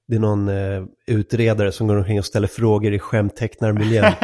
Det 0.08 0.16
är 0.16 0.20
någon 0.20 0.48
eh, 0.48 0.82
utredare 1.06 1.72
som 1.72 1.86
går 1.86 1.96
omkring 1.96 2.18
och 2.18 2.24
ställer 2.24 2.48
frågor 2.48 2.92
i 2.92 2.98
skämttecknarmiljön. 2.98 4.12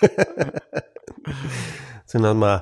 så 2.06 2.18
någon 2.18 2.40
bara, 2.40 2.60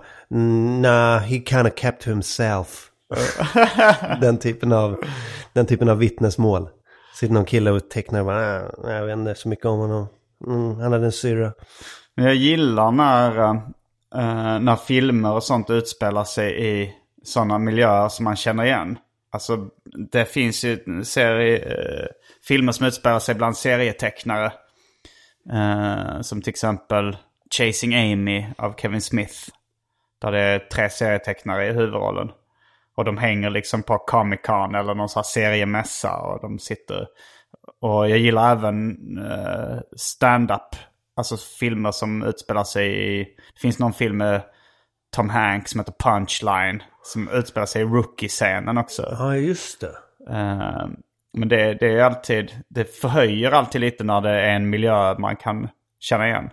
nah, 0.80 1.18
he 1.18 1.40
kind 1.40 1.66
of 1.66 1.72
kept 1.76 2.02
to 2.02 2.10
himself. 2.10 2.90
den, 4.20 4.38
typen 4.38 4.72
av, 4.72 5.04
den 5.52 5.66
typen 5.66 5.88
av 5.88 5.98
vittnesmål. 5.98 6.68
Sitter 7.14 7.34
någon 7.34 7.44
kille 7.44 7.70
och 7.70 7.90
tecknar 7.90 8.20
och 8.20 8.26
bara, 8.26 8.62
ah, 8.84 8.92
jag 8.92 9.06
vet 9.06 9.18
inte 9.18 9.34
så 9.34 9.48
mycket 9.48 9.66
om 9.66 9.78
honom. 9.78 10.06
Mm, 10.46 10.80
han 10.80 10.92
hade 10.92 11.04
en 11.04 11.12
syrra. 11.12 11.52
Men 12.16 12.24
jag 12.24 12.34
gillar 12.34 12.90
när, 12.92 13.38
eh, 14.14 14.60
när 14.60 14.76
filmer 14.76 15.32
och 15.32 15.42
sånt 15.42 15.70
utspelar 15.70 16.24
sig 16.24 16.66
i 16.66 16.92
sådana 17.22 17.58
miljöer 17.58 18.08
som 18.08 18.24
man 18.24 18.36
känner 18.36 18.64
igen. 18.64 18.98
Alltså 19.32 19.68
det 20.10 20.24
finns 20.24 20.64
ju 20.64 21.04
serie, 21.04 21.58
eh, 21.58 22.06
filmer 22.48 22.72
som 22.72 22.86
utspelar 22.86 23.18
sig 23.18 23.34
bland 23.34 23.56
serietecknare. 23.56 24.52
Eh, 25.52 26.20
som 26.20 26.42
till 26.42 26.50
exempel 26.50 27.16
Chasing 27.58 27.94
Amy 27.94 28.46
av 28.58 28.74
Kevin 28.76 29.00
Smith. 29.00 29.48
Där 30.20 30.32
det 30.32 30.40
är 30.40 30.58
tre 30.58 30.90
serietecknare 30.90 31.66
i 31.66 31.72
huvudrollen. 31.72 32.28
Och 32.96 33.04
de 33.04 33.18
hänger 33.18 33.50
liksom 33.50 33.82
på 33.82 33.98
Comic 33.98 34.40
Con 34.42 34.74
eller 34.74 34.94
någon 34.94 35.08
sån 35.08 35.20
här 35.20 35.24
seriemässa. 35.24 36.16
Och 36.16 36.40
de 36.40 36.58
sitter... 36.58 37.06
Och 37.80 38.10
jag 38.10 38.18
gillar 38.18 38.52
även 38.52 38.96
uh, 39.18 39.80
stand-up. 39.96 40.76
Alltså 41.16 41.36
filmer 41.36 41.90
som 41.90 42.22
utspelar 42.22 42.64
sig 42.64 43.18
i... 43.20 43.24
Det 43.54 43.60
finns 43.60 43.78
någon 43.78 43.92
film 43.92 44.16
med 44.16 44.42
Tom 45.16 45.30
Hanks 45.30 45.70
som 45.70 45.80
heter 45.80 45.94
Punchline. 46.04 46.82
Som 47.02 47.28
utspelar 47.28 47.66
sig 47.66 47.82
i 47.82 47.84
Rookie-scenen 47.84 48.78
också. 48.78 49.16
Ja, 49.18 49.36
just 49.36 49.80
det. 49.80 49.96
Eh, 50.30 50.86
men 51.36 51.48
det, 51.48 51.74
det 51.74 51.86
är 51.86 52.02
alltid... 52.02 52.50
Det 52.68 52.84
förhöjer 52.84 53.50
alltid 53.50 53.80
lite 53.80 54.04
när 54.04 54.20
det 54.20 54.30
är 54.30 54.54
en 54.56 54.70
miljö 54.70 55.18
man 55.18 55.36
kan 55.36 55.68
känna 56.00 56.28
igen. 56.28 56.50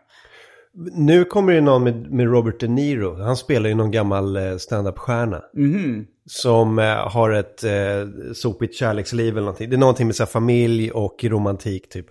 Nu 0.93 1.23
kommer 1.23 1.53
det 1.53 1.61
någon 1.61 1.83
med, 1.83 2.11
med 2.11 2.25
Robert 2.31 2.59
De 2.59 2.67
Niro. 2.67 3.23
Han 3.23 3.37
spelar 3.37 3.69
ju 3.69 3.75
någon 3.75 3.91
gammal 3.91 4.35
eh, 4.35 4.57
stand-up-stjärna. 4.57 5.41
Som 6.25 6.79
eh, 6.79 7.09
har 7.09 7.31
ett 7.31 7.63
eh, 7.63 8.33
sopigt 8.33 8.75
kärleksliv 8.75 9.33
eller 9.33 9.41
någonting. 9.41 9.69
Det 9.69 9.75
är 9.75 9.79
någonting 9.79 10.07
med 10.07 10.15
så 10.15 10.25
familj 10.25 10.91
och 10.91 11.23
romantik 11.23 11.89
typ. 11.89 12.05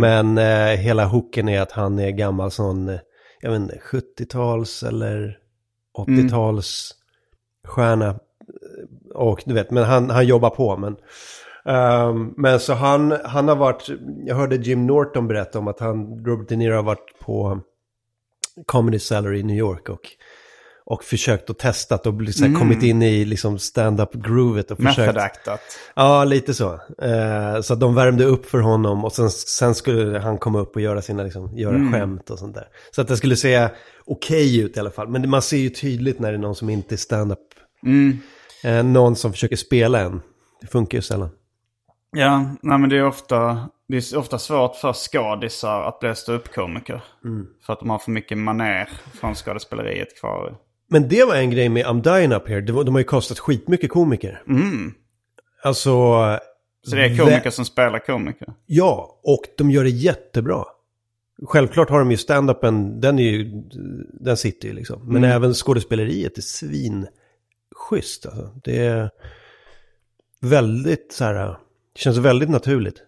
Men 0.00 0.38
eh, 0.38 0.76
hela 0.76 1.04
hooken 1.04 1.48
är 1.48 1.60
att 1.60 1.72
han 1.72 1.98
är 1.98 2.10
gammal 2.10 2.50
sån, 2.50 2.98
jag 3.40 3.50
vet 3.50 3.60
inte, 3.60 3.80
70-tals 3.92 4.82
eller 4.82 5.38
80-tals 5.98 6.94
stjärna. 7.64 8.18
Och 9.14 9.42
du 9.46 9.54
vet, 9.54 9.70
men 9.70 9.84
han, 9.84 10.10
han 10.10 10.26
jobbar 10.26 10.50
på. 10.50 10.76
Men, 10.76 10.96
ehm, 11.64 12.34
men 12.36 12.60
så 12.60 12.72
han, 12.74 13.16
han 13.24 13.48
har 13.48 13.56
varit, 13.56 13.88
jag 14.26 14.36
hörde 14.36 14.56
Jim 14.56 14.86
Norton 14.86 15.28
berätta 15.28 15.58
om 15.58 15.68
att 15.68 15.80
han, 15.80 16.24
Robert 16.24 16.48
De 16.48 16.56
Niro 16.56 16.74
har 16.74 16.82
varit 16.82 17.18
på 17.20 17.60
Comedy 18.66 18.98
Cellar 18.98 19.34
i 19.34 19.42
New 19.42 19.56
York 19.56 19.88
och, 19.88 20.08
och 20.90 21.04
försökt 21.04 21.50
och 21.50 21.58
testat 21.58 22.06
och 22.06 22.14
så 22.34 22.44
här, 22.44 22.54
kommit 22.54 22.82
in 22.82 23.02
i 23.02 23.24
liksom 23.24 23.58
stand-up 23.58 24.14
groovet 24.14 24.70
och 24.70 24.78
försökt. 24.78 25.48
Ja, 25.94 26.24
lite 26.24 26.54
så. 26.54 26.72
Eh, 27.02 27.60
så 27.62 27.74
de 27.74 27.94
värmde 27.94 28.24
upp 28.24 28.46
för 28.46 28.58
honom 28.58 29.04
och 29.04 29.12
sen, 29.12 29.30
sen 29.30 29.74
skulle 29.74 30.18
han 30.18 30.38
komma 30.38 30.58
upp 30.60 30.76
och 30.76 30.82
göra 30.82 31.02
sina, 31.02 31.22
liksom, 31.22 31.58
göra 31.58 31.92
skämt 31.92 32.30
och 32.30 32.38
sånt 32.38 32.54
där. 32.54 32.68
Så 32.90 33.00
att 33.00 33.08
det 33.08 33.16
skulle 33.16 33.36
se 33.36 33.68
okej 34.04 34.60
ut 34.60 34.76
i 34.76 34.80
alla 34.80 34.90
fall. 34.90 35.08
Men 35.08 35.30
man 35.30 35.42
ser 35.42 35.56
ju 35.56 35.70
tydligt 35.70 36.18
när 36.18 36.32
det 36.32 36.36
är 36.36 36.40
någon 36.40 36.54
som 36.54 36.70
inte 36.70 36.94
är 36.94 36.96
stand-up. 36.96 37.38
Eh, 38.64 38.82
någon 38.84 39.16
som 39.16 39.32
försöker 39.32 39.56
spela 39.56 40.00
en. 40.00 40.22
Det 40.60 40.66
funkar 40.66 40.98
ju 40.98 41.02
sällan. 41.02 41.28
Ja, 42.16 42.38
nej 42.62 42.78
men 42.78 42.90
det 42.90 42.96
är 42.96 43.06
ofta, 43.06 43.68
det 43.88 43.96
är 43.96 44.16
ofta 44.16 44.38
svårt 44.38 44.76
för 44.76 44.92
skådisar 44.92 45.82
att 45.82 46.00
bli 46.00 46.14
ståuppkomiker. 46.14 47.02
För 47.66 47.72
att 47.72 47.80
de 47.80 47.90
har 47.90 47.98
för 47.98 48.10
mycket 48.10 48.38
maner 48.38 48.88
från 49.20 49.34
skådespeleriet 49.34 50.20
kvar. 50.20 50.56
Men 50.92 51.08
det 51.08 51.24
var 51.24 51.34
en 51.34 51.50
grej 51.50 51.68
med 51.68 51.86
I'm 51.86 52.02
Dying 52.02 52.32
Up 52.32 52.48
Here. 52.48 52.60
Det 52.60 52.72
var, 52.72 52.84
de 52.84 52.94
har 52.94 53.00
ju 53.00 53.04
kostat 53.04 53.38
skitmycket 53.38 53.90
komiker. 53.90 54.42
Alltså, 55.62 55.90
Så 56.86 56.96
det 56.96 57.04
är 57.04 57.18
komiker 57.18 57.50
som 57.50 57.64
spelar 57.64 57.98
komiker. 57.98 58.52
ja, 58.66 59.20
och 59.22 59.42
de 59.56 59.70
gör 59.70 59.84
det 59.84 59.90
jättebra. 59.90 60.64
Självklart 61.42 61.90
har 61.90 61.98
de 61.98 62.10
ju 62.10 62.16
stand-upen, 62.16 63.00
den, 63.00 63.18
är 63.18 63.22
ju, 63.22 63.62
den 64.20 64.36
sitter 64.36 64.68
ju 64.68 64.74
liksom. 64.74 65.12
Men 65.12 65.24
även 65.24 65.54
skådespeleriet 65.54 66.38
är 66.38 66.42
svinschysst. 66.42 68.26
Alltså. 68.26 68.50
Det 68.64 68.78
är 68.86 69.10
väldigt 70.40 71.12
så 71.12 71.24
här, 71.24 71.34
det 71.94 72.00
känns 72.00 72.16
väldigt 72.18 72.50
naturligt. 72.50 73.02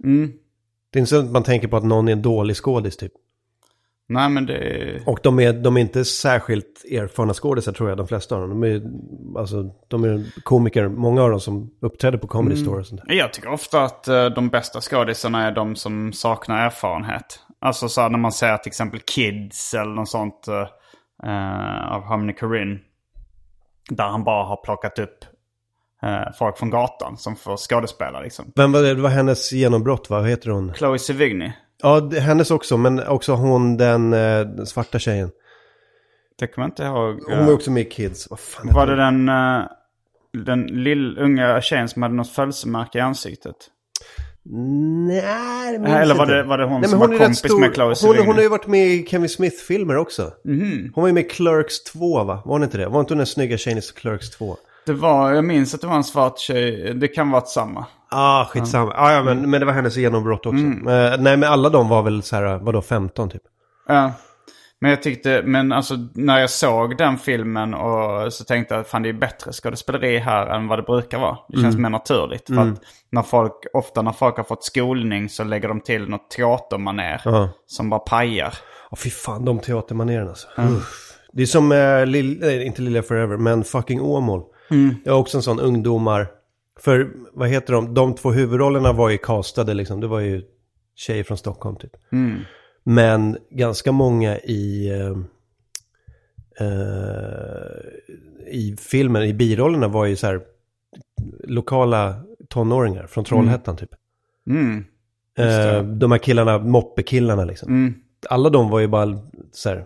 Det 0.90 0.98
är 0.98 1.00
inte 1.00 1.10
så 1.10 1.18
att 1.18 1.30
man 1.30 1.42
tänker 1.42 1.68
på 1.68 1.76
att 1.76 1.84
någon 1.84 2.08
är 2.08 2.12
en 2.12 2.22
dålig 2.22 2.56
skådis 2.56 2.96
typ. 2.96 3.12
Nej 4.12 4.28
men 4.28 4.46
det 4.46 4.56
är... 4.56 5.02
Och 5.06 5.18
de 5.22 5.40
är, 5.40 5.52
de 5.52 5.76
är 5.76 5.80
inte 5.80 6.04
särskilt 6.04 6.84
erfarna 6.90 7.34
skådisar 7.34 7.72
tror 7.72 7.88
jag, 7.88 7.98
de 7.98 8.08
flesta 8.08 8.34
av 8.34 8.40
dem. 8.40 8.60
De 8.60 8.62
är, 8.62 8.82
alltså, 9.40 9.70
de 9.88 10.04
är 10.04 10.42
komiker, 10.42 10.88
många 10.88 11.22
av 11.22 11.30
dem 11.30 11.40
som 11.40 11.70
uppträder 11.80 12.18
på 12.18 12.26
Comedy 12.26 12.56
Store 12.56 12.80
och 12.80 12.86
sånt 12.86 13.00
där. 13.06 13.14
Jag 13.14 13.32
tycker 13.32 13.48
ofta 13.48 13.82
att 13.82 14.08
eh, 14.08 14.26
de 14.26 14.48
bästa 14.48 14.80
skådisarna 14.80 15.46
är 15.46 15.52
de 15.52 15.76
som 15.76 16.12
saknar 16.12 16.66
erfarenhet. 16.66 17.40
Alltså 17.60 17.88
så 17.88 18.00
här, 18.00 18.08
när 18.10 18.18
man 18.18 18.32
ser 18.32 18.56
till 18.56 18.70
exempel 18.70 19.00
Kids 19.00 19.74
eller 19.74 19.94
något 19.94 20.08
sånt 20.08 20.48
eh, 20.48 21.92
av 21.92 22.02
Harmony 22.02 22.32
Korine. 22.32 22.78
Där 23.90 24.04
han 24.04 24.24
bara 24.24 24.44
har 24.44 24.56
plockat 24.56 24.98
upp 24.98 25.24
eh, 26.02 26.32
folk 26.38 26.58
från 26.58 26.70
gatan 26.70 27.16
som 27.16 27.36
får 27.36 27.56
skådespela 27.56 28.20
liksom. 28.20 28.52
Vem 28.56 28.72
var 28.72 28.82
det? 28.82 28.94
Det 28.94 29.02
var 29.02 29.10
hennes 29.10 29.52
genombrott, 29.52 30.10
va? 30.10 30.20
vad 30.20 30.30
heter 30.30 30.50
hon? 30.50 30.74
Chloe 30.74 30.98
Sevigny. 30.98 31.52
Ja, 31.82 32.00
det, 32.00 32.20
hennes 32.20 32.50
också, 32.50 32.76
men 32.76 33.06
också 33.06 33.32
hon 33.32 33.76
den, 33.76 34.12
eh, 34.12 34.40
den 34.40 34.66
svarta 34.66 34.98
tjejen. 34.98 35.30
Det 36.38 36.46
kommer 36.46 36.66
jag 36.66 36.70
inte 36.70 36.82
ihåg. 36.82 37.20
Hon 37.28 37.38
eh, 37.38 37.46
var 37.46 37.52
också 37.52 37.70
med 37.70 37.80
i 37.82 37.90
Kids. 37.90 38.30
Vad 38.30 38.40
fan 38.40 38.68
Var 38.74 38.86
det 38.86 39.04
hon? 39.04 39.26
den, 39.26 39.28
eh, 39.28 39.64
den 40.44 40.62
lill, 40.66 41.18
unga 41.18 41.60
tjejen 41.60 41.88
som 41.88 42.02
hade 42.02 42.14
något 42.14 42.30
födelsemärke 42.30 42.98
i 42.98 43.00
ansiktet? 43.00 43.56
Nej, 44.44 45.72
det 45.72 45.78
minns 45.78 45.92
Eller 45.94 46.14
var 46.14 46.24
inte. 46.24 46.34
det- 46.34 46.42
var 46.42 46.58
det 46.58 46.64
hon 46.64 46.80
Nej, 46.80 46.90
som 46.90 46.98
men 46.98 47.08
var 47.08 47.14
är 47.16 47.18
rätt 47.18 47.26
kompis 47.42 47.58
med 47.58 47.74
Chloe 47.74 47.94
hon, 48.02 48.26
hon 48.26 48.34
har 48.36 48.42
ju 48.42 48.48
varit 48.48 48.66
med 48.66 48.86
i 48.86 49.06
Kevin 49.06 49.28
Smith-filmer 49.28 49.96
också. 49.96 50.32
Mhm. 50.44 50.92
Hon 50.94 51.02
var 51.02 51.08
ju 51.08 51.12
med 51.14 51.24
i 51.24 51.28
Clerks 51.28 51.84
2, 51.84 52.24
va? 52.24 52.42
Var 52.44 52.52
hon 52.52 52.62
inte 52.62 52.78
det? 52.78 52.88
Var 52.88 53.00
inte 53.00 53.12
hon 53.14 53.18
den 53.18 53.26
snygga 53.26 53.56
tjejen 53.58 53.78
i 53.78 53.82
Clerks 53.82 54.30
2? 54.30 54.56
Det 54.86 54.92
var, 54.92 55.32
jag 55.32 55.44
minns 55.44 55.74
att 55.74 55.80
det 55.80 55.86
var 55.86 55.96
en 55.96 56.04
svart 56.04 56.38
tjej. 56.38 56.94
Det 56.94 57.08
kan 57.08 57.30
vara 57.30 57.44
samma. 57.44 57.86
Ah, 58.10 58.44
skitsamma. 58.44 58.92
Ah, 58.96 59.12
ja, 59.12 59.22
men, 59.22 59.50
men 59.50 59.60
det 59.60 59.66
var 59.66 59.72
hennes 59.72 59.96
genombrott 59.96 60.46
också. 60.46 60.64
Mm. 60.64 60.88
Eh, 60.88 61.18
nej, 61.18 61.36
men 61.36 61.44
alla 61.44 61.68
de 61.68 61.88
var 61.88 62.02
väl 62.02 62.22
så 62.22 62.36
här, 62.36 62.58
vadå, 62.58 62.82
15 62.82 63.30
typ? 63.30 63.42
Ja. 63.88 64.12
Men 64.80 64.90
jag 64.90 65.02
tyckte, 65.02 65.42
men 65.44 65.72
alltså 65.72 65.94
när 66.14 66.38
jag 66.40 66.50
såg 66.50 66.98
den 66.98 67.18
filmen 67.18 67.74
och 67.74 68.32
så 68.32 68.44
tänkte 68.44 68.74
jag 68.74 68.80
att 68.80 68.88
fan 68.88 69.02
det 69.02 69.08
är 69.08 69.12
bättre 69.12 69.52
skådespeleri 69.52 70.18
här 70.18 70.46
än 70.46 70.68
vad 70.68 70.78
det 70.78 70.82
brukar 70.82 71.18
vara. 71.18 71.38
Det 71.48 71.60
känns 71.60 71.76
mer 71.76 71.90
naturligt. 71.90 72.46
För 72.46 72.58
att 72.58 72.80
när 73.10 73.22
folk, 73.22 73.52
ofta 73.72 74.02
när 74.02 74.12
folk 74.12 74.36
har 74.36 74.44
fått 74.44 74.64
skolning 74.64 75.28
så 75.28 75.44
lägger 75.44 75.68
de 75.68 75.80
till 75.80 76.08
något 76.08 76.30
teatermaner 76.30 77.20
Ja. 77.24 77.48
som 77.66 77.90
bara 77.90 78.00
pajar. 78.00 78.54
Åh 78.90 78.98
fy 78.98 79.10
fan, 79.10 79.44
de 79.44 79.58
teatermanéren 79.58 80.28
alltså. 80.28 80.48
Det 81.32 81.42
är 81.42 81.46
som, 81.46 81.72
eh, 81.72 82.06
Lill, 82.06 82.38
nej, 82.40 82.66
inte 82.66 82.82
Lilja 82.82 83.02
Forever, 83.02 83.36
men 83.36 83.64
fucking 83.64 84.00
Åmål. 84.00 84.42
Jag 85.04 85.14
är 85.14 85.18
också 85.18 85.36
en 85.36 85.42
sån 85.42 85.60
ungdomar. 85.60 86.26
För, 86.80 87.10
vad 87.32 87.48
heter 87.48 87.72
de, 87.72 87.94
de 87.94 88.14
två 88.14 88.30
huvudrollerna 88.30 88.92
var 88.92 89.10
ju 89.10 89.18
castade 89.18 89.74
liksom. 89.74 90.00
Det 90.00 90.06
var 90.06 90.20
ju 90.20 90.42
tjejer 90.94 91.24
från 91.24 91.38
Stockholm 91.38 91.76
typ. 91.76 91.96
Men 92.82 93.38
ganska 93.50 93.92
många 93.92 94.38
i, 94.38 94.90
eh, 94.90 95.16
eh, 96.66 97.76
i 98.46 98.76
filmen, 98.78 99.22
i 99.22 99.34
birollerna 99.34 99.88
var 99.88 100.06
ju 100.06 100.16
så 100.16 100.26
här 100.26 100.40
lokala 101.44 102.14
tonåringar 102.48 103.06
från 103.06 103.24
Trollhättan 103.24 103.76
typ. 103.76 103.90
Mm. 104.46 104.84
Eh, 105.38 105.82
de 105.82 106.12
här 106.12 106.18
killarna, 106.18 106.58
moppekillarna 106.58 107.44
liksom. 107.44 107.68
Mm. 107.68 107.94
Alla 108.28 108.50
de 108.50 108.70
var 108.70 108.80
ju 108.80 108.86
bara 108.86 109.18
så 109.52 109.68
här, 109.68 109.84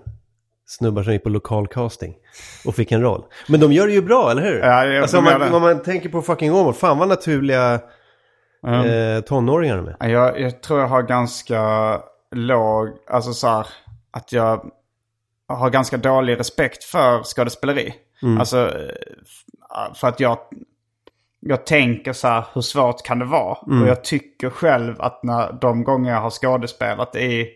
snubbar 0.67 1.03
som 1.03 1.12
gick 1.12 1.23
på 1.23 1.29
lokalcasting 1.29 2.14
och 2.67 2.75
fick 2.75 2.93
en 2.93 3.01
roll. 3.03 3.25
Men 3.49 3.61
de 3.61 3.73
gör 3.73 3.87
det 3.87 3.93
ju 3.93 4.03
bra, 4.03 4.31
eller 4.31 4.43
hur? 4.43 4.59
Ja, 4.59 4.85
ja, 4.87 5.01
alltså 5.03 5.19
om 5.19 5.25
man, 5.25 5.55
om 5.55 5.62
man 5.62 5.83
tänker 5.83 6.09
på 6.09 6.23
fucking 6.23 6.53
Åmål, 6.53 6.75
fan 6.75 6.99
vad 6.99 7.09
naturliga 7.09 7.81
Mm. 8.67 9.17
eh, 9.17 9.21
tonåringar 9.21 9.77
de 9.77 9.87
är. 9.89 9.97
Ja, 10.01 10.07
Jag, 10.09 10.41
jag 10.41 10.62
tror 10.62 10.81
jag 10.81 10.89
har 10.89 11.03
ganska 11.03 11.61
låg, 12.31 12.89
alltså 13.11 13.33
så 13.33 13.49
här, 13.49 13.67
att 14.11 14.33
jag 14.33 14.71
har 15.49 15.71
ganska 15.71 15.97
dålig 15.97 16.39
respekt 16.39 16.85
för 16.85 17.23
skådespeleri. 17.23 17.95
Alltså, 18.39 18.59
eh, 18.67 19.95
för 19.95 20.09
att 20.09 20.21
jag, 20.21 20.39
jag 21.41 21.67
tänker 21.67 22.12
så 22.12 22.29
här, 22.29 22.45
hur 22.55 22.61
svårt 22.61 23.03
kan 23.03 23.19
det 23.19 23.25
vara? 23.25 23.59
Och 23.83 23.89
jag 23.89 24.05
tycker 24.05 24.51
själv 24.51 25.01
att 25.01 25.23
när 25.23 25.53
de 25.61 25.85
gånger 25.85 26.12
jag 26.12 26.21
har 26.21 26.31
skådespelat 26.31 27.17
i 27.17 27.49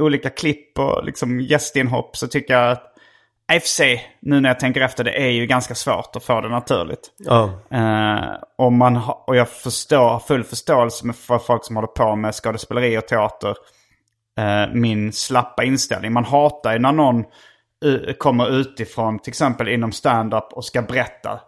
olika 0.00 0.30
klipp 0.30 0.78
och 0.78 1.04
liksom 1.04 1.40
gästinhopp 1.40 2.16
så 2.16 2.28
tycker 2.28 2.54
jag 2.54 2.70
att 2.72 2.86
i 3.52 3.58
och 3.58 3.62
för 3.62 3.68
sig, 3.68 4.16
nu 4.20 4.40
när 4.40 4.48
jag 4.48 4.60
tänker 4.60 4.80
efter, 4.80 5.04
det 5.04 5.22
är 5.22 5.30
ju 5.30 5.46
ganska 5.46 5.74
svårt 5.74 6.16
att 6.16 6.24
få 6.24 6.40
det 6.40 6.48
naturligt. 6.48 7.10
Ja, 7.16 7.50
Eh, 7.70 8.36
och, 8.58 8.72
man 8.72 8.96
ha, 8.96 9.24
och 9.26 9.36
jag 9.36 9.48
förstår, 9.48 10.08
har 10.08 10.18
full 10.18 10.44
förståelse 10.44 11.06
med 11.06 11.16
för 11.16 11.38
folk 11.38 11.64
som 11.64 11.76
håller 11.76 11.88
på 11.88 12.16
med 12.16 12.34
skådespeleri 12.34 12.98
och 12.98 13.08
teater. 13.08 13.54
Eh, 14.38 14.74
min 14.74 15.12
slappa 15.12 15.64
inställning. 15.64 16.12
Man 16.12 16.24
hatar 16.24 16.72
ju 16.72 16.78
när 16.78 16.92
någon 16.92 17.24
kommer 18.18 18.50
utifrån, 18.50 19.18
till 19.18 19.30
exempel 19.30 19.68
inom 19.68 19.92
stand-up 19.92 20.52
och 20.52 20.64
ska 20.64 20.82
berätta. 20.82 21.40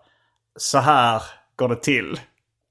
Så 0.57 0.78
här 0.78 1.22
går 1.57 1.68
det 1.68 1.82
till. 1.82 2.20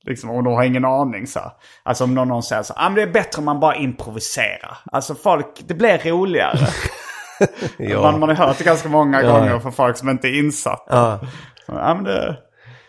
Liksom, 0.05 0.29
och 0.29 0.43
de 0.43 0.53
har 0.53 0.63
ingen 0.63 0.85
aning 0.85 1.27
så 1.27 1.39
här. 1.39 1.51
Alltså 1.83 2.03
om 2.03 2.13
någon, 2.13 2.43
säger 2.43 2.63
så 2.63 2.73
ah, 2.77 2.83
men 2.89 2.95
det 2.95 3.01
är 3.01 3.07
bättre 3.07 3.39
om 3.39 3.45
man 3.45 3.59
bara 3.59 3.75
improviserar. 3.75 4.77
Alltså 4.91 5.15
folk, 5.15 5.47
det 5.67 5.73
blir 5.73 5.97
roligare. 6.11 6.57
ja. 7.77 8.01
man, 8.01 8.19
man 8.19 8.29
har 8.29 8.35
hört 8.47 8.57
det 8.57 8.63
ganska 8.63 8.89
många 8.89 9.21
Ja, 9.23 9.31
gånger 9.31 9.59
från 9.59 9.71
folk 9.73 9.97
som 9.97 10.09
inte 10.09 10.27
är 10.27 10.39
insatta. 10.39 10.83
ja. 10.95 11.19
Så, 11.65 11.71
Ja, 11.75 11.93
men 11.95 12.03
det... 12.03 12.37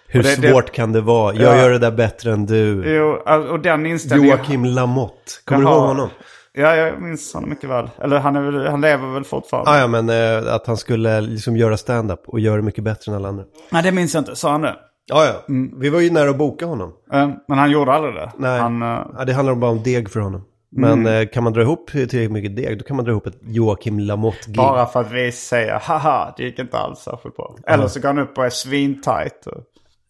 Hur 0.07 0.23
det- 0.23 0.37
det- 0.43 0.51
svårt 0.53 0.73
kan 0.73 0.93
det 0.93 1.01
vara? 1.01 1.35
Jag 1.35 1.57
Ja. 1.57 1.63
gör 1.63 1.71
det 1.71 1.79
där 1.79 1.91
bättre 1.91 2.33
än 2.33 2.47
du. 2.47 2.95
Jo, 2.97 3.33
och 3.51 3.61
den 3.61 3.87
inställningen... 3.87 4.37
Joakim 4.37 4.65
Lamotte, 4.65 5.33
kommer 5.45 5.61
du 5.63 5.67
Jaha. 5.69 5.77
ihåg 5.77 5.87
honom? 5.87 6.09
Ja, 6.53 6.77
jag 6.77 7.03
minns 7.03 7.35
honom 7.35 7.51
mycket 7.51 7.71
väl. 7.71 7.91
Eller 8.03 8.19
han, 8.19 8.37
är 8.37 8.41
väl, 8.41 8.67
han 8.67 8.81
lever 8.81 9.09
väl 9.15 9.25
fortfarande? 9.25 9.71
Ah, 9.71 9.79
ja, 9.79 9.87
men 9.87 10.09
eh, 10.11 10.55
att 10.55 10.67
han 10.67 10.77
skulle 10.77 11.21
liksom 11.21 11.57
göra 11.57 11.77
stand-up 11.77 12.21
och 12.27 12.41
göra 12.41 12.57
det 12.57 12.63
mycket 12.63 12.85
bättre 12.85 13.13
än 13.13 13.17
alla 13.17 13.29
andra. 13.29 13.45
Nej, 13.71 13.83
det 13.83 13.93
minns 13.93 14.15
jag 14.15 14.21
inte. 14.21 14.37
Sa 14.37 14.51
han 14.51 14.61
det? 14.63 14.77
Ja, 15.07 15.25
ja. 15.27 15.45
Vi 15.81 15.89
var 15.89 16.01
ju 16.01 16.11
nära 16.11 16.31
att 16.31 16.39
boka 16.39 16.67
honom. 16.67 16.93
Eh, 17.13 17.31
Men 17.49 17.59
han 17.59 17.71
gjorde 17.71 17.93
aldrig 17.93 18.15
det? 18.15 18.33
Nej, 18.39 18.61
Han, 18.61 18.83
eh, 18.83 19.07
ja, 19.19 19.25
det 19.27 19.33
handlar 19.33 19.55
bara 19.55 19.71
om 19.71 19.83
deg 19.83 20.11
för 20.11 20.21
honom. 20.21 20.45
Men 20.75 21.07
eh, 21.07 21.27
kan 21.29 21.45
man 21.45 21.53
dra 21.53 21.63
ihop 21.63 21.91
tillräckligt 21.91 22.31
mycket 22.33 22.57
deg, 22.57 22.79
då 22.79 22.85
kan 22.85 22.97
man 22.97 23.05
dra 23.05 23.11
ihop 23.13 23.27
ett 23.27 23.39
Joakim 23.43 23.99
Lamotte-gig. 24.01 24.57
bara 24.57 24.87
för 24.87 25.01
att 25.01 25.13
vi 25.13 25.33
säger 25.33 25.79
haha, 25.79 26.35
det 26.37 26.43
gick 26.43 26.59
inte 26.59 26.79
alls 26.79 26.99
särskilt 26.99 27.37
bra. 27.37 27.57
Eller 27.67 27.89
så 27.89 28.01
går 28.01 28.09
han 28.09 28.19
upp 28.19 28.39
och 28.39 28.45
är 28.47 28.51
svintajt. 28.51 29.47
och- 29.47 29.63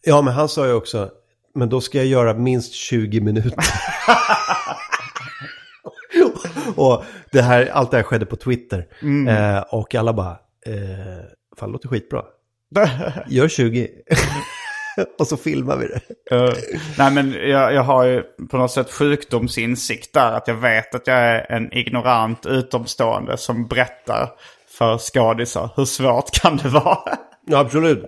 Ja, 0.05 0.22
men 0.22 0.34
han 0.34 0.49
sa 0.49 0.66
ju 0.66 0.72
också, 0.72 1.11
men 1.55 1.68
då 1.68 1.80
ska 1.80 1.99
jag 1.99 2.07
göra 2.07 2.34
minst 2.34 2.72
20 2.74 3.20
minuter. 3.20 3.53
och 6.76 7.05
det 7.32 7.43
här, 7.43 7.66
allt 7.72 7.90
det 7.90 7.97
här 7.97 8.05
skedde 8.05 8.26
på 8.26 8.36
Twitter. 8.36 8.86
Eh, 9.28 9.61
och 9.70 9.95
alla 9.95 10.12
bara, 10.12 10.30
eh, 10.66 11.24
fan 11.59 11.68
det 11.68 11.72
låter 11.72 11.88
skitbra. 11.88 12.22
Gör 13.28 13.49
20. 13.49 13.88
och 15.18 15.26
så 15.26 15.36
filmar 15.36 15.76
vi 15.76 15.86
det. 15.86 16.01
Eh, 16.36 16.55
nej 16.99 17.12
men 17.12 17.32
jag, 17.32 17.74
jag 17.74 17.82
har 17.82 18.05
ju 18.05 18.22
på 18.51 18.57
något 18.57 18.70
sätt 18.70 18.93
sjukdomsinsikt 18.93 20.14
där. 20.14 20.32
Att 20.32 20.49
jag 20.49 20.55
vet 20.55 20.95
att 20.95 21.07
jag 21.07 21.16
är 21.16 21.53
en 21.53 21.72
ignorant 21.72 22.47
utomstående 22.47 23.36
som 23.36 23.66
berättar 23.66 24.28
för 24.78 24.99
skadisar. 24.99 25.70
Hur 25.76 25.84
svårt 25.84 26.30
kan 26.30 26.57
det 26.57 26.68
vara? 26.68 26.99
Ja, 27.47 27.59
absolut. 27.59 28.05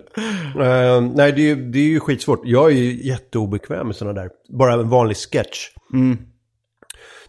Eh, 0.59 1.01
nej, 1.01 1.31
det 1.31 1.41
är, 1.41 1.55
ju, 1.55 1.55
det 1.55 1.79
är 1.79 1.83
ju 1.83 1.99
skitsvårt. 1.99 2.41
Jag 2.43 2.71
är 2.71 2.75
ju 2.75 3.07
jätteobekväm 3.07 3.87
med 3.87 3.95
sådana 3.95 4.21
där. 4.21 4.29
Bara 4.49 4.73
en 4.73 4.89
vanlig 4.89 5.17
sketch. 5.17 5.69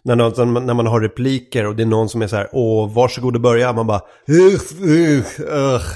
När, 0.03 0.15
någon, 0.15 0.65
när 0.65 0.73
man 0.73 0.87
har 0.87 1.01
repliker 1.01 1.65
och 1.65 1.75
det 1.75 1.83
är 1.83 1.87
någon 1.87 2.09
som 2.09 2.21
är 2.21 2.27
så 2.27 2.35
här, 2.35 2.49
åh, 2.51 2.93
varsågod 2.93 3.35
och 3.35 3.41
börja. 3.41 3.73
Man 3.73 3.87
bara, 3.87 4.01
usch, 4.29 4.81
usch, 4.81 5.39
ugh. 5.39 5.87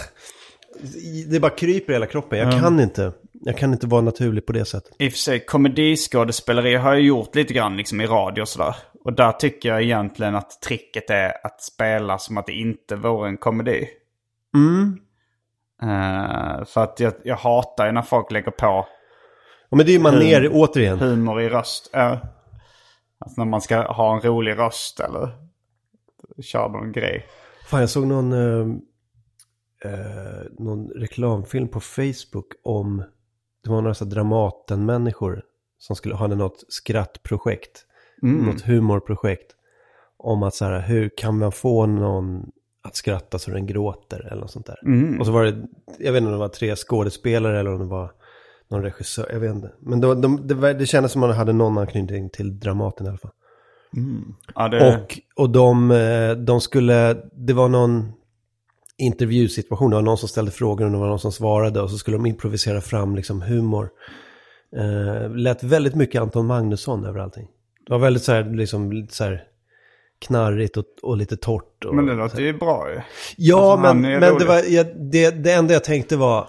Det 1.28 1.39
bara 1.39 1.51
kryper 1.51 1.93
i 1.93 1.95
hela 1.95 2.05
kroppen. 2.05 2.39
Jag 2.39 2.62
kan 2.62 2.80
inte. 2.80 3.12
Jag 3.44 3.58
kan 3.58 3.74
inte 3.74 3.88
vara 3.88 4.02
naturlig 4.02 4.46
på 4.46 4.54
det 4.54 4.66
sättet. 4.66 4.96
I 5.00 5.08
och 5.08 5.12
för 5.12 5.20
sig, 5.20 5.46
komediskådespeleri 5.46 6.76
har 6.76 6.94
jag 6.94 7.02
gjort 7.02 7.36
lite 7.36 7.54
grann 7.54 7.78
liksom 7.78 8.02
i 8.02 8.06
radio 8.06 8.42
och 8.42 8.48
sådär. 8.48 8.76
Och 9.04 9.14
där 9.14 9.32
tycker 9.32 9.70
jag 9.70 9.82
egentligen 9.82 10.36
att 10.36 10.62
tricket 10.62 11.10
är 11.10 11.46
att 11.46 11.62
spela 11.62 12.18
som 12.18 12.38
att 12.38 12.46
det 12.46 12.54
inte 12.54 12.96
vore 12.96 13.30
en 13.30 13.38
komedi. 13.38 13.88
Mm. 14.56 15.00
Eh, 15.82 16.66
för 16.66 16.84
att 16.84 17.00
jag, 17.00 17.14
jag 17.24 17.36
hatar 17.36 17.86
ju 17.86 17.92
när 17.92 18.02
folk 18.02 18.32
lägger 18.32 18.52
på 18.52 18.88
Ja, 19.70 19.78
men 19.78 19.86
det 19.86 19.92
är 19.92 19.94
ju 19.94 20.00
maner, 20.00 20.50
återigen. 20.52 21.00
humor 21.00 21.42
i 21.42 21.50
röst. 21.50 21.92
Uh, 21.96 22.18
alltså 23.18 23.42
när 23.42 23.46
man 23.46 23.62
ska 23.62 23.82
ha 23.82 24.16
en 24.16 24.22
rolig 24.22 24.58
röst 24.58 25.00
eller 25.00 25.30
köra 26.42 26.68
någon 26.68 26.92
grej. 26.92 27.26
Fan, 27.70 27.80
jag 27.80 27.89
såg 27.89 28.08
någon, 28.08 28.34
eh, 28.34 28.68
någon 30.60 30.89
reklamfilm 30.89 31.68
på 31.68 31.80
Facebook 31.80 32.48
om, 32.64 33.04
det 33.64 33.70
var 33.70 33.82
några 33.82 33.93
så 33.93 34.05
Dramaten-människor 34.05 35.41
som 35.78 35.95
skulle 35.95 36.16
ha 36.16 36.28
något 36.28 36.64
skrattprojekt, 36.70 37.86
något 38.45 38.62
humorprojekt. 38.62 39.55
Om 40.18 40.43
att 40.43 40.55
så 40.55 40.66
här, 40.66 40.80
hur 40.80 41.09
kan 41.18 41.38
man 41.38 41.51
få 41.51 41.86
någon 41.86 42.51
att 42.84 42.95
skratta 42.95 43.39
så 43.39 43.51
den 43.51 43.66
gråter 43.68 44.28
eller 44.32 44.41
något 44.41 44.51
sånt 44.51 44.66
där. 44.66 44.78
Och 45.20 45.26
så 45.26 45.32
var 45.32 45.43
det, 45.43 45.64
jag 45.99 46.12
vet 46.12 46.22
inte 46.22 46.28
om 46.28 46.32
det 46.32 46.39
var 46.39 46.47
tre 46.47 46.76
skådespelare 46.76 47.59
eller 47.59 47.74
om 47.74 47.80
det 47.80 47.86
var 47.86 48.12
någon 48.68 48.84
regissör, 48.84 49.30
jag 49.32 49.39
vet 49.39 49.55
inte. 49.55 49.72
Men 49.80 50.01
de, 50.01 50.22
de, 50.22 50.47
det, 50.47 50.74
det 50.74 50.86
kändes 50.86 51.12
som 51.12 51.24
att 51.24 51.30
man 51.30 51.38
hade 51.38 51.53
någon 51.53 51.78
anknytning 51.78 52.30
till 52.30 52.59
Dramaten 52.59 53.05
i 53.05 53.09
alla 53.09 53.18
fall. 53.18 53.32
Ja, 54.55 54.68
det, 54.68 54.95
Och, 54.95 55.20
och 55.36 55.49
de, 55.49 55.91
eh, 55.91 56.32
de 56.32 56.62
skulle, 56.62 57.14
det 57.34 57.53
var 57.53 57.70
någon 57.70 58.12
intervjusituation, 59.02 59.89
det 59.89 59.95
var 59.95 60.04
någon 60.04 60.18
som 60.18 60.30
ställde 60.30 60.52
frågor 60.52 60.86
och 60.86 60.91
det 60.91 60.97
var 60.97 61.08
någon 61.08 61.20
som 61.20 61.32
svarade 61.32 61.82
och 61.82 61.89
så 61.89 61.97
skulle 61.97 62.18
de 62.18 62.26
improvisera 62.26 62.82
fram 62.82 63.16
liksom 63.16 63.41
humor. 63.41 63.89
Eh, 64.78 65.36
lät 65.36 65.64
väldigt 65.64 65.95
mycket 65.95 66.22
Anton 66.22 66.45
Magnusson 66.45 67.06
över 67.06 67.20
allting. 67.20 67.47
Det 67.86 67.93
var 67.93 67.99
väldigt 67.99 68.24
så 68.24 68.32
här, 68.32 68.43
liksom, 68.43 68.91
lite 68.91 69.16
så 69.16 69.24
här 69.24 69.43
knarrigt 70.20 70.78
och, 70.78 70.86
och 71.02 71.18
lite 71.18 71.38
torrt. 71.38 71.86
Och, 71.86 71.95
men 71.95 72.06
det 72.06 72.14
låter 72.14 72.41
ju 72.41 72.58
bra 72.58 72.89
ju. 72.89 73.02
Ja, 73.38 73.72
Alltså, 73.72 73.93
men, 73.93 74.20
men 74.20 74.38
det, 74.38 74.45
var, 74.45 74.72
jag, 74.72 75.12
det, 75.12 75.32
det 75.32 75.52
enda 75.52 75.74
jag 75.74 75.84
tänkte 75.84 76.18
var, 76.18 76.41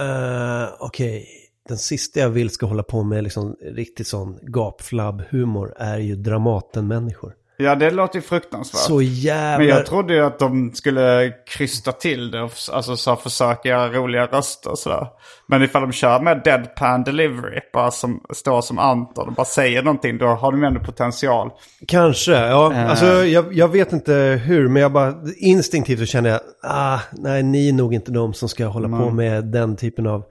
uh, 0.00 0.68
okej, 0.80 1.26
den 1.68 1.78
sista 1.78 2.20
jag 2.20 2.30
vill 2.30 2.50
ska 2.50 2.66
hålla 2.66 2.82
på 2.82 3.02
med 3.02 3.24
liksom 3.24 3.56
riktigt 3.62 4.06
sån 4.06 4.38
gapflabb-humor 4.42 5.74
är 5.76 5.98
ju 5.98 6.16
Dramaten-människor. 6.16 7.32
Ja, 7.60 7.74
det 7.74 7.90
låter 7.90 8.16
ju 8.16 8.22
fruktansvärt. 8.22 8.80
Så 8.80 9.02
jävla... 9.02 9.58
Men 9.58 9.68
jag 9.68 9.86
trodde 9.86 10.14
ju 10.14 10.24
att 10.24 10.38
de 10.38 10.72
skulle 10.74 11.32
krysta 11.46 11.92
till 11.92 12.30
det 12.30 12.42
och 12.42 12.52
alltså, 12.72 12.96
så 12.96 13.16
försöka 13.16 13.68
göra 13.68 13.88
roliga 13.88 14.26
röster 14.26 14.70
och 14.70 14.78
sådär. 14.78 15.06
Men 15.46 15.62
ifall 15.62 15.82
de 15.82 15.92
kör 15.92 16.20
med 16.20 16.40
deadpan 16.44 17.04
delivery, 17.04 17.60
bara 17.72 17.90
som 17.90 18.20
står 18.30 18.60
som 18.60 18.78
Anton 18.78 19.28
och 19.28 19.34
bara 19.34 19.44
säger 19.44 19.82
någonting, 19.82 20.18
då 20.18 20.26
har 20.26 20.52
de 20.52 20.64
ändå 20.64 20.80
potential. 20.80 21.50
Kanske, 21.88 22.32
ja. 22.32 22.72
Eh. 22.72 22.90
Alltså, 22.90 23.06
jag, 23.06 23.52
jag 23.52 23.68
vet 23.68 23.92
inte 23.92 24.12
hur, 24.44 24.68
men 24.68 24.82
jag 24.82 24.92
bara 24.92 25.14
instinktivt 25.36 25.98
så 25.98 26.06
känner 26.06 26.30
jag, 26.30 26.40
ah, 26.62 26.98
nej, 27.12 27.42
ni 27.42 27.68
är 27.68 27.72
nog 27.72 27.94
inte 27.94 28.12
de 28.12 28.34
som 28.34 28.48
ska 28.48 28.66
hålla 28.66 28.88
på 28.88 29.10
med 29.10 29.44
den 29.44 29.76
typen 29.76 30.06
av 30.06 30.24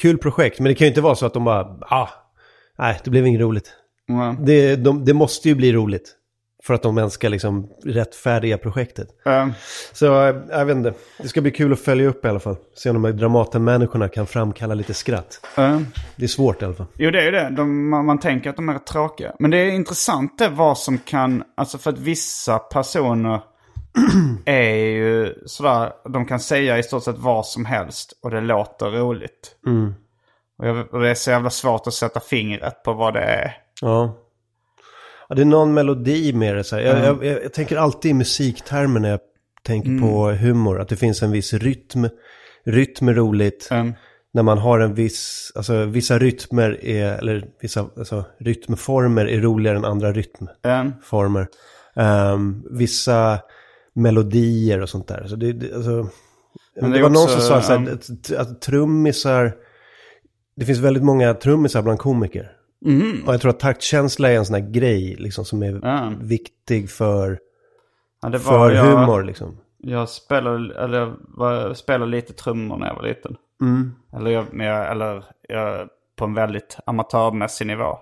kul 0.00 0.18
projekt. 0.18 0.60
Men 0.60 0.68
det 0.68 0.74
kan 0.74 0.84
ju 0.84 0.88
inte 0.88 1.00
vara 1.00 1.14
så 1.14 1.26
att 1.26 1.34
de 1.34 1.44
bara, 1.44 1.60
ah, 1.80 2.08
nej, 2.78 3.00
det 3.04 3.10
blev 3.10 3.26
inget 3.26 3.40
roligt. 3.40 3.72
Mm. 4.08 4.44
Det, 4.44 4.76
de, 4.76 5.04
det 5.04 5.14
måste 5.14 5.48
ju 5.48 5.54
bli 5.54 5.72
roligt. 5.72 6.14
För 6.62 6.74
att 6.74 6.82
de 6.82 6.98
ens 6.98 7.12
ska 7.12 7.28
liksom 7.28 7.68
rättfärdiga 7.84 8.58
projektet. 8.58 9.08
Eh, 9.26 9.48
Så 9.92 10.26
eh, 10.26 10.36
jag 10.50 10.64
vet 10.66 10.76
inte, 10.76 10.94
det 11.18 11.28
ska 11.28 11.40
bli 11.40 11.50
kul 11.50 11.72
att 11.72 11.80
följa 11.80 12.08
upp 12.08 12.24
i 12.24 12.28
alla 12.28 12.40
fall. 12.40 12.56
Se 12.76 12.90
om 12.90 12.94
de 12.94 13.04
här 13.04 13.12
Dramaten-människorna 13.12 14.08
kan 14.08 14.26
framkalla 14.26 14.74
lite 14.74 14.94
skratt. 14.94 15.46
eh. 15.56 15.80
Det 16.16 16.24
är 16.24 16.28
svårt 16.28 16.62
i 16.62 16.64
alla 16.64 16.74
fall. 16.74 16.86
Jo, 16.98 17.10
det 17.10 17.20
är 17.20 17.24
ju 17.24 17.30
det. 17.30 17.48
De, 17.50 17.88
man, 17.90 18.06
man 18.06 18.20
tänker 18.20 18.50
att 18.50 18.56
de 18.56 18.68
är 18.68 18.78
tråkiga. 18.78 19.32
Men 19.38 19.50
det 19.50 19.56
är 19.56 19.70
intressant 19.70 20.38
det 20.38 20.48
vad 20.48 20.78
som 20.78 20.98
kan... 20.98 21.44
Alltså 21.56 21.78
för 21.78 21.90
att 21.90 21.98
vissa 21.98 22.58
personer 22.58 23.40
är 24.44 24.74
ju 24.74 25.34
sådär... 25.46 25.92
De 26.08 26.26
kan 26.26 26.40
säga 26.40 26.78
i 26.78 26.82
stort 26.82 27.04
sett 27.04 27.18
vad 27.18 27.46
som 27.46 27.64
helst 27.64 28.18
och 28.22 28.30
det 28.30 28.40
låter 28.40 28.86
roligt. 28.90 29.56
Och, 30.58 30.68
jag, 30.68 30.94
och 30.94 31.00
det 31.00 31.10
är 31.10 31.14
så 31.14 31.30
jävla 31.30 31.50
svårt 31.50 31.86
att 31.86 31.94
sätta 31.94 32.20
fingret 32.20 32.82
på 32.82 32.92
vad 32.92 33.14
det 33.14 33.20
är. 33.22 33.52
Ja. 33.80 34.16
ja 35.28 35.34
det 35.34 35.42
är 35.42 35.46
någon 35.46 35.74
melodi 35.74 36.32
med 36.32 36.56
det 36.56 36.64
så 36.64 36.76
här. 36.76 36.82
Jag, 36.82 36.98
jag, 36.98 37.24
jag, 37.24 37.44
jag 37.44 37.52
tänker 37.52 37.76
alltid 37.76 38.10
i 38.10 38.14
musiktermer 38.14 39.00
när 39.00 39.10
jag 39.10 39.20
tänker 39.62 40.00
på 40.00 40.30
humor. 40.30 40.80
Att 40.80 40.88
det 40.88 40.96
finns 40.96 41.22
en 41.22 41.30
viss 41.30 41.52
rytm. 41.52 42.08
Rytm 42.64 43.08
är 43.08 43.14
roligt. 43.14 43.68
Mm. 43.70 43.92
När 44.32 44.42
man 44.42 44.58
har 44.58 44.80
en 44.80 44.94
viss, 44.94 45.52
alltså 45.54 45.84
vissa 45.84 46.18
rytmer 46.18 46.84
är, 46.84 47.18
eller 47.18 47.44
vissa, 47.60 47.86
alltså 47.98 48.24
rytmformer 48.38 49.26
är 49.26 49.40
roligare 49.40 49.76
än 49.76 49.84
andra 49.84 50.12
rytmformer. 50.12 51.48
Mm. 51.96 52.32
Ehm, 52.34 52.62
vissa 52.70 53.38
melodier 53.94 54.80
och 54.80 54.88
sånt 54.88 55.08
där. 55.08 55.26
Så 55.26 55.36
det, 55.36 55.52
det, 55.52 55.74
alltså, 55.74 56.08
Men 56.80 56.90
det, 56.90 56.96
det 56.96 57.02
var 57.02 57.10
någon 57.10 57.22
också, 57.22 57.40
som 57.40 57.48
sa 57.48 57.62
så 57.62 57.72
här, 57.72 57.86
ja. 57.86 57.92
att, 57.92 58.48
att 58.48 58.60
trummisar, 58.60 59.52
det 60.56 60.64
finns 60.64 60.78
väldigt 60.78 61.04
många 61.04 61.34
trummisar 61.34 61.82
bland 61.82 61.98
komiker. 61.98 62.53
Och 63.26 63.34
jag 63.34 63.40
tror 63.40 63.50
att 63.50 63.60
taktkänsla 63.60 64.30
är 64.30 64.36
en 64.36 64.44
sån 64.46 64.54
här 64.54 64.70
grej 64.70 65.16
liksom, 65.18 65.44
som 65.44 65.62
är 65.62 65.68
Mm. 65.68 65.80
Ja. 65.82 66.12
viktig 66.20 66.90
för, 66.90 67.38
Ja, 68.22 68.38
för 68.38 68.70
jag, 68.70 68.84
humor. 68.84 69.22
Liksom. 69.22 69.58
Jag 69.78 70.08
spelade, 70.08 70.74
eller 70.84 70.98
jag 70.98 71.14
var, 71.20 71.74
spelade 71.74 72.10
lite 72.10 72.32
trummor 72.32 72.76
när 72.76 72.86
jag 72.86 72.94
var 72.94 73.02
liten. 73.02 73.36
Mm. 73.60 73.92
Eller, 74.12 74.30
jag, 74.30 74.46
eller 74.90 75.24
jag, 75.48 75.88
på 76.16 76.24
en 76.24 76.34
väldigt 76.34 76.76
amatörmässig 76.86 77.66
nivå. 77.66 77.98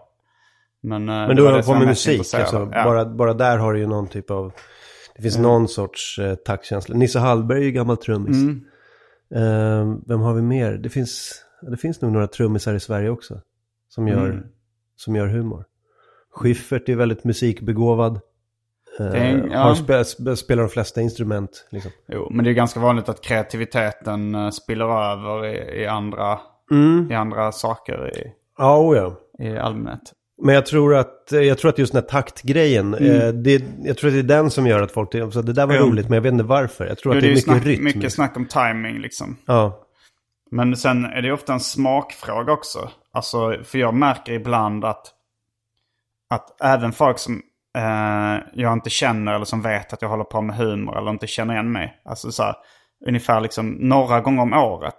Men, 0.82 1.08
eh, 1.08 1.14
Men 1.26 1.36
du 1.36 1.42
som 1.62 1.74
på 1.74 1.78
med 1.78 1.88
musik, 1.88 2.18
alltså. 2.34 2.68
Ja. 2.72 2.84
bara, 2.84 3.04
bara 3.04 3.34
där 3.34 3.58
har 3.58 3.72
du 3.72 3.78
ju 3.78 3.86
någon 3.86 4.06
typ 4.08 4.30
av, 4.30 4.52
det 5.16 5.22
finns 5.22 5.38
någon 5.38 5.68
sorts 5.68 6.18
eh, 6.18 6.34
taktkänsla. 6.34 6.96
Nisse 6.96 7.18
Hallberg 7.18 7.58
är 7.60 7.64
ju 7.64 7.72
gammal 7.72 7.96
trummis. 7.96 8.36
Mm. 8.42 8.64
Eh, 9.34 9.96
vem 10.06 10.20
har 10.20 10.34
vi 10.34 10.42
mer? 10.42 10.72
Det 10.72 10.88
finns, 10.90 11.42
det 11.70 11.76
finns 11.76 12.00
nog 12.00 12.12
några 12.12 12.26
trummisar 12.26 12.74
i 12.74 12.80
Sverige 12.80 13.10
också. 13.10 13.40
Som 13.88 14.08
gör, 14.08 14.26
Mm. 14.30 14.44
Som 15.02 15.16
gör 15.16 15.26
humor. 15.26 15.64
Schyffert 16.34 16.88
är 16.88 16.94
väldigt 16.96 17.24
musikbegåvad. 17.24 18.20
Eh, 19.00 19.06
Det 19.06 19.18
är- 19.18 19.48
ja. 19.52 19.74
spe, 19.74 20.04
spe, 20.04 20.36
spelar 20.36 20.62
de 20.62 20.68
flesta 20.68 21.00
instrument. 21.00 21.66
Liksom. 21.70 21.90
Jo, 22.08 22.28
men 22.30 22.44
det 22.44 22.50
är 22.50 22.54
ganska 22.54 22.80
vanligt 22.80 23.08
att 23.08 23.20
kreativiteten 23.20 24.34
eh, 24.34 24.50
spiller 24.50 24.84
över 25.12 25.46
i, 25.46 25.82
i, 25.82 25.86
andra, 25.86 26.38
Mm. 26.70 27.08
i 27.10 27.14
andra 27.14 27.52
saker 27.52 28.18
i, 28.18 28.32
Ja, 28.58 28.78
oh 28.78 28.96
ja. 28.96 29.16
i 29.46 29.56
allmänhet. 29.58 30.12
Men 30.42 30.54
jag 30.54 30.66
tror 30.66 30.94
att, 30.94 31.32
eh, 31.32 31.40
jag 31.40 31.58
tror 31.58 31.68
att 31.68 31.78
just 31.78 31.92
den 31.92 32.02
här 32.02 32.08
taktgrejen, 32.08 32.94
eh, 32.94 33.28
det, 33.28 33.64
jag 33.84 33.96
tror 33.96 34.08
att 34.08 34.14
det 34.14 34.18
är 34.18 34.22
den 34.42 34.50
som 34.50 34.66
gör 34.66 34.82
att 34.82 34.92
folk 34.92 35.10
tycker, 35.12 35.30
så 35.30 35.42
det 35.42 35.52
där 35.52 35.66
var 35.66 35.74
Mm. 35.74 35.88
roligt 35.88 36.08
men 36.08 36.14
jag 36.16 36.22
vet 36.22 36.32
inte 36.32 36.44
varför. 36.44 36.86
Jag 36.86 36.98
tror 36.98 37.14
Jo, 37.14 37.18
att 37.18 37.22
det 37.22 37.26
är 37.26 37.28
ju 37.28 37.34
mycket 37.34 37.44
snack, 37.44 37.64
rytm. 37.66 37.84
mycket 37.84 38.12
snack 38.12 38.36
om 38.36 38.46
timing 38.46 38.98
liksom. 38.98 39.36
Ja. 39.46 39.86
Men 40.50 40.76
sen 40.76 41.04
är 41.04 41.22
det 41.22 41.32
ofta 41.32 41.52
en 41.52 41.60
smakfråga 41.60 42.52
också. 42.52 42.90
Alltså, 43.12 43.64
för 43.64 43.78
jag 43.78 43.94
märker 43.94 44.32
ibland 44.32 44.84
att, 44.84 45.06
att 46.30 46.62
även 46.62 46.92
folk 46.92 47.18
som 47.18 47.42
eh, 47.78 48.44
jag 48.52 48.72
inte 48.72 48.90
känner 48.90 49.34
eller 49.34 49.44
som 49.44 49.62
vet 49.62 49.92
att 49.92 50.02
jag 50.02 50.08
håller 50.08 50.24
på 50.24 50.40
med 50.40 50.56
humor 50.56 50.98
eller 50.98 51.10
inte 51.10 51.26
känner 51.26 51.54
igen 51.54 51.72
mig. 51.72 52.00
Alltså 52.04 52.32
så 52.32 52.42
här, 52.42 52.54
ungefär 53.06 53.40
liksom 53.40 53.70
några 53.70 54.20
gånger 54.20 54.42
om 54.42 54.52
året. 54.52 54.98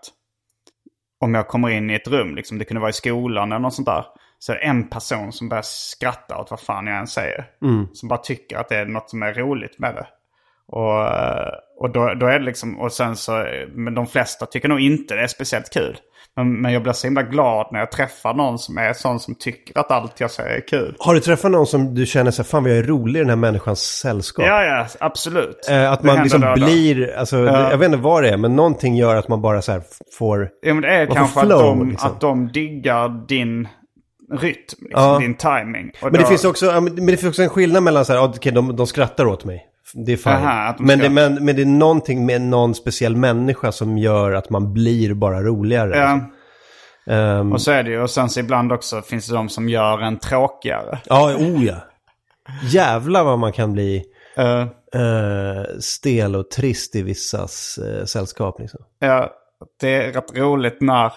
Om 1.20 1.34
jag 1.34 1.48
kommer 1.48 1.70
in 1.70 1.90
i 1.90 1.94
ett 1.94 2.08
rum, 2.08 2.36
liksom, 2.36 2.58
det 2.58 2.66
kunde 2.66 2.82
vara 2.82 2.90
i 2.90 2.94
skolan 2.94 3.52
eller 3.52 3.60
något 3.60 3.74
sånt 3.74 3.86
där. 3.86 4.06
Så 4.40 4.52
är 4.52 4.56
det 4.56 4.64
en 4.64 4.90
person 4.90 5.32
som 5.32 5.50
börjar 5.50 5.64
skratta 5.66 6.38
åt 6.38 6.52
vad 6.52 6.60
fan 6.60 6.88
jag 6.88 6.98
än 6.98 7.08
säger. 7.08 7.46
Som 7.94 8.10
bara 8.10 8.20
tycker 8.20 8.58
att 8.58 8.70
det 8.70 8.76
är 8.78 8.86
något 8.86 9.10
som 9.10 9.24
är 9.24 9.34
roligt 9.34 9.80
med 9.80 9.96
det. 9.96 10.08
Och, 10.68 11.08
eh, 11.08 11.54
och 11.78 11.90
då, 11.90 12.14
då 12.14 12.26
är 12.26 12.40
det 12.40 12.46
liksom, 12.46 12.80
och 12.80 12.92
sen 12.92 13.16
så, 13.16 13.46
men 13.68 13.96
de 13.96 14.08
flesta 14.08 14.46
tycker 14.46 14.70
nog 14.70 14.80
inte 14.80 15.16
det 15.16 15.22
är 15.22 15.28
speciellt 15.28 15.74
kul. 15.74 15.98
Men, 16.36 16.62
men 16.62 16.74
jag 16.74 16.84
blir 16.84 16.94
så 16.94 17.08
himla 17.08 17.24
glad 17.24 17.68
när 17.72 17.80
jag 17.80 17.92
träffar 17.92 18.34
någon 18.34 18.60
som 18.60 18.78
är 18.78 18.94
sån 18.94 19.20
som 19.20 19.36
tycker 19.36 19.78
att 19.80 19.92
allt 19.92 20.20
jag 20.20 20.32
säger 20.32 20.56
är 20.58 20.68
kul. 20.68 20.96
Har 21.00 21.14
du 21.14 21.20
träffat 21.20 21.52
någon 21.52 21.68
som 21.68 21.96
du 21.96 22.06
känner 22.06 22.32
så 22.32 22.42
här, 22.42 22.48
fan 22.50 22.64
vad 22.64 22.72
jag 22.72 22.78
är 22.80 22.84
rolig 22.84 23.20
i 23.20 23.24
den 23.24 23.30
här 23.30 23.36
människans 23.36 23.80
sällskap? 23.80 24.46
Ja, 24.48 24.64
ja, 24.64 24.88
absolut. 25.00 25.70
Eh, 25.70 25.92
att 25.92 26.02
Det 26.02 26.08
man 26.08 26.24
liksom 26.24 26.42
då 26.42 26.48
då. 26.48 26.54
blir, 26.54 27.16
alltså, 27.18 27.38
Ja. 27.38 27.72
jag 27.72 27.78
vet 27.78 27.86
inte 27.86 27.98
vad 27.98 28.24
det 28.24 28.30
är, 28.30 28.38
men 28.38 28.56
någonting 28.56 28.96
gör 28.96 29.16
att 29.16 29.28
man 29.28 29.42
bara 29.42 29.62
så 29.62 29.72
här 29.72 29.82
får... 30.18 30.50
Ja, 30.62 30.74
men 30.74 30.82
det 30.84 30.90
är 30.90 31.06
kanske 31.06 31.40
flow, 31.42 31.52
att, 31.72 31.78
de, 31.80 31.90
liksom. 31.90 32.10
att 32.12 32.22
de 32.22 32.48
diggar 32.52 33.28
din 33.28 33.68
rytm, 34.32 34.56
liksom, 34.82 34.88
Ja. 34.92 35.18
din 35.20 35.34
timing. 35.36 35.92
Men 36.02 36.14
det, 36.14 36.20
då- 36.20 36.26
finns 36.26 36.46
också, 36.46 36.82
men 36.82 36.96
det 37.06 37.18
finns 37.18 37.24
också 37.30 37.44
en 37.44 37.50
skillnad 37.50 37.84
mellan 37.84 38.06
så 38.06 38.14
här, 38.14 38.24
okej, 38.24 38.52
de, 38.52 38.76
de 38.76 38.88
skrattar 38.88 39.26
åt 39.26 39.46
mig. 39.46 39.66
Det 39.94 40.14
är 40.14 40.18
fine. 40.18 40.34
Aha, 40.34 40.76
de 40.78 40.86
men, 40.86 41.00
det, 41.00 41.10
men, 41.10 41.46
men 41.46 41.56
det 41.56 41.62
är 41.62 41.66
någonting 41.66 42.26
med 42.26 42.42
någon 42.42 42.76
speciell 42.76 43.16
människa 43.16 43.72
som 43.72 43.98
gör 43.98 44.32
att 44.32 44.50
man 44.50 44.74
blir 44.74 45.14
bara 45.14 45.42
roligare. 45.42 45.98
Ja, 45.98 46.20
Ehm, 47.06 47.54
och 47.54 47.62
så 47.62 47.72
är 47.72 47.84
det 47.84 47.90
ju. 47.90 48.02
Och 48.02 48.10
sen 48.10 48.30
så 48.30 48.40
ibland 48.40 48.72
också 48.72 49.02
finns 49.02 49.28
det 49.28 49.36
de 49.36 49.50
som 49.50 49.70
gör 49.70 50.02
en 50.02 50.20
tråkigare. 50.20 51.00
ja, 51.06 51.36
oh 51.36 51.66
ja. 51.66 51.76
Jävlar 52.64 53.24
vad 53.24 53.40
man 53.40 53.52
kan 53.52 53.74
bli 53.74 54.04
Eh, 54.36 54.62
eh, 55.02 55.66
stel 55.80 56.36
och 56.36 56.50
trist 56.50 56.96
i 56.96 57.02
vissas 57.02 57.78
eh, 57.78 58.06
sällskap. 58.06 58.60
Liksom. 58.60 58.80
Ja, 59.00 59.30
det 59.80 59.90
är 59.90 60.12
rätt 60.12 60.38
roligt 60.38 60.82
när, 60.82 61.14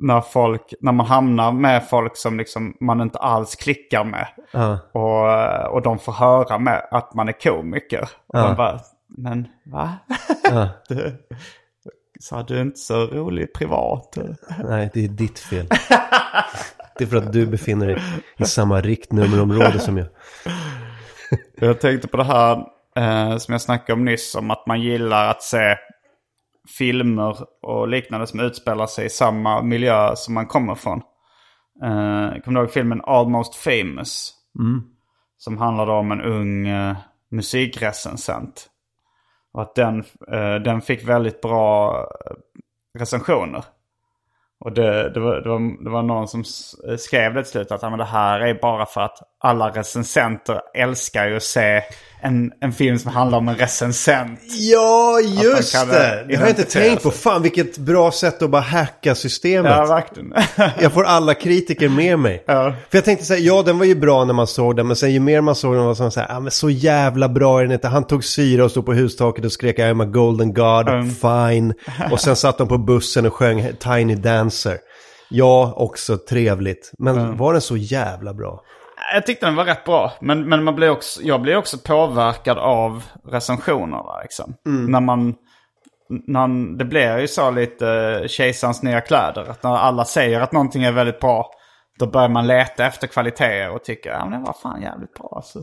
när, 0.00 0.20
folk, 0.20 0.74
när 0.80 0.92
man 0.92 1.06
hamnar 1.06 1.52
med 1.52 1.88
folk 1.88 2.16
som 2.16 2.38
liksom 2.38 2.76
man 2.80 3.00
inte 3.00 3.18
alls 3.18 3.56
klickar 3.56 4.04
med. 4.04 4.26
Ja. 4.52 4.78
Och, 4.92 5.74
och 5.74 5.82
de 5.82 5.98
får 5.98 6.12
höra 6.12 6.58
med 6.58 6.88
att 6.90 7.14
man 7.14 7.28
är 7.28 7.32
komiker. 7.32 8.08
Och 8.26 8.38
man 8.38 8.56
bara, 8.56 8.80
men 9.08 9.48
va? 9.64 9.94
Ja. 10.50 10.68
du, 10.88 11.26
så 12.20 12.42
du 12.42 12.60
inte 12.60 12.78
så 12.78 13.06
rolig 13.06 13.52
privat? 13.52 14.18
Nej, 14.64 14.90
det 14.94 15.04
är 15.04 15.08
ditt 15.08 15.38
fel. 15.38 15.66
det 16.98 17.04
är 17.04 17.06
för 17.06 17.16
att 17.16 17.32
du 17.32 17.46
befinner 17.46 17.86
dig 17.86 17.98
i 18.38 18.44
samma 18.44 18.80
riktnummerområde 18.80 19.78
som 19.78 19.98
jag. 19.98 20.06
Jag 21.54 21.80
tänkte 21.80 22.08
på 22.08 22.16
det 22.16 22.24
här 22.24 22.66
eh, 22.96 23.36
som 23.36 23.52
jag 23.52 23.60
snackade 23.60 23.92
om 23.92 24.04
nyss. 24.04 24.34
Om 24.34 24.50
att 24.50 24.66
man 24.66 24.80
gillar 24.80 25.30
att 25.30 25.42
se 25.42 25.76
filmer 26.78 27.36
och 27.62 27.88
liknande 27.88 28.26
som 28.26 28.40
utspelar 28.40 28.86
sig 28.86 29.06
i 29.06 29.10
samma 29.10 29.62
miljö 29.62 30.16
som 30.16 30.34
man 30.34 30.46
kommer 30.46 30.74
från. 30.74 30.98
Eh, 31.82 32.40
kommer 32.42 32.52
du 32.54 32.60
ihåg 32.60 32.70
filmen 32.70 33.00
Almost 33.04 33.54
famous? 33.54 34.34
Som 35.38 35.58
handlade 35.58 35.92
om 35.92 36.12
en 36.12 36.20
ung 36.20 36.66
eh, 36.68 36.96
musikrecensent. 37.30 38.66
Och 39.52 39.62
att 39.62 39.74
den, 39.74 40.04
eh, 40.32 40.54
den 40.54 40.80
fick 40.80 41.08
väldigt 41.08 41.40
bra 41.40 41.96
recensioner. 42.98 43.64
Och 44.60 44.72
det, 44.72 45.10
det, 45.10 45.20
var, 45.20 45.40
det, 45.40 45.48
var, 45.48 45.84
det 45.84 45.90
var 45.90 46.02
någon 46.02 46.28
som 46.28 46.44
skrev 46.98 47.34
det 47.34 47.42
till 47.42 47.52
slut 47.52 47.72
att 47.72 47.82
"Ja, 47.82 47.90
men 47.90 47.98
det 47.98 48.04
här 48.04 48.40
är 48.40 48.54
bara 48.54 48.86
för 48.86 49.00
att 49.00 49.18
alla 49.42 49.68
recensenter 49.70 50.60
älskar 50.74 51.28
ju 51.28 51.36
att 51.36 51.42
se 51.42 51.82
en, 52.22 52.52
en 52.60 52.72
film 52.72 52.98
som 52.98 53.10
handlar 53.12 53.38
om 53.38 53.48
en 53.48 53.56
recensent. 53.56 54.40
Ja, 54.58 55.20
just 55.20 55.74
man 55.74 55.88
det! 55.88 56.20
eh, 56.20 56.26
Det 56.28 56.34
har 56.34 56.42
jag 56.42 56.50
inte 56.50 56.64
tänkt 56.64 57.02
på. 57.02 57.10
Fan, 57.10 57.42
vilket 57.42 57.78
bra 57.78 58.12
sätt 58.12 58.42
att 58.42 58.50
bara 58.50 58.62
hacka 58.62 59.14
systemet. 59.14 59.72
Ja, 59.76 59.86
verkligen. 59.86 60.32
Jag 60.80 60.92
får 60.92 61.04
alla 61.04 61.34
kritiker 61.34 61.88
med 61.88 62.18
mig. 62.18 62.44
Ja. 62.46 62.74
För 62.90 62.98
jag 62.98 63.04
tänkte 63.04 63.24
säga, 63.24 63.40
ja 63.40 63.62
den 63.62 63.78
var 63.78 63.86
ju 63.86 63.94
bra 63.94 64.24
när 64.24 64.34
man 64.34 64.46
såg 64.46 64.76
den, 64.76 64.86
men 64.86 64.96
sen 64.96 65.12
ju 65.12 65.20
mer 65.20 65.40
man 65.40 65.54
såg 65.54 65.74
den 65.74 65.84
var 65.84 66.04
det 66.04 66.10
så 66.10 66.20
här, 66.20 66.36
ah, 66.36 66.40
men 66.40 66.50
så 66.50 66.70
jävla 66.70 67.28
bra 67.28 67.58
är 67.58 67.62
den 67.62 67.72
inte. 67.72 67.88
Han 67.88 68.04
tog 68.06 68.24
syra 68.24 68.64
och 68.64 68.70
stod 68.70 68.86
på 68.86 68.92
hustaket 68.92 69.44
och 69.44 69.52
skrek 69.52 69.78
I'm 69.78 70.02
a 70.02 70.06
golden 70.06 70.54
god, 70.54 70.88
Mm. 70.88 71.10
fine. 71.10 71.74
Och 72.10 72.20
sen 72.20 72.36
satt 72.36 72.58
de 72.58 72.68
på 72.68 72.78
bussen 72.78 73.26
och 73.26 73.34
sjöng 73.34 73.66
Tiny 73.78 74.14
Dancer. 74.14 74.78
Ja, 75.28 75.72
också 75.76 76.16
trevligt. 76.18 76.90
Men 76.98 77.36
var 77.36 77.52
den 77.52 77.62
så 77.62 77.76
jävla 77.76 78.34
bra? 78.34 78.62
Jag 79.14 79.26
tyckte 79.26 79.46
den 79.46 79.56
var 79.56 79.64
rätt 79.64 79.84
bra. 79.84 80.12
Men, 80.20 80.48
men 80.48 80.64
man 80.64 80.74
blir 80.74 80.90
också, 80.90 81.22
jag 81.22 81.42
blir 81.42 81.56
också 81.56 81.78
påverkad 81.78 82.58
av 82.58 83.04
recensionerna. 83.24 84.20
Liksom. 84.22 84.54
När 84.64 85.00
man, 85.00 85.34
när, 86.08 86.76
det 86.78 86.84
blir 86.84 87.18
ju 87.18 87.28
så 87.28 87.50
lite 87.50 88.24
kejsarens 88.28 88.82
nya 88.82 89.00
kläder. 89.00 89.50
Att 89.50 89.62
när 89.62 89.76
alla 89.76 90.04
säger 90.04 90.40
att 90.40 90.52
någonting 90.52 90.84
är 90.84 90.92
väldigt 90.92 91.20
bra. 91.20 91.50
Då 91.98 92.06
börjar 92.06 92.28
man 92.28 92.46
leta 92.46 92.86
efter 92.86 93.06
kvaliteter 93.06 93.70
och 93.70 93.84
tycker 93.84 94.10
att 94.10 94.30
ja, 94.30 94.38
det 94.38 94.44
var 94.46 94.56
fan 94.62 94.82
jävligt 94.82 95.14
bra. 95.14 95.32
Alltså. 95.36 95.58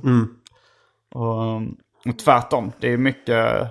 Och, 1.15 1.61
och 2.09 2.19
tvärtom. 2.25 2.71
Det 2.79 2.93
är 2.93 2.97
mycket 2.97 3.67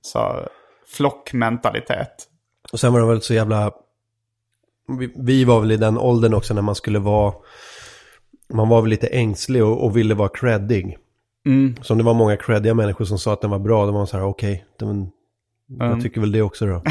så, 0.00 0.48
flockmentalitet. 0.96 2.28
Och 2.72 2.80
sen 2.80 2.92
var 2.92 3.00
det 3.00 3.06
väl 3.06 3.22
så 3.22 3.34
jävla... 3.34 3.72
Vi, 4.98 5.12
vi 5.16 5.44
var 5.44 5.60
väl 5.60 5.72
i 5.72 5.76
den 5.76 5.98
åldern 5.98 6.34
också 6.34 6.54
när 6.54 6.62
man 6.62 6.74
skulle 6.74 6.98
vara... 6.98 7.34
Man 8.48 8.68
var 8.68 8.82
väl 8.82 8.90
lite 8.90 9.06
ängslig 9.06 9.64
och, 9.64 9.84
och 9.84 9.96
ville 9.96 10.14
vara 10.14 10.28
creddig. 10.28 10.98
Så 11.82 11.94
om 11.94 11.98
det 11.98 12.04
var 12.04 12.14
många 12.14 12.36
creddiga 12.36 12.74
människor 12.74 13.04
som 13.04 13.18
sa 13.18 13.32
att 13.32 13.40
den 13.40 13.50
var 13.50 13.58
bra, 13.58 13.86
då 13.86 13.92
var 13.92 13.98
man 13.98 14.06
så 14.06 14.16
här, 14.16 14.24
okej, 14.24 14.64
okay, 14.80 15.06
jag 15.78 16.02
tycker 16.02 16.20
väl 16.20 16.32
det 16.32 16.42
också 16.42 16.66
då. 16.66 16.82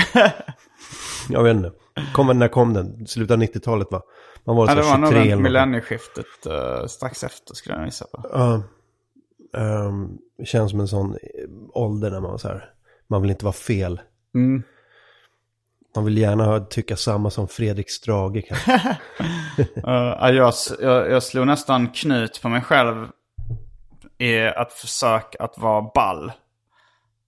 jag 1.29 1.43
vet 1.43 1.55
inte. 1.55 1.71
Kom, 2.13 2.39
när 2.39 2.47
kom 2.47 2.73
den? 2.73 3.07
Slutet 3.07 3.31
av 3.31 3.43
90-talet 3.43 3.91
va? 3.91 4.01
Man 4.43 4.55
var 4.55 4.67
Ja, 4.67 4.69
så 4.69 4.75
det 4.75 4.83
var 4.83 4.97
nog 4.97 5.09
23 5.09 5.33
runt 5.33 5.41
millennieskiftet 5.41 6.25
uh, 6.47 6.85
strax 6.87 7.23
efter 7.23 7.55
skulle 7.55 7.75
jag 7.75 7.85
gissa 7.85 8.05
på. 8.05 8.27
Ehm, 9.57 10.17
det 10.37 10.45
känns 10.45 10.71
som 10.71 10.79
en 10.79 10.87
sån 10.87 11.11
eh, 11.11 11.49
ålder 11.73 12.11
när 12.11 12.19
man 12.19 12.31
var 12.31 12.37
så 12.37 12.47
här, 12.47 12.69
man 13.07 13.21
vill 13.21 13.31
inte 13.31 13.45
vara 13.45 13.53
fel. 13.53 14.01
Mm. 14.35 14.63
Man 15.95 16.05
vill 16.05 16.17
gärna 16.17 16.59
tycka 16.59 16.95
samma 16.95 17.29
som 17.29 17.47
Fredrik 17.47 17.89
Strage 17.89 18.47
kanske. 18.47 18.97
Uh, 19.57 20.17
ja, 20.19 20.31
jag, 20.31 20.53
jag, 20.81 21.11
jag 21.11 21.23
slog 21.23 21.47
nästan 21.47 21.87
knut 21.87 22.41
på 22.41 22.49
mig 22.49 22.61
själv 22.61 23.07
i 24.17 24.39
att 24.41 24.73
försöka 24.73 25.43
att 25.43 25.57
vara 25.57 25.91
ball. 25.95 26.31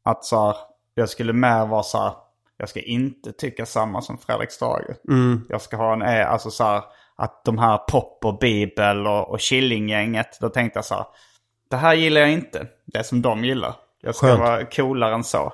Att 0.04 0.26
så 0.26 0.46
här, 0.46 0.56
jag 0.96 1.10
skulle 1.10 1.34
mer 1.34 1.66
vara 1.66 1.84
så 1.84 1.98
här, 1.98 2.14
jag 2.58 2.70
ska 2.70 2.82
inte 2.82 3.32
tycka 3.32 3.66
samma 3.66 4.02
som 4.02 4.18
Fredrik 4.18 4.52
Strage. 4.52 4.96
Jag 5.50 5.62
ska 5.62 5.78
ha 5.78 5.94
en, 5.94 6.02
eh, 6.02 6.32
alltså 6.32 6.52
så 6.52 6.64
här, 6.64 6.84
att 7.16 7.46
de 7.46 7.58
här 7.58 7.78
Pop 7.78 8.26
och 8.26 8.38
Bibel 8.40 9.08
och, 9.08 9.30
och 9.30 9.40
Killinggänget, 9.40 10.38
då 10.42 10.50
tänkte 10.50 10.78
jag 10.78 10.86
så 10.86 10.96
här, 10.96 11.06
det 11.70 11.76
här 11.78 11.94
gillar 11.94 12.22
jag 12.22 12.32
inte, 12.32 12.68
det 12.86 13.04
som 13.04 13.22
de 13.22 13.46
gillar. 13.46 13.76
Jag 14.02 14.16
ska 14.16 14.28
Skönt. 14.28 14.40
vara 14.40 14.66
coolare 14.66 15.14
än 15.14 15.24
så. 15.24 15.54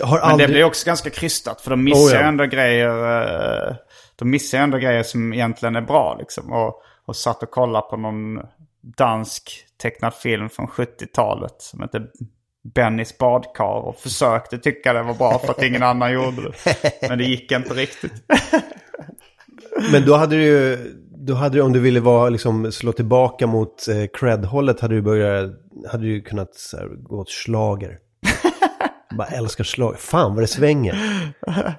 Men 0.00 0.08
aldrig... 0.20 0.48
det 0.48 0.52
blir 0.52 0.64
också 0.64 0.86
ganska 0.86 1.10
krystat 1.10 1.60
för 1.60 1.70
de 1.70 1.84
missar 1.84 2.16
Oh, 2.16 2.20
ja. 2.22 2.28
ändå 2.28 2.44
grejer. 2.44 3.68
eh, 3.68 3.76
De 4.16 4.30
missar 4.30 4.58
ändå 4.58 4.78
grejer 4.78 5.02
som 5.02 5.32
egentligen 5.32 5.76
är 5.76 5.80
bra 5.80 6.16
liksom. 6.18 6.52
Och, 6.52 6.82
och 7.06 7.16
satt 7.16 7.42
och 7.42 7.50
kollade 7.50 7.86
på 7.90 7.96
någon 7.96 8.40
dansk 8.96 9.64
tecknad 9.82 10.14
film 10.14 10.48
från 10.48 10.66
70-talet 10.66 11.54
som 11.58 11.80
heter 11.82 12.06
Bennys 12.74 13.18
badkar 13.18 13.64
och 13.86 13.96
försökte 13.96 14.58
tycka 14.58 14.92
det 14.92 15.02
var 15.02 15.14
bra 15.14 15.38
för 15.38 15.50
att 15.50 15.62
ingen 15.62 15.82
annan 15.82 16.12
gjorde 16.12 16.42
det. 16.42 17.08
Men 17.08 17.18
det 17.18 17.24
gick 17.24 17.52
inte 17.52 17.74
riktigt. 17.74 18.12
Men 19.92 20.06
då 20.06 20.14
hade 20.14 20.36
du 20.36 20.42
ju, 20.42 20.78
då 21.16 21.34
hade 21.34 21.54
du, 21.58 21.62
om 21.62 21.72
du 21.72 21.80
ville 21.80 22.00
vara, 22.00 22.28
liksom, 22.28 22.72
slå 22.72 22.92
tillbaka 22.92 23.46
mot 23.46 23.88
eh, 23.88 24.04
cred-hållet 24.20 24.80
hade 24.80 24.94
du 24.94 25.02
börjat, 25.02 25.50
hade 25.90 26.04
du 26.04 26.20
kunnat 26.20 26.50
här, 26.78 26.86
gå 26.88 27.16
åt 27.20 27.30
slager. 27.30 27.98
Bara 29.10 29.28
älskar 29.28 29.64
slag. 29.64 29.98
Fan 29.98 30.34
vad 30.34 30.42
det 30.42 30.46
svänger. 30.46 30.94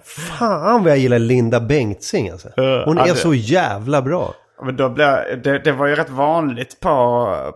Fan 0.04 0.84
vad 0.84 0.92
jag 0.92 0.98
gillar 0.98 1.20
Linda 1.20 1.60
Bengtzing 1.60 2.30
alltså. 2.30 2.50
Hon 2.86 2.98
är 2.98 3.06
det- 3.08 3.16
så 3.16 3.34
jävla 3.34 4.02
bra. 4.02 4.34
Men 4.64 4.76
då 4.76 4.90
blev, 4.90 5.42
det, 5.44 5.60
det 5.60 5.72
var 5.72 5.88
ju 5.88 5.96
rätt 5.96 6.10
vanligt 6.10 6.80
på, 6.80 6.90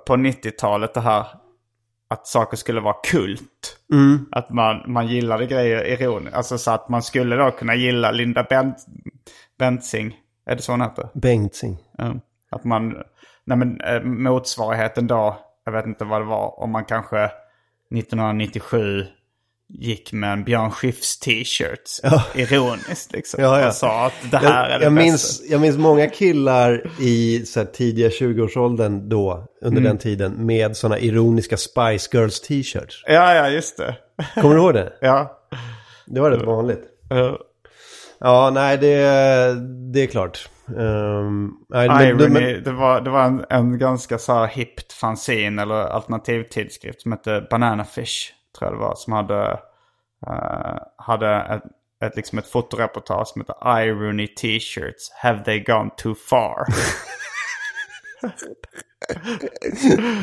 på 0.07 0.13
90-talet 0.13 0.93
det 0.93 1.01
här. 1.01 1.25
Att 2.09 2.27
saker 2.27 2.57
skulle 2.57 2.81
vara 2.81 2.95
kult. 3.11 3.77
Att 4.31 4.49
man, 4.49 4.83
man 4.87 5.07
gillade 5.07 5.45
grejer 5.45 5.85
ironiskt. 5.85 6.35
Alltså 6.35 6.57
så 6.57 6.71
att 6.71 6.89
man 6.89 7.03
skulle 7.03 7.35
då 7.35 7.51
kunna 7.51 7.75
gilla 7.75 8.11
Linda 8.11 8.43
Bent, 8.49 8.77
Bengtzing. 9.59 10.15
Är 10.45 10.55
det 10.55 10.61
så 10.61 10.71
hon 10.71 10.81
heter? 10.81 11.09
Bengtzing. 11.13 11.77
Ja. 11.97 12.13
Att 12.51 12.63
man, 12.63 12.89
nej 13.45 13.57
men 13.57 13.81
eh, 13.81 14.01
motsvarigheten 14.03 15.07
då, 15.07 15.37
jag 15.65 15.71
vet 15.71 15.85
inte 15.85 16.05
vad 16.05 16.21
det 16.21 16.25
var, 16.25 16.59
om 16.59 16.71
man 16.71 16.85
kanske 16.85 17.29
1997 17.95 19.05
gick 19.73 20.13
med 20.13 20.33
en 20.33 20.43
Björn 20.43 20.71
Skifs 20.71 21.19
t-shirt. 21.19 21.89
Ironiskt 22.35 23.11
liksom. 23.13 23.43
Ja, 23.43 23.59
ja. 23.61 23.67
Och 23.67 23.73
sa 23.73 24.05
att 24.05 24.13
det 24.31 24.37
här 24.37 24.65
är 24.65 24.71
Jag, 24.71 24.79
det 24.79 24.83
jag, 24.83 24.93
bästa. 24.93 25.05
minns, 25.05 25.43
jag 25.49 25.61
minns 25.61 25.77
många 25.77 26.07
killar 26.09 26.83
i 27.01 27.45
så 27.45 27.59
här, 27.59 27.67
tidiga 27.67 28.09
20-årsåldern 28.09 29.09
då, 29.09 29.45
under 29.61 29.81
Mm. 29.81 29.89
den 29.89 29.97
tiden, 29.97 30.45
med 30.45 30.77
sådana 30.77 30.99
ironiska 30.99 31.57
Spice 31.57 32.09
Girls 32.17 32.41
t-shirts. 32.41 33.03
Ja, 33.07 33.35
ja, 33.35 33.49
just 33.49 33.77
det. 33.77 33.95
Kommer 34.41 34.55
du 34.55 34.61
ihåg 34.61 34.73
det? 34.73 34.93
Ja. 35.01 35.39
Det 36.05 36.21
var 36.21 36.31
rätt 36.31 36.45
vanligt. 36.45 36.83
Uh, 37.13 37.33
Ja, 38.19 38.51
nej, 38.53 38.77
det, 38.77 38.95
det 39.93 40.03
är 40.03 40.07
klart. 40.07 40.49
Um, 40.75 41.53
nej, 41.69 41.85
Irony, 42.09 42.27
men- 42.27 42.63
det 42.63 42.71
var, 42.71 43.01
det 43.01 43.09
var 43.09 43.23
en, 43.23 43.45
en 43.49 43.77
ganska 43.77 44.17
så 44.17 44.33
här 44.33 44.47
hippt 44.47 44.93
fanzine 44.93 45.61
eller 45.61 45.75
alternativtidskrift 45.75 47.01
som 47.01 47.11
hette 47.11 47.47
Banana 47.49 47.85
Fish, 47.85 48.31
tror 48.59 48.71
jag 48.71 48.79
det 48.79 48.85
var, 48.85 48.95
som 48.95 49.13
hade, 49.13 49.59
eh, 50.27 50.77
hade 50.97 51.35
ett, 51.35 51.63
ett, 52.05 52.15
liksom 52.15 52.39
ett 52.39 52.47
fotoreportage 52.47 53.27
som 53.27 53.41
hette 53.41 53.53
Irony 53.83 54.27
T-shirts, 54.27 55.11
Have 55.21 55.43
they 55.43 55.59
gone 55.59 55.89
too 55.97 56.15
far? 56.15 56.65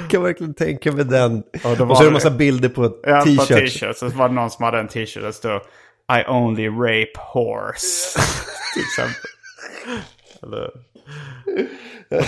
kan 0.09 0.23
verkligen 0.23 0.55
tänka 0.55 0.93
mig 0.93 1.05
den. 1.05 1.43
Ja, 1.65 1.71
och 1.73 1.79
var 1.79 1.95
så 1.95 2.03
är 2.03 2.05
det 2.05 2.09
en 2.09 2.13
massa 2.13 2.31
bilder 2.31 2.69
på 2.69 2.83
Ja, 3.03 3.19
på 3.19 3.25
t-shirts. 3.25 3.49
t-shirts. 3.79 3.99
Så 3.99 4.09
var 4.09 4.29
det 4.29 4.35
någon 4.35 4.51
som 4.51 4.65
hade 4.65 4.79
en 4.79 4.89
t-shirt 4.89 5.23
där 5.23 5.33
stod 5.33 5.61
I 6.19 6.25
only 6.29 6.69
rape 6.69 7.13
horse. 7.21 8.21
Till 8.75 8.83
exempel. 8.83 9.31
Eller, 10.43 10.71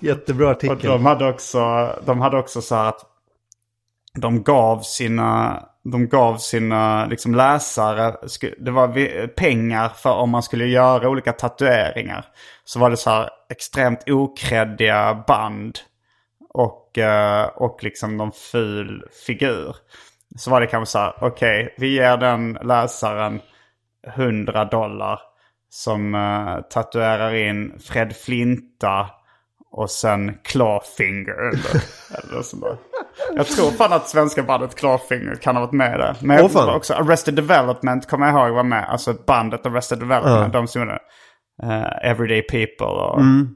Jättebra 0.00 0.46
och 0.46 0.52
artikel. 0.52 0.78
de 0.90 1.06
hade 1.06 1.28
också, 1.28 1.90
de 2.04 2.20
hade 2.20 2.38
också 2.38 2.62
så 2.62 2.74
här 2.74 2.88
att 2.88 3.00
de 4.16 4.42
gav 4.42 4.80
sina, 4.80 5.62
de 5.84 6.06
gav 6.06 6.36
sina 6.36 7.06
liksom 7.06 7.34
läsare, 7.34 8.16
det 8.58 8.70
var 8.70 9.26
pengar 9.26 9.88
för 9.88 10.12
om 10.12 10.30
man 10.30 10.42
skulle 10.42 10.66
göra 10.66 11.08
olika 11.08 11.32
tatueringar. 11.32 12.26
Så 12.64 12.78
var 12.78 12.90
det 12.90 12.96
så 12.96 13.10
här 13.10 13.30
extremt 13.50 14.10
okreddiga 14.10 15.24
band 15.26 15.78
och, 16.54 16.98
eh, 16.98 17.46
och 17.46 17.84
liksom 17.84 18.16
någon 18.16 18.32
ful 18.32 19.04
figur. 19.26 19.76
Så 20.36 20.50
var 20.50 20.60
det 20.60 20.66
kanske 20.66 20.92
så 20.92 20.98
här, 20.98 21.14
okej, 21.20 21.74
vi 21.78 21.94
ger 21.94 22.16
den 22.16 22.58
läsaren 22.62 23.40
100 24.06 24.64
dollar 24.64 25.20
som 25.68 26.14
eh, 26.14 26.60
tatuerar 26.70 27.34
in 27.34 27.78
Fred 27.80 28.16
Flinta 28.16 29.10
och 29.70 29.90
sen 29.90 30.34
Clawfinger 30.44 31.48
eller, 31.48 31.82
eller. 32.10 32.76
Jag 33.36 33.46
tror 33.46 33.70
fan 33.70 33.92
att 33.92 34.08
svenska 34.08 34.42
bandet 34.42 34.74
Clawfinger 34.74 35.34
kan 35.34 35.56
ha 35.56 35.62
varit 35.62 35.72
med 35.72 36.00
där. 36.00 36.16
Men 36.20 36.36
jag 36.36 36.52
fan. 36.52 36.76
också 36.76 36.94
Arrested 36.94 37.34
Development 37.34 38.08
kommer 38.08 38.26
jag 38.26 38.46
ihåg 38.46 38.54
var 38.54 38.62
med. 38.62 38.84
Alltså 38.88 39.14
bandet 39.26 39.66
Arrested 39.66 39.98
Development, 39.98 40.52
de 40.52 40.68
som 40.68 40.80
gjorde 40.82 40.98
eh, 41.62 42.10
Everyday 42.10 42.42
People 42.42 42.86
och... 42.86 43.20
Mm. 43.20 43.48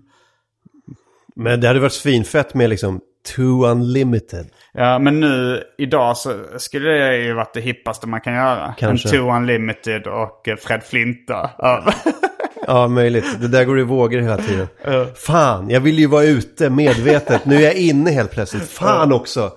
Men 1.36 1.60
det 1.60 1.66
hade 1.66 1.80
varit 1.80 1.92
svinfett 1.92 2.54
med 2.54 2.70
liksom 2.70 3.00
Too 3.36 3.66
Unlimited. 3.66 4.46
Ja, 4.72 4.98
men 4.98 5.20
nu 5.20 5.62
idag 5.78 6.16
så 6.16 6.32
skulle 6.56 6.90
det 6.90 7.16
ju 7.16 7.32
varit 7.34 7.54
det 7.54 7.60
hippaste 7.60 8.08
man 8.08 8.20
kan 8.20 8.34
göra. 8.34 8.74
Kanske. 8.78 9.08
En 9.08 9.12
Two 9.12 9.36
Unlimited 9.36 10.06
och 10.06 10.48
Fred 10.58 10.82
Flinta. 10.82 11.50
Ja. 11.58 11.92
Ja, 12.70 12.88
möjligt. 12.88 13.40
Det 13.40 13.48
där 13.48 13.64
går 13.64 13.80
i 13.80 13.82
vågor 13.82 14.18
hela 14.18 14.36
tiden. 14.36 14.66
Fan, 15.14 15.70
jag 15.70 15.80
vill 15.80 15.98
ju 15.98 16.06
vara 16.06 16.24
ute 16.24 16.70
medvetet. 16.70 17.44
Nu 17.44 17.56
är 17.56 17.60
jag 17.60 17.74
inne 17.74 18.10
helt 18.10 18.30
plötsligt. 18.30 18.68
Fan 18.70 19.12
också. 19.12 19.52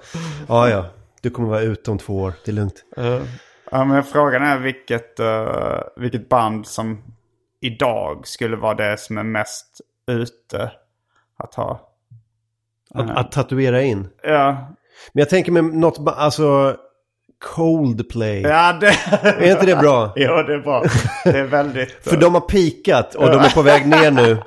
Ja, 0.48 0.70
ja. 0.70 0.86
Du 1.22 1.30
kommer 1.30 1.50
vara 1.50 1.62
ute 1.62 1.92
om 1.92 1.98
två 1.98 2.22
år. 2.22 2.34
Det 2.46 2.52
är 2.52 2.54
lugnt. 2.54 2.84
Ja, 3.72 3.86
men 3.86 4.04
frågan 4.04 4.44
är 4.44 4.60
vilket, 4.60 5.20
eh, 5.20 5.80
vilket 5.96 6.30
band 6.30 6.68
som 6.68 7.04
idag 7.62 8.28
skulle 8.28 8.56
vara 8.56 8.74
det 8.74 9.00
som 9.00 9.18
är 9.18 9.24
mest 9.24 9.82
ute 10.08 10.72
att 11.38 11.56
ha. 11.56 11.90
Att, 12.94 13.10
att 13.10 13.32
tatuera 13.32 13.82
in. 13.82 14.08
Ja, 14.24 14.68
Men 15.14 15.22
jag 15.22 15.30
tänker 15.30 15.52
med 15.52 15.64
något, 15.64 16.08
alltså 16.08 16.78
Coldplay. 17.44 18.42
ja 18.42 18.78
det... 18.82 18.96
Är 19.22 19.52
inte 19.52 19.66
det 19.66 19.76
bra? 19.76 20.14
jo, 20.16 20.44
det 20.48 20.54
är 20.54 20.60
bra. 20.60 20.84
Det 21.24 21.40
är 21.40 21.44
väldigt... 21.44 22.04
För 22.10 22.18
de 22.18 22.34
har 22.34 22.42
pikat 22.42 23.16
och 23.16 23.30
de 23.30 23.40
är 23.40 23.56
på 23.56 23.62
väg 23.62 23.88
ner 23.88 24.12
nu. 24.12 24.38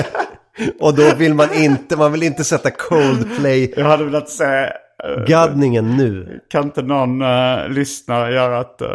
och 0.80 0.94
då 0.94 1.14
vill 1.14 1.34
man 1.34 1.54
inte, 1.54 1.96
man 1.96 2.12
vill 2.12 2.22
inte 2.22 2.44
sätta 2.44 2.70
Coldplay-gaddningen 2.70 3.72
Jag 3.76 3.84
hade 3.84 4.04
velat 4.04 4.28
se... 4.28 4.44
eh, 4.44 5.82
nu. 5.82 6.40
Kan 6.50 6.64
inte 6.64 6.82
någon 6.82 7.22
uh, 7.22 7.68
lyssnare 7.68 8.34
göra 8.34 8.60
ett, 8.60 8.82
uh, 8.82 8.88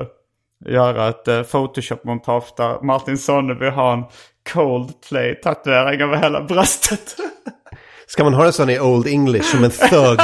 göra 0.65 1.09
ett 1.09 1.27
uh, 1.27 1.41
Photoshop-montage 1.41 2.53
där 2.57 2.85
Martin 2.85 3.17
Sonneby 3.17 3.69
har 3.69 3.93
en 3.93 4.03
Coldplay-tatuering 4.53 6.01
över 6.01 6.17
hela 6.17 6.41
bröstet? 6.41 7.15
Ska 8.07 8.23
man 8.23 8.33
ha 8.33 8.45
en 8.45 8.53
sån 8.53 8.69
i 8.69 8.79
Old 8.79 9.07
English 9.07 9.45
som 9.45 9.63
en 9.63 9.71
thug? 9.71 10.19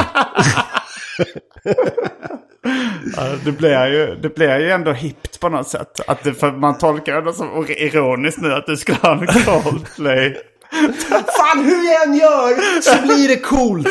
Det, 3.46 3.52
blir 3.52 3.88
ju, 3.88 4.16
det 4.16 4.36
blir 4.36 4.60
ju 4.60 4.72
ändå 4.72 4.92
hippt 4.92 5.40
på 5.40 5.50
något 5.50 5.68
sätt. 5.68 6.00
Att 6.08 6.24
det, 6.24 6.34
för 6.34 6.52
man 6.52 6.78
tolkar 6.78 7.22
det 7.22 7.34
som 7.34 7.66
ironiskt 7.70 8.42
nu 8.42 8.54
att 8.54 8.66
du 8.66 8.78
ska 8.78 8.94
ha 8.94 9.12
en 9.12 9.28
Coldplay. 9.28 10.38
Fan 11.38 11.66
hur 11.66 11.94
jag 11.94 12.08
än 12.08 12.14
gör 12.14 12.82
så 12.82 13.02
blir 13.02 13.28
det 13.28 13.40
coolt. 13.40 13.88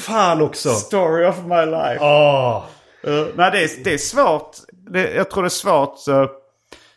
Fan 0.00 0.42
också. 0.42 0.70
Story 0.70 1.26
of 1.26 1.36
my 1.44 1.66
life. 1.66 1.98
Åh. 2.00 2.64
Uh, 3.06 3.26
nej, 3.34 3.50
det 3.50 3.64
är, 3.64 3.84
det 3.84 3.94
är 3.94 3.98
svårt. 3.98 4.50
Det, 4.90 5.14
jag 5.14 5.30
tror 5.30 5.42
det 5.42 5.46
är 5.46 5.50
svårt. 5.50 5.98
så 5.98 6.28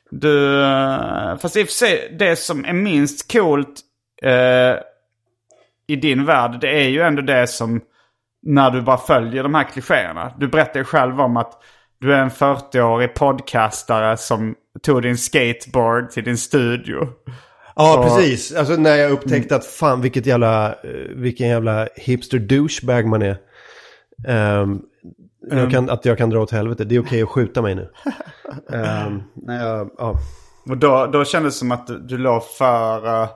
du, 0.09 0.61
uh, 0.61 1.37
fast 1.37 1.55
i 1.55 1.63
och 1.63 1.67
för 1.67 1.73
sig, 1.73 2.15
det 2.19 2.35
som 2.35 2.65
är 2.65 2.73
minst 2.73 3.31
coolt 3.31 3.79
uh, 4.25 4.79
i 5.87 5.95
din 5.95 6.25
värld, 6.25 6.57
det 6.61 6.69
är 6.69 6.87
ju 6.87 7.01
ändå 7.01 7.21
det 7.21 7.47
som 7.47 7.81
när 8.47 8.71
du 8.71 8.81
bara 8.81 8.97
följer 8.97 9.43
de 9.43 9.53
här 9.55 9.63
klichéerna. 9.63 10.31
Du 10.37 10.47
berättar 10.47 10.79
ju 10.79 10.83
själv 10.83 11.21
om 11.21 11.37
att 11.37 11.53
du 11.99 12.13
är 12.13 12.19
en 12.21 12.29
40-årig 12.29 13.13
podcastare 13.13 14.17
som 14.17 14.55
tog 14.83 15.01
din 15.01 15.17
skateboard 15.17 16.09
till 16.09 16.23
din 16.23 16.37
studio. 16.37 17.07
Ja, 17.75 17.97
Och- 17.99 18.05
precis. 18.05 18.55
Alltså 18.55 18.73
när 18.75 18.95
jag 18.95 19.11
upptäckte 19.11 19.55
att 19.55 19.65
fan 19.65 20.01
vilket 20.01 20.25
jävla, 20.25 20.67
eh, 20.67 20.75
vilken 21.15 21.47
jävla 21.47 21.87
hipster 21.95 22.39
douchebag 22.39 23.05
man 23.07 23.21
är. 23.21 23.37
Ehm, 24.27 24.79
jag 25.51 25.71
kan, 25.71 25.89
att 25.89 26.05
jag 26.05 26.17
kan 26.17 26.29
dra 26.29 26.39
åt 26.39 26.51
helvete. 26.51 26.83
Det 26.83 26.95
är 26.95 26.99
okej 27.01 27.21
att 27.21 27.29
skjuta 27.29 27.61
mig 27.61 27.75
nu. 27.75 27.89
Ehm, 28.73 29.23
när 29.35 29.65
jag, 29.67 29.89
ja. 29.97 30.15
Och 30.69 30.77
då, 30.77 31.05
då 31.05 31.25
kändes 31.25 31.53
det 31.55 31.59
som 31.59 31.71
att 31.71 31.87
du, 31.87 31.99
du 31.99 32.17
låg 32.17 32.43
för, 32.57 33.21
eh, 33.23 33.29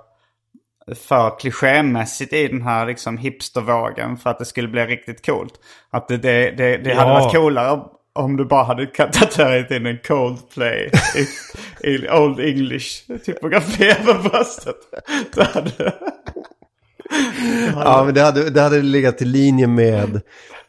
för 0.96 1.40
klichémässigt 1.40 2.34
i 2.34 2.48
den 2.48 2.62
här 2.62 2.86
liksom 2.86 3.18
hipstervågen 3.18 4.18
för 4.18 4.30
att 4.30 4.40
det 4.40 4.46
skulle 4.46 4.68
bli 4.68 4.86
riktigt 4.86 5.26
coolt. 5.26 5.54
Att 5.92 6.08
det, 6.08 6.18
det, 6.18 6.52
det, 6.52 6.78
det 6.78 6.94
hade 6.94 7.12
Ja. 7.12 7.20
varit 7.20 7.34
coolare 7.36 7.80
om 8.14 8.38
du 8.38 8.46
bara 8.46 8.64
hade 8.64 8.86
tatuerat 8.88 9.72
in 9.72 9.86
en 9.86 9.98
Coldplay 10.08 10.92
i, 11.16 11.28
i 11.90 12.10
Old 12.10 12.40
English 12.40 13.04
typografi 13.26 13.86
över 14.00 14.30
bröstet. 14.30 14.76
Då 15.36 15.44
hade, 15.44 15.94
ja, 17.76 18.04
men 18.06 18.14
det 18.14 18.22
hade, 18.22 18.50
det 18.50 18.62
hade 18.62 18.82
legat 18.82 19.22
i 19.22 19.26
linje 19.26 19.68
med, 19.68 20.22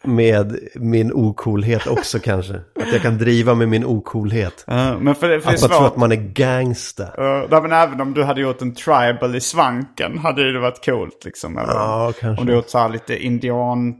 med 0.04 0.58
min 0.74 1.12
ocoolhet 1.12 1.86
också 1.86 2.18
kanske. 2.24 2.54
Att 2.54 2.92
jag 2.92 3.02
kan 3.02 3.18
driva 3.18 3.54
med 3.54 3.68
min 3.68 3.84
ocoolhet. 3.84 4.64
Ja, 4.66 4.98
men 4.98 5.14
för, 5.14 5.28
det- 5.28 5.40
för 5.40 5.50
det 5.50 5.54
Att 5.54 5.60
man 5.60 5.70
tror 5.70 5.86
att 5.86 5.96
man 5.96 6.12
är 6.12 6.16
gangsta. 6.16 7.02
Uh, 7.02 7.46
nej, 7.50 7.62
men 7.62 7.72
även 7.72 8.00
om 8.00 8.14
du 8.14 8.22
hade 8.24 8.40
gjort 8.40 8.62
en 8.62 8.74
tribal 8.74 9.36
i 9.36 9.40
svanken 9.40 10.18
hade 10.18 10.52
det 10.52 10.60
varit 10.60 10.84
coolt 10.84 11.22
liksom. 11.24 11.58
Eller, 11.58 11.72
Ja, 11.72 12.12
kanske. 12.20 12.40
Om 12.40 12.46
du 12.46 12.54
gjort 12.54 12.68
så 12.68 12.78
här 12.78 12.88
lite 12.88 13.24
indian, 13.24 13.94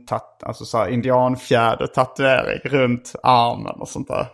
alltså 0.45 0.65
så 0.65 0.77
här 0.77 0.87
indianfjäder 0.87 1.87
tatuering 1.87 2.59
runt 2.63 3.13
armen 3.23 3.75
och 3.79 3.87
sånt 3.89 4.07
där. 4.07 4.25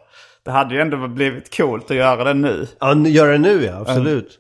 Det 0.46 0.52
hade 0.52 0.76
ju 0.76 0.82
ändå 0.82 1.08
blivit 1.08 1.58
coolt 1.58 1.92
att 1.92 1.98
göra 1.98 2.24
det 2.24 2.34
nu. 2.34 2.68
Ja, 2.80 2.96
göra 2.98 3.32
det 3.32 3.38
nu 3.38 3.64
ja, 3.66 3.78
absolut. 3.82 4.40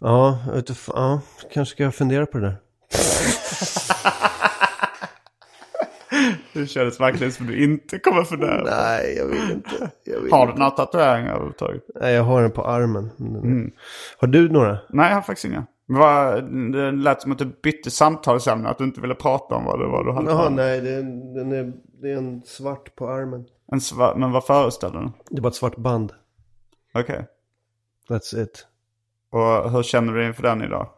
Ja, 0.00 0.38
vet 0.46 0.56
inte, 0.56 0.74
fan, 0.74 0.94
ja, 0.96 1.20
kanske 1.54 1.74
ska 1.74 1.82
jag 1.82 1.94
fundera 1.94 2.26
på 2.26 2.38
det 2.38 2.46
där. 2.46 2.56
Det 6.52 6.66
kändes 6.66 7.00
verkligen 7.00 7.32
som 7.32 7.46
du 7.46 7.64
inte 7.64 7.98
kommer 7.98 8.24
fundera. 8.24 8.64
Nej, 8.64 9.14
jag 9.16 9.26
vill 9.26 9.50
inte. 9.50 9.90
Jag 10.04 10.20
vill 10.20 10.32
Har 10.32 10.46
du 10.46 10.52
några 10.52 10.70
tatueringar 10.70 11.30
överhuvudtaget? 11.30 11.82
Nej, 12.00 12.14
jag 12.14 12.22
har 12.22 12.42
den 12.42 12.50
på 12.50 12.64
armen. 12.66 13.10
Har 14.18 14.28
du 14.28 14.48
några? 14.48 14.78
Nej, 14.88 15.08
jag 15.08 15.14
har 15.14 15.22
faktiskt 15.22 15.44
inga. 15.44 15.66
Det 16.72 16.90
lät 16.90 17.22
som 17.22 17.32
att 17.32 17.38
du 17.38 17.44
bytte 17.62 17.90
samtalsämne, 17.90 18.68
att 18.68 18.78
du 18.78 18.84
inte 18.84 19.00
ville 19.00 19.14
prata 19.14 19.54
om 19.54 19.64
vad 19.64 19.80
det 19.80 19.86
var 19.86 20.04
du 20.04 20.12
hade 20.12 20.30
Jaha, 20.30 20.48
nej, 20.48 20.80
det 20.80 20.90
är, 20.90 21.02
den 21.34 21.52
är, 21.52 21.72
det 22.02 22.10
är 22.10 22.16
en 22.16 22.42
svart 22.42 22.96
på 22.96 23.08
armen. 23.10 23.44
En 23.72 23.78
sva- 23.78 24.16
men 24.16 24.32
vad 24.32 24.46
föreställer 24.46 24.94
den? 24.94 25.12
Det 25.30 25.36
är 25.36 25.40
bara 25.40 25.48
ett 25.48 25.54
svart 25.54 25.76
band. 25.76 26.12
Okej. 26.94 27.26
That's 28.08 28.42
it. 28.42 28.66
Och 29.30 29.70
hur 29.70 29.82
känner 29.82 30.12
du 30.12 30.26
inför 30.26 30.42
den 30.42 30.62
idag? 30.62 30.88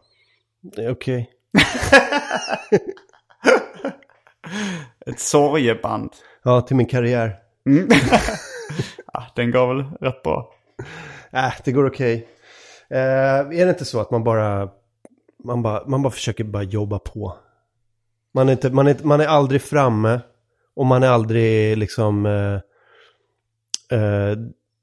Det 0.61 0.81
är 0.85 0.91
okej. 0.91 1.29
Ett 5.09 5.19
sorgeband. 5.19 6.11
Ja, 6.43 6.61
till 6.61 6.75
min 6.75 6.85
karriär. 6.85 7.35
Ja, 9.13 9.27
den 9.35 9.51
går 9.51 9.73
väl 9.73 9.85
rätt 10.01 10.23
bra. 10.23 10.53
Äh, 11.31 11.53
det 11.65 11.71
går 11.71 11.87
okej. 11.87 12.27
Eh, 12.89 12.99
är 12.99 13.65
det 13.65 13.69
inte 13.69 13.85
så 13.85 13.99
att 13.99 14.11
man 14.11 14.23
bara, 14.23 14.69
man 15.43 15.61
bara, 15.61 15.87
man 15.87 16.01
bara 16.01 16.11
försöker 16.11 16.43
bara 16.43 16.63
jobba 16.63 16.99
på? 16.99 17.37
Man 18.33 18.49
är, 18.49 18.51
inte, 18.51 18.69
man, 18.69 18.87
är, 18.87 18.97
man 19.03 19.21
är 19.21 19.27
aldrig 19.27 19.61
framme 19.61 20.19
och 20.75 20.85
man 20.85 21.03
är 21.03 21.07
aldrig 21.07 21.77
liksom... 21.77 22.25
Eh, 22.25 22.53
eh, 23.99 24.37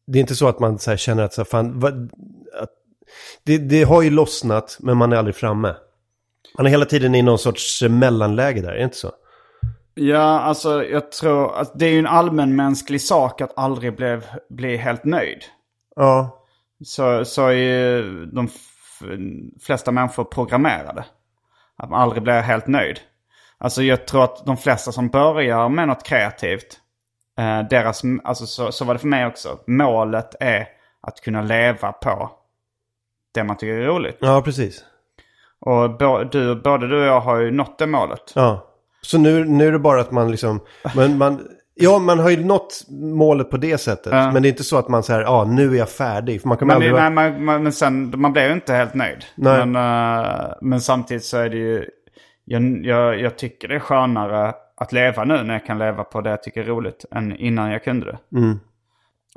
det 0.07 0.19
är 0.19 0.21
inte 0.21 0.35
så 0.35 0.49
att 0.49 0.61
man 0.61 0.79
så 0.79 0.97
känner 0.97 1.23
att, 1.23 1.35
så 1.35 1.41
här, 1.41 1.47
fan, 1.47 1.81
vad, 1.81 2.13
att 2.61 2.71
det, 3.43 3.59
det 3.59 3.83
har 3.83 4.03
ju 4.03 4.11
lossnat 4.11 4.79
men 4.81 4.97
man 4.97 5.13
är 5.13 5.17
aldrig 5.17 5.37
framme. 5.37 5.75
Man 6.57 6.67
är 6.67 6.71
hela 6.71 6.85
tiden 6.85 7.15
i 7.15 7.23
någon 7.23 7.39
sorts 7.39 7.83
mellanläge 7.83 8.61
där, 8.61 8.73
är 8.73 8.79
det 8.79 8.85
inte 8.85 8.97
så? 8.97 9.13
Ja, 9.95 10.41
alltså 10.41 10.85
jag 10.85 11.13
tror 11.13 11.57
att 11.57 11.79
det 11.79 11.87
är 11.87 11.91
ju 11.91 11.99
en 11.99 12.07
allmänmänsklig 12.07 13.03
sak 13.03 13.41
att 13.41 13.59
aldrig 13.59 13.97
bli, 13.97 14.21
bli 14.51 14.77
helt 14.77 15.05
nöjd. 15.05 15.45
Ja, 15.97 16.45
Så, 16.85 17.25
så 17.25 17.47
är 17.47 17.53
ju 17.53 18.27
de 18.27 18.49
flesta 19.63 19.91
människor 19.91 20.25
programmerade. 20.25 21.05
Att 21.77 21.91
man 21.91 22.01
aldrig 22.01 22.23
blir 22.23 22.41
helt 22.41 22.67
nöjd. 22.67 23.01
Alltså 23.59 23.83
jag 23.83 24.07
tror 24.07 24.25
att 24.25 24.47
de 24.47 24.57
flesta 24.57 24.93
som 24.93 25.09
börjar 25.09 25.69
med 25.69 25.89
något 25.89 26.05
kreativt, 26.05 26.81
eh, 27.39 27.69
deras, 27.71 28.03
alltså 28.25 28.47
så, 28.47 28.73
så 28.73 28.85
var 28.85 28.95
det 28.95 29.01
för 29.01 29.09
mig 29.09 29.27
också. 29.27 29.59
Målet 29.67 30.35
är 30.41 30.67
att 31.01 31.21
kunna 31.21 31.43
leva 31.43 31.93
på 31.93 32.31
det 33.35 33.45
man 33.45 33.57
tycker 33.57 33.75
är 33.75 33.87
roligt. 33.87 34.17
ja 34.21 34.43
precis. 34.43 34.85
Och 35.61 35.99
bo, 35.99 36.25
du, 36.25 36.55
både 36.55 36.89
du 36.89 37.01
och 37.01 37.07
jag 37.07 37.21
har 37.21 37.39
ju 37.39 37.51
nått 37.51 37.79
det 37.79 37.87
målet. 37.87 38.33
Ja. 38.35 38.72
Så 39.07 39.19
nu, 39.19 39.45
nu 39.45 39.69
är 39.69 39.73
det 39.73 39.79
bara 39.79 40.01
att 40.01 40.11
man 40.11 40.31
liksom, 40.31 40.61
men 40.97 41.19
man, 41.19 41.41
ja 41.75 41.99
man 41.99 42.19
har 42.19 42.31
ju 42.31 42.45
nått 42.45 42.85
målet 42.91 43.51
på 43.51 43.57
det 43.57 43.79
sättet. 43.79 44.13
Ja. 44.13 44.33
Men 44.33 44.43
det 44.43 44.49
är 44.49 44.51
inte 44.51 44.65
så 44.65 44.79
att 44.79 44.89
man 44.89 45.03
säger, 45.03 45.21
ja 45.21 45.45
nu 45.45 45.75
är 45.75 45.79
jag 45.79 45.89
färdig. 45.89 46.41
För 46.41 46.49
man 46.49 46.59
kan 46.59 46.69
Men, 46.69 46.77
aldrig 46.77 46.93
nej, 46.93 47.11
man, 47.11 47.45
man, 47.45 47.63
men 47.63 47.73
sen, 47.73 48.13
man 48.17 48.33
blir 48.33 48.47
ju 48.47 48.53
inte 48.53 48.75
helt 48.75 48.95
nöjd. 48.95 49.25
Nej. 49.35 49.67
Men, 49.67 49.77
eh, 49.77 50.53
men 50.61 50.81
samtidigt 50.81 51.25
så 51.25 51.39
är 51.39 51.51
det 51.51 51.57
ju, 51.57 51.85
jag, 52.45 52.85
jag, 52.85 53.21
jag 53.21 53.39
tycker 53.39 53.69
det 53.69 53.75
är 53.75 53.81
skönare 53.81 54.55
att 54.77 54.93
leva 54.93 55.25
nu 55.25 55.43
när 55.43 55.55
jag 55.55 55.67
kan 55.67 55.79
leva 55.79 56.05
på 56.05 56.21
det 56.21 56.31
jag 56.31 56.43
tycker 56.43 56.61
är 56.61 56.65
roligt 56.65 57.05
än 57.15 57.37
innan 57.37 57.71
jag 57.71 57.85
kunde 57.85 58.07
det. 58.07 58.39
Mm. 58.39 58.61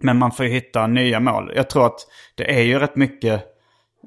Men 0.01 0.17
man 0.17 0.31
får 0.31 0.45
ju 0.45 0.51
hitta 0.51 0.87
nya 0.87 1.19
mål. 1.19 1.51
Jag 1.55 1.69
tror 1.69 1.85
att 1.85 1.99
det 2.35 2.59
är 2.59 2.61
ju 2.61 2.79
rätt 2.79 2.95
mycket, 2.95 3.43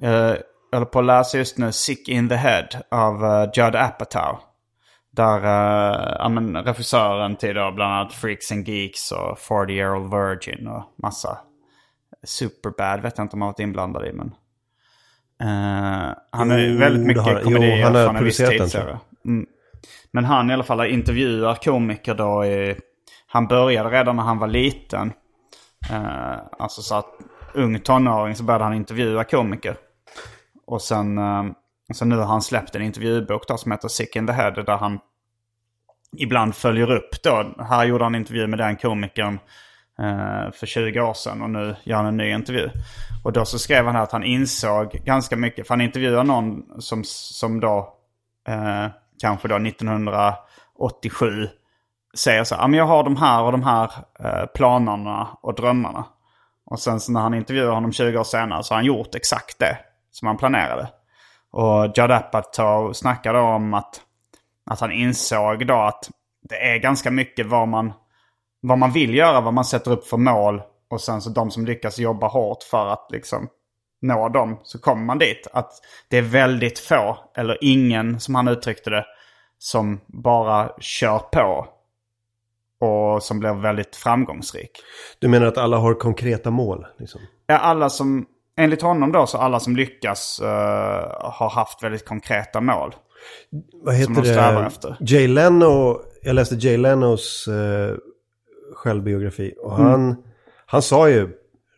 eh, 0.02 0.34
jag 0.70 0.78
håller 0.78 0.86
på 0.86 0.98
att 0.98 1.04
läsa 1.04 1.38
just 1.38 1.58
nu 1.58 1.72
Sick 1.72 2.08
in 2.08 2.28
the 2.28 2.34
Head 2.34 2.68
av 2.90 3.24
uh, 3.24 3.50
Judd 3.54 3.76
Apatow. 3.76 4.38
Där 5.10 5.38
uh, 5.38 6.16
ja, 6.18 6.28
men, 6.28 6.56
regissören 6.56 7.36
till 7.36 7.54
då, 7.54 7.72
bland 7.72 7.92
annat 7.92 8.12
Freaks 8.12 8.52
and 8.52 8.68
Geeks 8.68 9.12
och 9.12 9.38
40 9.38 9.72
Year 9.72 9.96
Old 9.96 10.10
Virgin 10.10 10.68
och 10.68 10.82
massa 11.02 11.38
Superbad 12.22 13.02
vet 13.02 13.18
jag 13.18 13.24
inte 13.24 13.36
om 13.36 13.42
han 13.42 13.48
varit 13.48 13.60
inblandad 13.60 14.06
i. 14.06 14.12
Men, 14.12 14.34
eh, 15.40 16.14
han 16.30 16.50
är 16.50 16.58
Jo, 16.58 16.78
väldigt 16.78 17.06
mycket 17.06 17.22
har 17.22 17.34
han. 17.34 17.42
komedier 17.42 17.76
Jo, 17.76 17.84
han 17.84 17.94
har 17.94 18.22
viss 18.22 18.36
producerat 18.38 18.72
den, 18.72 18.82
tror 18.82 18.98
Mm. 19.24 19.46
Men 20.10 20.24
han 20.24 20.50
i 20.50 20.52
alla 20.52 20.64
fall 20.64 20.86
intervjuar 20.86 21.54
komiker 21.54 22.14
då 22.14 22.44
i... 22.44 22.76
Han 23.26 23.46
började 23.46 23.90
redan 23.90 24.16
när 24.16 24.22
han 24.22 24.38
var 24.38 24.48
liten. 24.48 25.12
Eh, 25.90 26.36
alltså 26.58 26.82
så 26.82 26.94
att 26.94 27.14
ung 27.54 27.80
tonåring 27.80 28.34
så 28.34 28.44
började 28.44 28.64
han 28.64 28.74
intervjua 28.74 29.24
komiker. 29.24 29.76
Och 30.66 30.82
sen, 30.82 31.18
eh, 31.18 31.44
så 31.94 32.04
nu 32.04 32.16
har 32.16 32.24
han 32.24 32.42
släppt 32.42 32.74
en 32.74 32.82
intervjubok 32.82 33.48
då 33.48 33.56
som 33.56 33.72
heter 33.72 33.88
Sick 33.88 34.16
in 34.16 34.26
the 34.26 34.32
Head. 34.32 34.50
Där 34.50 34.76
han 34.76 34.98
ibland 36.16 36.54
följer 36.54 36.90
upp 36.90 37.22
då. 37.22 37.54
Här 37.58 37.84
gjorde 37.84 38.04
han 38.04 38.14
en 38.14 38.20
intervju 38.20 38.46
med 38.46 38.58
den 38.58 38.76
komikern 38.76 39.38
eh, 39.98 40.52
för 40.52 40.66
20 40.66 41.00
år 41.00 41.14
sedan 41.14 41.42
och 41.42 41.50
nu 41.50 41.76
gör 41.84 41.96
han 41.96 42.06
en 42.06 42.16
ny 42.16 42.30
intervju. 42.30 42.70
Och 43.24 43.32
då 43.32 43.44
så 43.44 43.58
skrev 43.58 43.86
han 43.86 43.94
här 43.94 44.02
att 44.02 44.12
han 44.12 44.24
insåg 44.24 44.90
ganska 44.90 45.36
mycket. 45.36 45.66
För 45.66 45.74
han 45.74 45.80
intervjuar 45.80 46.24
någon 46.24 46.80
som, 46.80 47.02
som 47.04 47.60
då 47.60 47.94
eh, 48.48 48.86
kanske 49.20 49.48
då 49.48 49.56
1987 49.56 51.48
säger 52.16 52.44
så 52.44 52.54
här, 52.54 52.62
"Ja, 52.62 52.68
men 52.68 52.78
jag 52.78 52.86
har 52.86 53.04
de 53.04 53.16
här 53.16 53.42
och 53.42 53.52
de 53.52 53.62
här 53.62 53.90
eh, 54.20 54.46
planerna 54.54 55.28
och 55.42 55.54
drömmarna. 55.54 56.04
Och 56.66 56.80
sen 56.80 57.00
så 57.00 57.12
när 57.12 57.20
han 57.20 57.34
intervjuar 57.34 57.72
honom 57.72 57.92
20 57.92 58.18
år 58.18 58.24
senare 58.24 58.62
så 58.62 58.74
har 58.74 58.76
han 58.76 58.86
gjort 58.86 59.14
exakt 59.14 59.58
det 59.58 59.78
som 60.10 60.28
han 60.28 60.36
planerade. 60.36 60.88
Och 61.50 61.84
Judd 61.96 62.10
Apatow 62.10 62.92
snackade 62.92 63.38
om 63.38 63.74
att, 63.74 64.00
att 64.70 64.80
han 64.80 64.92
insåg 64.92 65.66
då 65.66 65.74
att 65.74 66.10
det 66.48 66.56
är 66.56 66.78
ganska 66.78 67.10
mycket 67.10 67.46
vad 67.46 67.68
man, 67.68 67.92
vad 68.60 68.78
man 68.78 68.92
vill 68.92 69.14
göra, 69.14 69.40
vad 69.40 69.54
man 69.54 69.64
sätter 69.64 69.90
upp 69.90 70.06
för 70.06 70.16
mål. 70.16 70.62
Och 70.90 71.00
sen 71.00 71.20
så 71.20 71.30
de 71.30 71.50
som 71.50 71.66
lyckas 71.66 71.98
jobba 71.98 72.28
hårt 72.28 72.62
för 72.62 72.86
att 72.86 73.06
liksom 73.10 73.48
nå 74.00 74.28
dem 74.28 74.60
så 74.62 74.78
kommer 74.78 75.04
man 75.04 75.18
dit. 75.18 75.46
Att 75.52 75.72
det 76.08 76.18
är 76.18 76.22
väldigt 76.22 76.78
få, 76.78 77.18
eller 77.36 77.58
ingen 77.60 78.20
som 78.20 78.34
han 78.34 78.48
uttryckte 78.48 78.90
det, 78.90 79.06
som 79.58 80.00
bara 80.06 80.70
kör 80.80 81.18
på. 81.18 81.66
Och 82.80 83.22
som 83.22 83.40
blir 83.40 83.52
väldigt 83.52 83.96
framgångsrik. 83.96 84.70
Du 85.18 85.28
menar 85.28 85.46
att 85.46 85.58
alla 85.58 85.76
har 85.76 85.94
konkreta 85.94 86.50
mål? 86.50 86.86
Liksom? 86.98 87.20
Ja, 87.46 87.58
alla 87.58 87.90
som, 87.90 88.26
enligt 88.58 88.82
honom 88.82 89.12
då, 89.12 89.26
så 89.26 89.38
alla 89.38 89.60
som 89.60 89.76
lyckas 89.76 90.40
eh, 90.40 90.46
har 91.20 91.50
haft 91.50 91.82
väldigt 91.82 92.04
konkreta 92.04 92.60
mål. 92.60 92.94
Vad 93.82 93.94
Som 93.94 94.00
heter 94.00 94.14
de 94.14 94.28
strävar 94.28 94.60
det? 94.60 94.66
efter. 94.66 94.96
Jay 95.00 95.28
Leno, 95.28 96.00
jag 96.22 96.34
läste 96.34 96.54
Jay 96.54 96.76
Lenos 96.76 97.48
eh, 97.48 97.94
självbiografi. 98.74 99.54
Och 99.62 99.78
Mm. 99.78 99.90
han, 99.90 100.16
han 100.66 100.82
sa 100.82 101.08
ju 101.10 101.28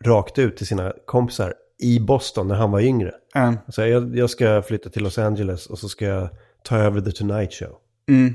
rakt 0.05 0.39
ut 0.39 0.57
till 0.57 0.67
sina 0.67 0.93
kompisar 1.05 1.53
i 1.83 1.99
Boston 1.99 2.47
när 2.47 2.55
han 2.55 2.71
var 2.71 2.79
yngre. 2.79 3.11
Mm. 3.35 3.57
Så 3.67 3.81
jag, 3.81 4.15
jag 4.17 4.29
ska 4.29 4.61
flytta 4.61 4.89
till 4.89 5.03
Los 5.03 5.17
Angeles 5.17 5.65
och 5.67 5.79
så 5.79 5.89
ska 5.89 6.05
jag 6.05 6.29
ta 6.63 6.77
över 6.77 7.01
The 7.01 7.11
Tonight 7.11 7.53
Show. 7.53 7.75
Mm. 8.09 8.33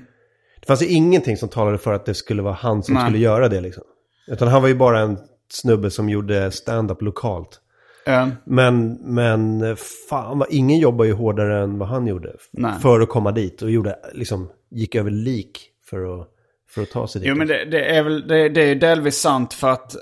Det 0.61 0.67
fanns 0.67 0.83
ju 0.83 0.87
ingenting 0.87 1.37
som 1.37 1.49
talade 1.49 1.79
för 1.79 1.93
att 1.93 2.07
det 2.07 2.15
skulle 2.15 2.43
vara 2.43 2.55
han 2.55 2.83
som 2.83 2.95
Nej. 2.95 3.03
skulle 3.05 3.19
göra 3.19 3.49
det 3.49 3.61
liksom. 3.61 3.85
Utan 4.29 4.49
han 4.49 4.63
var 4.63 4.69
ju 4.69 4.75
bara 4.75 5.01
en 5.01 5.19
snubbe 5.53 5.91
som 5.91 6.09
gjorde 6.09 6.51
stand-up 6.51 7.03
lokalt. 7.03 7.61
Eh, 8.07 8.29
Men, 8.45 8.93
men 8.93 9.77
fan, 10.09 10.45
ingen 10.51 10.79
jobbar 10.79 11.05
ju 11.05 11.13
hårdare 11.13 11.63
än 11.63 11.79
vad 11.79 11.89
han 11.89 12.07
gjorde. 12.07 12.33
Nej. 12.53 12.73
För 12.83 13.01
att 13.01 13.09
komma 13.09 13.33
dit 13.33 13.63
och 13.63 13.71
gjorde, 13.71 13.99
liksom, 14.13 14.51
gick 14.71 14.95
över 14.95 15.11
lik 15.11 15.71
för 15.91 16.21
att, 16.21 16.29
för 16.71 16.83
att 16.83 16.91
ta 16.91 17.09
sig 17.09 17.21
dit. 17.21 17.29
Jo 17.29 17.35
men 17.35 17.47
det, 17.47 17.65
det 17.65 17.97
är 17.97 18.03
väl 18.03 18.29
det, 18.29 18.49
det 18.49 18.61
är 18.61 18.75
delvis 18.75 19.21
sant 19.21 19.55
för 19.55 19.71
att 19.71 19.97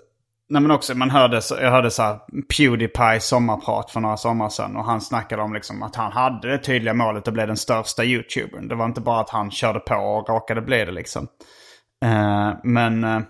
Nej 0.49 0.63
men 0.63 0.71
också 0.71 0.95
man 0.95 1.11
hörde, 1.11 1.41
jag 1.61 1.71
hörde 1.71 1.91
så 1.91 2.03
här 2.03 2.19
Pewdiepie 2.57 3.21
sommarprat 3.21 3.91
för 3.91 4.01
några 4.01 4.17
sommar 4.17 4.49
sedan. 4.49 4.77
Och 4.77 4.85
han 4.85 5.01
snackade 5.01 5.43
om 5.43 5.55
liksom 5.55 5.83
att 5.83 5.97
han 5.97 6.13
hade 6.13 6.51
det 6.51 6.59
tydliga 6.59 6.95
målet 6.95 7.29
att 7.29 7.35
bli 7.35 7.47
den 7.47 7.57
största 7.57 8.05
YouTubern. 8.05 8.69
Det 8.69 8.75
var 8.75 8.85
inte 8.85 9.01
bara 9.01 9.21
att 9.21 9.31
han 9.31 9.51
körde 9.51 9.81
på 9.81 9.95
och 9.95 10.29
råkade 10.29 10.61
bli 10.61 10.85
det 10.85 10.93
liksom. 10.93 11.29
Eh, 12.05 12.53
men, 12.65 13.05
eh, 13.05 13.21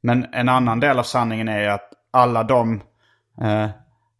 men 0.00 0.26
en 0.32 0.48
annan 0.48 0.80
del 0.80 0.98
av 0.98 1.02
sanningen 1.02 1.48
är 1.48 1.60
ju 1.60 1.66
att 1.68 1.90
alla 2.10 2.42
de 2.42 2.82
eh, 3.42 3.68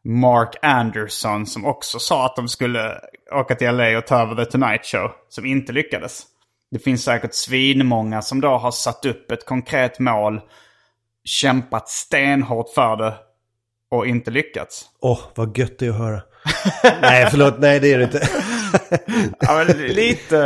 Mark 0.05 0.57
Anderson 0.63 1.47
som 1.47 1.65
också 1.65 1.99
sa 1.99 2.27
att 2.27 2.37
de 2.37 2.49
skulle 2.49 3.01
åka 3.33 3.55
till 3.55 3.77
LA 3.77 3.99
och 3.99 4.07
ta 4.07 4.23
över 4.23 4.45
The 4.45 4.51
Tonight 4.51 4.87
Show. 4.87 5.11
Som 5.29 5.47
inte 5.47 5.73
lyckades. 5.73 6.23
Det 6.71 6.79
finns 6.79 7.05
säkert 7.05 7.35
svinmånga 7.35 8.23
som 8.23 8.41
då 8.41 8.49
har 8.49 8.71
satt 8.71 9.07
upp 9.07 9.31
ett 9.31 9.47
konkret 9.47 9.99
mål. 9.99 10.41
Kämpat 11.25 11.89
stenhårt 11.89 12.69
för 12.75 12.97
det. 12.97 13.15
Och 13.91 14.07
inte 14.07 14.31
lyckats. 14.31 14.85
Åh, 15.01 15.21
vad 15.35 15.59
gött 15.59 15.79
det 15.79 15.87
är 15.87 15.91
att 15.91 15.97
höra. 15.97 16.23
nej, 17.03 17.27
förlåt, 17.31 17.55
nej 17.59 17.81
det 17.81 17.93
är 17.93 17.99
det 17.99 18.05
inte. 18.05 18.29
Ja, 19.41 19.65
men 19.67 19.77
lite. 19.77 20.37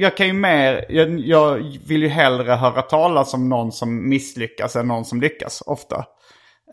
Jag 0.00 0.16
kan 0.16 0.26
ju 0.26 0.32
mer, 0.32 0.86
jag, 0.88 1.20
jag 1.20 1.78
vill 1.86 2.02
ju 2.02 2.08
hellre 2.08 2.52
höra 2.52 2.82
talas 2.82 3.34
om 3.34 3.48
någon 3.48 3.72
som 3.72 4.08
misslyckas 4.08 4.76
än 4.76 4.88
någon 4.88 5.04
som 5.04 5.20
lyckas 5.20 5.62
ofta. 5.66 6.04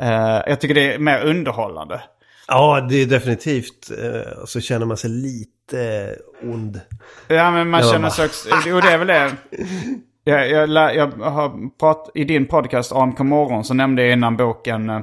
Eh, 0.02 0.42
jag 0.48 0.62
tycker 0.62 0.76
det 0.76 0.94
är 0.94 1.00
mer 1.00 1.24
underhållande. 1.26 2.02
ja, 2.48 2.86
det 2.90 2.96
är 3.02 3.06
definitivt. 3.06 3.92
eh, 4.04 4.46
Så 4.46 4.62
känner 4.62 4.86
man 4.86 4.98
sig 4.98 5.10
lite 5.10 6.16
ond. 6.44 6.82
Ja 7.28 7.52
men 7.52 7.70
man 7.70 7.84
känner 7.84 8.10
sig 8.10 8.26
också, 8.26 8.50
jo 8.68 8.80
det 8.80 8.92
är 8.92 8.98
väl 8.98 9.08
det. 9.08 9.32
Jag, 10.24 10.50
jag, 10.50 10.96
jag 10.96 11.08
har 11.08 11.78
prat, 11.80 12.10
I 12.14 12.24
din 12.24 12.46
podcast 12.46 12.92
AMK 12.92 13.20
morgon 13.20 13.64
så 13.64 13.74
nämnde 13.74 14.04
jag 14.04 14.14
innan 14.14 14.38
boken 14.38 14.90
eh, 14.90 15.00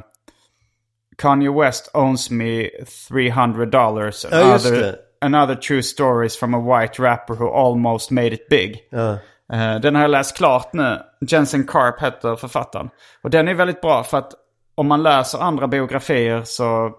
Kanye 1.18 1.50
West 1.50 1.90
owns 1.94 2.30
me 2.30 2.68
300 3.08 3.66
dollars. 3.66 4.26
Ja, 4.30 4.52
just 4.52 4.70
det. 4.74 4.96
Another 5.20 5.54
true 5.54 5.82
stories 5.82 6.38
from 6.38 6.54
a 6.54 6.80
white 6.80 7.02
rapper 7.02 7.34
who 7.34 7.48
almost 7.54 8.10
made 8.10 8.32
it 8.34 8.48
big. 8.48 8.88
Ja. 8.90 9.10
Eh, 9.52 9.80
Den 9.80 9.94
har 9.94 10.02
jag 10.02 10.10
läst 10.10 10.36
klart 10.36 10.72
nu. 10.72 10.98
Jensen 11.20 11.66
Karp 11.66 12.02
heter 12.02 12.36
författaren. 12.36 12.88
Och 13.22 13.30
den 13.30 13.48
är 13.48 13.54
väldigt 13.54 13.80
bra 13.80 14.04
för 14.04 14.18
att 14.18 14.32
om 14.76 14.86
man 14.86 15.02
läser 15.02 15.38
andra 15.38 15.66
biografier 15.68 16.42
så 16.44 16.90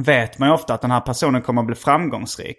vet 0.00 0.38
man 0.38 0.48
ju 0.48 0.54
ofta 0.54 0.74
att 0.74 0.82
den 0.82 0.90
här 0.90 1.00
personen 1.00 1.42
kommer 1.42 1.62
att 1.62 1.66
bli 1.66 1.76
framgångsrik. 1.76 2.58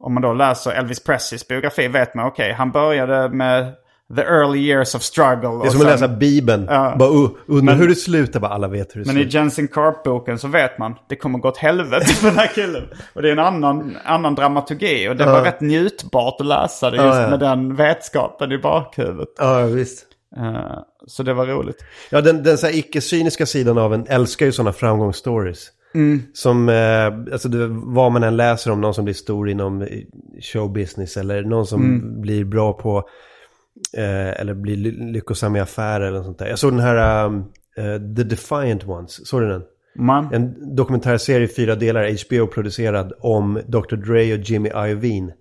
Om 0.00 0.14
man 0.14 0.22
då 0.22 0.32
läser 0.32 0.70
Elvis 0.70 1.04
Presleys 1.04 1.48
biografi 1.48 1.88
vet 1.88 2.14
man 2.14 2.26
okej, 2.26 2.52
han 2.52 2.70
började 2.70 3.28
med 3.28 3.72
the 4.16 4.22
early 4.22 4.58
years 4.58 4.94
of 4.94 5.02
struggle. 5.02 5.48
Det 5.62 5.66
är 5.66 5.70
som 5.70 5.80
att 5.80 5.86
läsa 5.86 6.08
Bibeln. 6.08 6.66
Ja. 6.70 6.94
Bara, 6.98 7.08
uh, 7.08 7.30
undrar 7.46 7.72
Men- 7.74 7.78
hur 7.82 7.88
det 7.88 7.94
slutar, 7.94 8.40
bara 8.40 8.50
alla 8.50 8.68
vet 8.68 8.96
hur 8.96 9.00
det 9.00 9.06
Men 9.06 9.16
i 9.16 9.22
slutar. 9.22 9.38
Jensen 9.38 9.68
Karp-boken 9.68 10.38
så 10.38 10.48
vet 10.48 10.78
man 10.78 10.94
det 11.08 11.16
kommer 11.16 11.38
gå 11.38 11.48
åt 11.48 11.56
helvete 11.56 12.06
för 12.06 12.28
den 12.28 12.38
här 12.38 12.50
killen. 12.54 12.82
Och 13.14 13.22
det 13.22 13.28
är 13.28 13.32
en 13.32 13.38
annan, 13.38 13.96
annan 14.04 14.34
dramaturgi. 14.34 15.08
Och 15.08 15.16
det 15.16 15.26
var 15.26 15.42
rätt 15.42 15.60
njutbart 15.60 16.40
att 16.40 16.46
läsa 16.46 16.90
det 16.90 16.96
just 16.96 17.06
Ja, 17.16 17.22
ja. 17.22 17.30
med 17.30 17.40
den 17.40 17.74
vetskapen 17.76 18.52
i 18.52 18.58
bakhuvudet. 18.58 19.28
Ja, 19.38 19.60
visst. 19.62 20.06
Eh, 20.36 20.78
så 21.06 21.22
det 21.22 21.34
var 21.34 21.46
roligt. 21.46 21.84
Ja, 22.10 22.20
den, 22.20 22.42
den 22.42 22.58
så 22.58 22.66
här 22.66 22.78
icke-cyniska 22.78 23.46
sidan 23.46 23.78
av 23.78 23.94
en 23.94 24.06
älskar 24.06 24.46
ju 24.46 24.52
sådana 24.52 24.72
framgångsstories. 24.72 25.68
Som, 26.32 26.68
eh, 26.68 27.06
alltså 27.32 27.48
det, 27.48 27.66
vad 27.70 28.12
man 28.12 28.22
än 28.22 28.36
läser 28.36 28.70
om 28.70 28.80
någon 28.80 28.94
som 28.94 29.04
blir 29.04 29.14
stor 29.14 29.48
inom 29.50 29.86
showbusiness 30.40 31.16
eller 31.16 31.42
någon 31.42 31.66
som 31.66 31.80
blir 32.20 32.44
bra 32.44 32.72
på, 32.72 32.98
eh, 33.96 34.40
eller 34.40 34.54
blir 34.54 34.76
ly- 34.76 35.12
lyckosam 35.12 35.56
i 35.56 35.60
affärer 35.60 36.06
eller 36.06 36.22
sånt 36.22 36.38
där. 36.38 36.46
Jag 36.46 36.58
såg 36.58 36.72
den 36.72 36.80
här 36.80 37.26
um, 37.26 37.44
The 38.16 38.22
Defiant 38.22 38.86
Ones, 38.88 39.26
såg 39.28 39.40
du 39.40 39.48
den? 39.48 39.62
Man, 39.94 40.34
En 40.34 40.76
dokumentärserie 40.76 41.44
i 41.44 41.48
fyra 41.48 41.74
delar, 41.74 42.26
HBO-producerad, 42.28 43.12
om 43.20 43.60
Dr. 43.66 43.96
Dre 43.96 44.32
och 44.34 44.38
Jimmy 44.40 44.68
Iovine. 44.68 45.32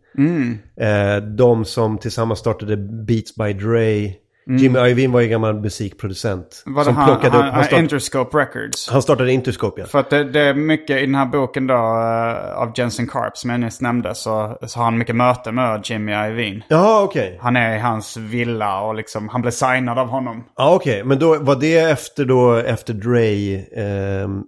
Eh, 0.75 1.23
de 1.23 1.65
som 1.65 1.97
tillsammans 1.97 2.39
startade 2.39 2.77
Beats 2.77 3.35
by 3.35 3.53
Dre. 3.53 4.13
Jimmy 4.57 4.79
Iovine 4.79 5.13
var 5.13 5.21
ju 5.21 5.27
gammal 5.27 5.53
musikproducent. 5.53 6.63
var 6.65 6.83
som 6.83 6.95
han, 6.95 7.05
plockade 7.07 7.37
han, 7.37 7.47
upp, 7.47 7.53
han, 7.53 7.63
start, 7.63 7.79
Interscope 7.79 8.37
Records. 8.37 8.89
han 8.89 9.01
startade 9.01 9.31
Interscope 9.31 9.81
ja. 9.81 9.87
För 9.87 9.99
att 9.99 10.09
det, 10.09 10.23
det 10.23 10.41
är 10.41 10.53
mycket 10.53 10.97
i 10.97 11.05
den 11.05 11.15
här 11.15 11.25
boken 11.25 11.67
då 11.67 11.73
eh, 11.73 12.61
av 12.61 12.71
Jensen 12.75 13.07
Karp 13.07 13.37
som 13.37 13.49
jag 13.49 13.59
nyss 13.59 13.81
nämnde 13.81 14.15
så, 14.15 14.57
så 14.67 14.79
har 14.79 14.83
han 14.83 14.97
mycket 14.97 15.15
möte 15.15 15.51
med 15.51 15.81
Jimmy 15.83 16.11
Iovine. 16.11 16.63
Jaha 16.67 17.03
okej. 17.03 17.39
Han 17.41 17.55
är 17.55 17.75
i 17.75 17.79
hans 17.79 18.17
villa 18.17 18.81
och 18.81 18.95
liksom, 18.95 19.29
han 19.29 19.41
blev 19.41 19.51
signad 19.51 19.99
av 19.99 20.07
honom. 20.07 20.43
Ja 20.57 20.75
okej, 20.75 21.03
men 21.03 21.19
då 21.19 21.37
var 21.39 21.55
det 21.55 21.77
efter 21.77 22.25
då, 22.25 22.55
efter 22.55 22.93
Dre, 22.93 23.55
ehm, 23.75 24.43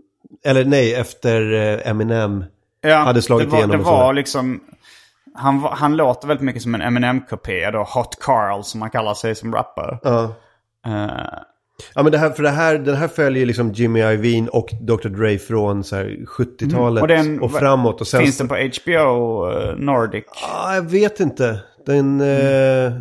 eller 0.45 0.65
nej, 0.65 0.93
efter 0.93 1.53
eh, 1.53 1.91
Eminem 1.91 2.43
Ja, 2.81 2.95
hade 2.95 3.21
slagit 3.21 3.47
det 3.47 3.51
var, 3.51 3.57
igenom 3.57 3.77
Det 3.77 3.83
var 3.83 4.13
liksom... 4.13 4.59
Han, 5.35 5.59
han 5.71 5.95
låter 5.97 6.27
väldigt 6.27 6.45
mycket 6.45 6.61
som 6.61 6.75
en 6.75 6.81
Eminem-kopia 6.81 7.71
då. 7.71 7.83
Hot 7.83 8.17
Carl 8.21 8.63
som 8.63 8.79
man 8.79 8.89
kallar 8.89 9.13
sig 9.13 9.35
som 9.35 9.53
rappare. 9.53 9.99
Ja. 10.03 10.23
Eh, 10.87 11.09
Ja 11.95 12.03
men 12.03 12.11
det 12.11 12.17
här, 12.17 12.29
för 12.29 12.43
det 12.43 12.49
här, 12.49 12.77
den 12.77 12.95
här 12.95 13.07
följer 13.07 13.45
liksom 13.45 13.71
Jimmy 13.71 13.99
Iovine 13.99 14.47
och 14.49 14.69
Dr. 14.81 15.07
Dre 15.09 15.37
från 15.37 15.83
så 15.83 15.95
här 15.95 16.17
70-talet 16.37 17.01
och 17.01 17.07
den- 17.07 17.39
och 17.41 17.51
framåt. 17.51 18.01
Och 18.01 18.07
sen, 18.07 18.21
finns 18.21 18.37
den 18.37 18.47
på 18.47 18.55
HBO 18.55 19.49
eh, 19.51 19.75
Nordic? 19.75 20.23
Ja, 20.41 20.75
jag 20.75 20.81
vet 20.89 21.19
inte. 21.19 21.59
Den, 21.85 22.21
eh, 22.21 22.93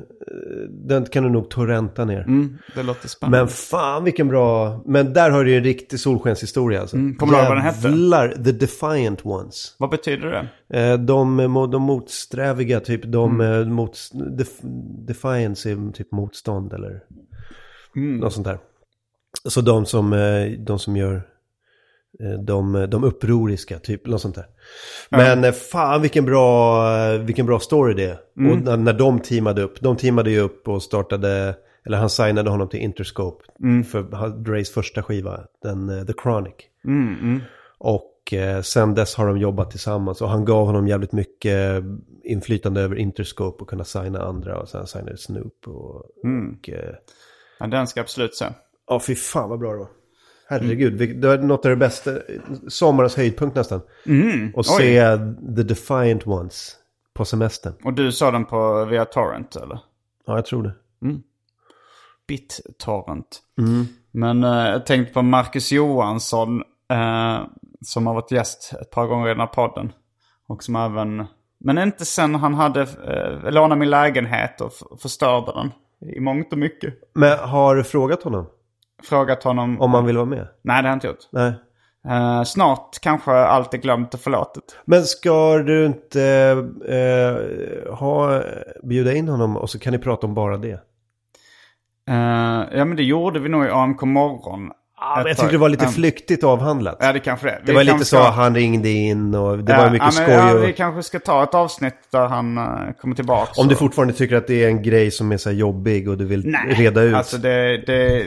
den 0.68 1.04
kan 1.04 1.22
du 1.24 1.30
nog 1.30 1.50
torrenta 1.50 2.04
ner. 2.04 2.20
Mm, 2.20 2.58
det 2.74 2.82
låter 2.82 3.08
spännande. 3.08 3.38
Men 3.38 3.48
fan 3.48 4.04
vilken 4.04 4.28
bra... 4.28 4.80
Men 4.86 5.12
där 5.12 5.30
har 5.30 5.44
du 5.44 5.50
ju 5.50 5.56
en 5.56 5.64
riktig 5.64 6.00
solskenshistoria 6.00 6.80
alltså. 6.80 6.96
Mm, 6.96 7.14
kommer 7.16 7.32
du 7.32 7.38
ihåg 7.38 7.48
vad 7.48 7.56
den 7.56 7.64
hette? 7.64 7.88
Jävlar, 7.88 8.28
The 8.28 8.52
Defiant 8.52 9.26
Ones. 9.26 9.74
Vad 9.78 9.90
betyder 9.90 10.48
det? 10.68 10.78
Eh, 10.80 10.98
De, 10.98 11.36
de 11.72 11.82
motsträviga, 11.82 12.80
typ 12.80 13.00
de 13.04 13.40
Mm. 13.40 13.60
eh, 13.62 13.66
mot, 13.68 13.98
def, 14.38 14.48
Defiance 15.06 15.70
är 15.70 15.92
typ 15.92 16.12
motstånd 16.12 16.72
eller 16.72 17.00
Mm. 17.96 18.16
något 18.16 18.32
sånt 18.32 18.46
där. 18.46 18.58
Så 19.48 19.60
de 19.60 19.86
som, 19.86 20.12
eh, 20.12 20.50
de 20.58 20.78
som 20.78 20.96
gör 20.96 21.22
de, 22.46 22.86
de 22.90 23.04
upproriska, 23.04 23.78
typ 23.78 24.06
något 24.06 24.20
sånt 24.20 24.34
där. 24.34 24.46
Men 25.10 25.44
eh, 25.44 25.52
fan 25.52 26.02
vilken 26.02 26.24
bra, 26.24 26.84
eh, 26.98 27.20
vilken 27.20 27.46
bra 27.46 27.58
story 27.58 27.94
det 27.94 28.04
är. 28.04 28.18
Mm. 28.38 28.52
Och 28.52 28.58
när, 28.58 28.76
när 28.76 28.92
de 28.92 29.20
teamade 29.20 29.62
upp, 29.62 29.80
de 29.80 29.96
teamade 29.96 30.30
ju 30.30 30.40
upp 30.40 30.68
och 30.68 30.82
startade, 30.82 31.54
eller 31.86 31.98
han 31.98 32.10
signade 32.10 32.50
honom 32.50 32.68
till 32.68 32.80
Interscope 32.80 33.44
Mm. 33.62 33.84
för 33.84 34.02
Dre's 34.28 34.72
första 34.72 35.02
skiva, 35.02 35.40
den 35.62 35.88
eh, 35.98 36.04
The 36.04 36.12
Chronic. 36.22 36.54
Mm, 36.84 37.14
mm. 37.20 37.40
Och 37.78 38.32
eh, 38.32 38.62
sen 38.62 38.94
dess 38.94 39.14
har 39.14 39.26
de 39.26 39.38
jobbat 39.38 39.70
tillsammans 39.70 40.22
och 40.22 40.28
han 40.28 40.44
gav 40.44 40.66
honom 40.66 40.88
jävligt 40.88 41.12
mycket 41.12 41.84
inflytande 42.24 42.80
över 42.80 42.96
Interscope 42.96 43.62
och 43.62 43.68
kunna 43.68 43.84
signa 43.84 44.22
andra 44.22 44.60
och 44.60 44.68
sen 44.68 44.86
signade 44.86 45.16
Snoop 45.16 45.66
och... 45.66 46.04
Mm. 46.24 46.56
och 46.58 46.68
eh, 46.70 46.94
Ja, 47.58 47.66
den 47.66 47.86
ska 47.86 48.00
absolut 48.00 48.34
se. 48.34 48.44
Ja, 48.86 49.00
fy 49.06 49.14
fan 49.14 49.50
vad 49.50 49.58
bra 49.58 49.72
det 49.72 49.78
var. 49.78 49.88
Herregud, 50.50 50.92
vi- 50.94 51.12
det 51.12 51.28
var 51.28 51.38
något 51.38 51.64
av 51.64 51.70
det 51.70 51.76
bästa, 51.76 52.10
sommarens 52.68 53.16
höjdpunkt 53.16 53.56
nästan. 53.56 53.80
Mm. 54.06 54.54
Och 54.54 54.66
se 54.66 55.00
The 55.56 55.62
Defiant 55.62 56.26
Ones 56.26 56.76
på 57.14 57.24
semestern. 57.24 57.72
Och 57.84 57.92
du 57.92 58.12
sa 58.12 58.30
den 58.30 58.44
på 58.44 58.84
via 58.84 59.04
Torrent 59.04 59.56
eller? 59.56 59.78
Ja, 60.26 60.34
jag 60.34 60.46
tror 60.46 60.62
det. 60.62 60.72
BitTorrent. 62.28 63.40
Mm. 63.58 63.84
Men 64.10 64.44
eh, 64.44 64.50
jag 64.70 64.86
tänkte 64.86 65.14
på 65.14 65.22
Marcus 65.22 65.72
Johansson 65.72 66.62
eh, 66.92 67.38
som 67.80 68.06
har 68.06 68.14
varit 68.14 68.30
gäst 68.30 68.72
ett 68.80 68.90
par 68.90 69.06
gånger 69.06 69.26
i 69.26 69.30
den 69.30 69.40
här 69.40 69.46
podden. 69.46 69.92
Och 70.46 70.62
som 70.64 70.76
även, 70.76 71.26
men 71.60 71.78
inte 71.78 72.04
sen 72.04 72.34
han 72.34 72.54
hade 72.54 72.80
eh, 72.82 73.50
lånat 73.52 73.78
min 73.78 73.90
lägenhet 73.90 74.60
och 74.60 74.72
förstörde 75.00 75.52
den. 75.52 75.70
I 76.16 76.20
mångt 76.20 76.52
och 76.52 76.58
mycket. 76.58 76.94
Men 77.14 77.38
har 77.38 77.76
du 77.76 77.84
frågat 77.84 78.22
honom 78.22 78.46
Frågat 79.02 79.44
honom. 79.44 79.80
om 79.80 79.94
han 79.94 80.06
vill 80.06 80.16
vara 80.16 80.26
med? 80.26 80.48
Nej 80.62 80.82
det 80.82 80.88
har 80.88 80.92
jag 80.92 80.96
inte 80.96 81.06
gjort. 81.06 81.28
Nej. 81.32 81.54
Eh, 82.08 82.42
snart 82.42 82.98
kanske 83.02 83.32
allt 83.32 83.74
är 83.74 83.78
glömt 83.78 84.14
och 84.14 84.20
förlåtet. 84.20 84.64
Men 84.84 85.02
ska 85.04 85.58
du 85.58 85.86
inte 85.86 86.22
eh, 86.88 87.94
ha, 87.94 88.42
bjuda 88.82 89.12
in 89.12 89.28
honom 89.28 89.56
och 89.56 89.70
så 89.70 89.78
kan 89.78 89.92
ni 89.92 89.98
prata 89.98 90.26
om 90.26 90.34
bara 90.34 90.56
det? 90.56 90.80
Eh, 92.08 92.78
ja 92.78 92.84
men 92.84 92.96
det 92.96 93.02
gjorde 93.02 93.40
vi 93.40 93.48
nog 93.48 93.64
i 93.64 93.70
AMK 93.70 94.02
morgon. 94.02 94.70
Ett 95.20 95.26
jag 95.26 95.36
tyckte 95.36 95.52
det 95.52 95.58
var 95.58 95.68
lite 95.68 95.84
Ja. 95.84 95.90
flyktigt 95.90 96.44
avhandlat. 96.44 96.96
Ja, 97.00 97.12
det 97.12 97.18
kanske 97.20 97.46
det. 97.46 97.52
det 97.52 97.72
Vi 97.72 97.72
var 97.76 97.84
lite 97.84 97.98
så, 97.98 98.04
ska- 98.04 98.30
han 98.30 98.54
ringde 98.54 98.88
in 98.88 99.34
och 99.34 99.58
det 99.58 99.72
Ja, 99.72 99.78
var 99.78 99.90
mycket 99.90 100.14
ja, 100.14 100.20
men, 100.20 100.24
skoj. 100.26 100.34
Ja, 100.34 100.54
och, 100.54 100.68
vi 100.68 100.72
kanske 100.72 101.02
ska 101.02 101.18
ta 101.18 101.42
ett 101.42 101.54
avsnitt 101.54 101.94
där 102.12 102.26
han 102.26 102.58
eh, 102.58 102.64
kommer 103.00 103.14
tillbaka. 103.16 103.60
Om 103.60 103.68
du 103.68 103.76
fortfarande 103.76 104.14
tycker 104.14 104.36
att 104.36 104.46
det 104.46 104.64
är 104.64 104.68
en 104.68 104.82
grej 104.82 105.10
som 105.10 105.32
är 105.32 105.36
så 105.36 105.48
här 105.50 105.56
jobbig 105.56 106.08
och 106.08 106.18
du 106.18 106.24
vill 106.26 106.42
Nej, 106.46 106.74
reda 106.78 107.02
ut. 107.02 107.14
alltså 107.14 107.38
det, 107.38 107.76
det... 107.86 108.26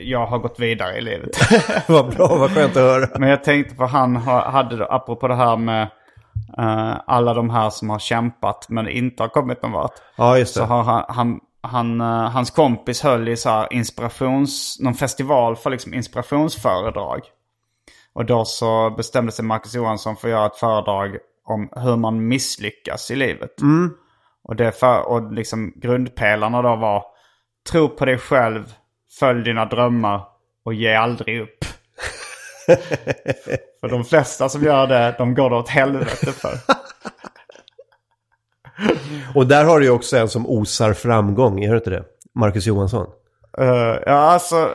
Jag 0.00 0.26
har 0.26 0.38
gått 0.38 0.60
vidare 0.60 0.98
i 0.98 1.00
livet. 1.00 1.30
vad 1.88 2.16
bra, 2.16 2.36
vad 2.36 2.50
skönt 2.54 2.70
att 2.76 2.82
höra. 2.82 3.06
Men 3.18 3.28
jag 3.28 3.44
tänkte 3.44 3.74
på 3.74 3.86
han 3.86 4.16
ha- 4.16 4.50
hade, 4.50 4.76
då, 4.76 4.84
apropå 4.84 5.28
det 5.28 5.34
här 5.36 5.56
med 5.56 5.82
eh, 6.58 6.94
alla 7.06 7.34
de 7.34 7.50
här 7.50 7.70
som 7.70 7.90
har 7.90 7.98
kämpat 7.98 8.66
men 8.68 8.88
inte 8.88 9.22
har 9.22 9.28
kommit 9.28 9.62
någon 9.62 9.72
vart. 9.72 9.92
Ja, 10.16 10.38
just 10.38 10.54
det. 10.54 10.60
Så 10.60 10.66
har 10.66 10.82
han, 10.82 11.04
han, 11.08 11.40
han, 11.62 12.00
eh, 12.00 12.30
hans 12.30 12.50
kompis 12.50 13.02
höll 13.02 13.28
i 13.28 13.36
så 13.36 13.66
inspirations, 13.70 14.80
någon 14.80 14.94
festival 14.94 15.56
för 15.56 15.70
liksom 15.70 15.94
inspirationsföredrag. 15.94 17.20
Och 18.12 18.24
då 18.24 18.44
så 18.44 18.90
bestämde 18.90 19.32
sig 19.32 19.44
Marcus 19.44 19.74
Johansson 19.74 20.16
för 20.16 20.28
att 20.28 20.32
göra 20.32 20.46
ett 20.46 20.56
föredrag 20.56 21.16
om 21.44 21.68
hur 21.76 21.96
man 21.96 22.28
misslyckas 22.28 23.10
i 23.10 23.16
livet. 23.16 23.54
Och, 24.42 24.56
det 24.56 24.72
för, 24.72 25.08
och 25.08 25.32
liksom 25.32 25.72
grundpelarna 25.76 26.62
då 26.62 26.76
var 26.76 27.04
tro 27.70 27.88
på 27.88 28.04
dig 28.04 28.18
själv, 28.18 28.74
följ 29.20 29.44
dina 29.44 29.64
drömmar 29.64 30.22
och 30.64 30.74
ge 30.74 30.94
aldrig 30.94 31.40
upp. 31.40 31.64
för 33.80 33.88
de 33.88 34.04
flesta 34.04 34.48
som 34.48 34.62
gör 34.62 34.86
det, 34.86 35.14
de 35.18 35.34
går 35.34 35.50
det 35.50 35.56
åt 35.56 35.68
helvete 35.68 36.32
för. 36.32 36.52
Och 39.34 39.46
där 39.46 39.64
har 39.64 39.80
du 39.80 39.84
ju 39.84 39.90
också 39.90 40.16
en 40.16 40.28
som 40.28 40.46
osar 40.46 40.92
framgång, 40.92 41.64
är 41.64 41.70
det 41.70 41.76
inte 41.76 41.90
det? 41.90 42.04
Marcus 42.34 42.66
Johansson. 42.66 43.06
Eh, 43.58 43.98
ja, 44.06 44.12
alltså. 44.12 44.74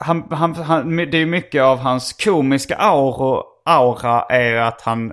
Han, 0.00 0.26
han, 0.30 0.54
han, 0.54 0.96
det 0.96 1.18
är 1.18 1.26
mycket 1.26 1.62
av 1.62 1.78
hans 1.78 2.12
komiska 2.12 2.76
aura, 2.76 3.42
aura 3.64 4.22
är 4.22 4.54
att 4.54 4.80
han 4.80 5.12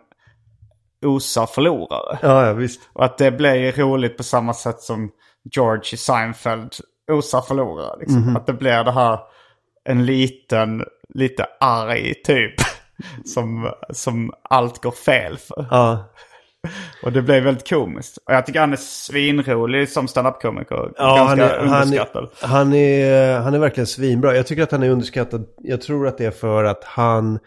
osar 1.06 1.46
förlorare. 1.46 2.20
Ja, 2.22 2.48
ja 2.48 2.54
visst. 2.54 2.82
Och 2.94 3.06
att 3.06 3.18
det 3.18 3.32
blir 3.32 3.72
roligt 3.72 4.18
på 4.18 4.24
samma 4.24 4.54
sätt 4.54 4.80
som 4.80 5.12
George 5.56 5.94
i 5.94 5.98
Seinfeld 5.98 6.74
osar 7.12 7.42
förlorare. 7.42 8.00
Liksom. 8.00 8.36
Att 8.36 8.48
det 8.48 8.54
blir 8.54 8.84
det 8.84 8.92
här 8.92 9.20
en 9.90 10.06
liten, 10.06 10.86
lite 11.14 11.46
arg 11.60 12.14
typ. 12.24 12.56
Som, 13.26 13.72
som 13.90 14.32
allt 14.44 14.84
går 14.84 14.92
fel 14.92 15.38
för. 15.38 15.68
Ja. 15.72 16.12
Och 17.04 17.12
det 17.12 17.22
blev 17.22 17.44
väldigt 17.44 17.70
komiskt. 17.70 18.18
Och 18.18 18.34
jag 18.34 18.46
tycker 18.46 18.60
han 18.60 18.74
är 18.74 18.78
svinrolig 18.78 19.90
som 19.90 20.08
standup-komiker. 20.08 20.92
Ja, 20.98 21.26
han 21.28 21.38
Ganska 21.38 21.56
är, 21.56 21.66
han, 21.68 21.82
underskattad. 21.84 22.24
är, 22.42 22.48
han, 22.48 22.74
är, 22.74 23.40
han 23.40 23.54
är 23.54 23.60
verkligen 23.60 23.88
svinbra. 23.88 24.36
Jag 24.36 24.48
tycker 24.48 24.64
att 24.64 24.72
han 24.72 24.84
är 24.84 24.90
underskattad. 24.90 25.46
Jag 25.58 25.82
tror 25.82 26.08
att 26.08 26.18
det 26.18 26.26
är 26.26 26.32
för 26.32 26.64
att 26.64 26.84
han, 26.84 27.40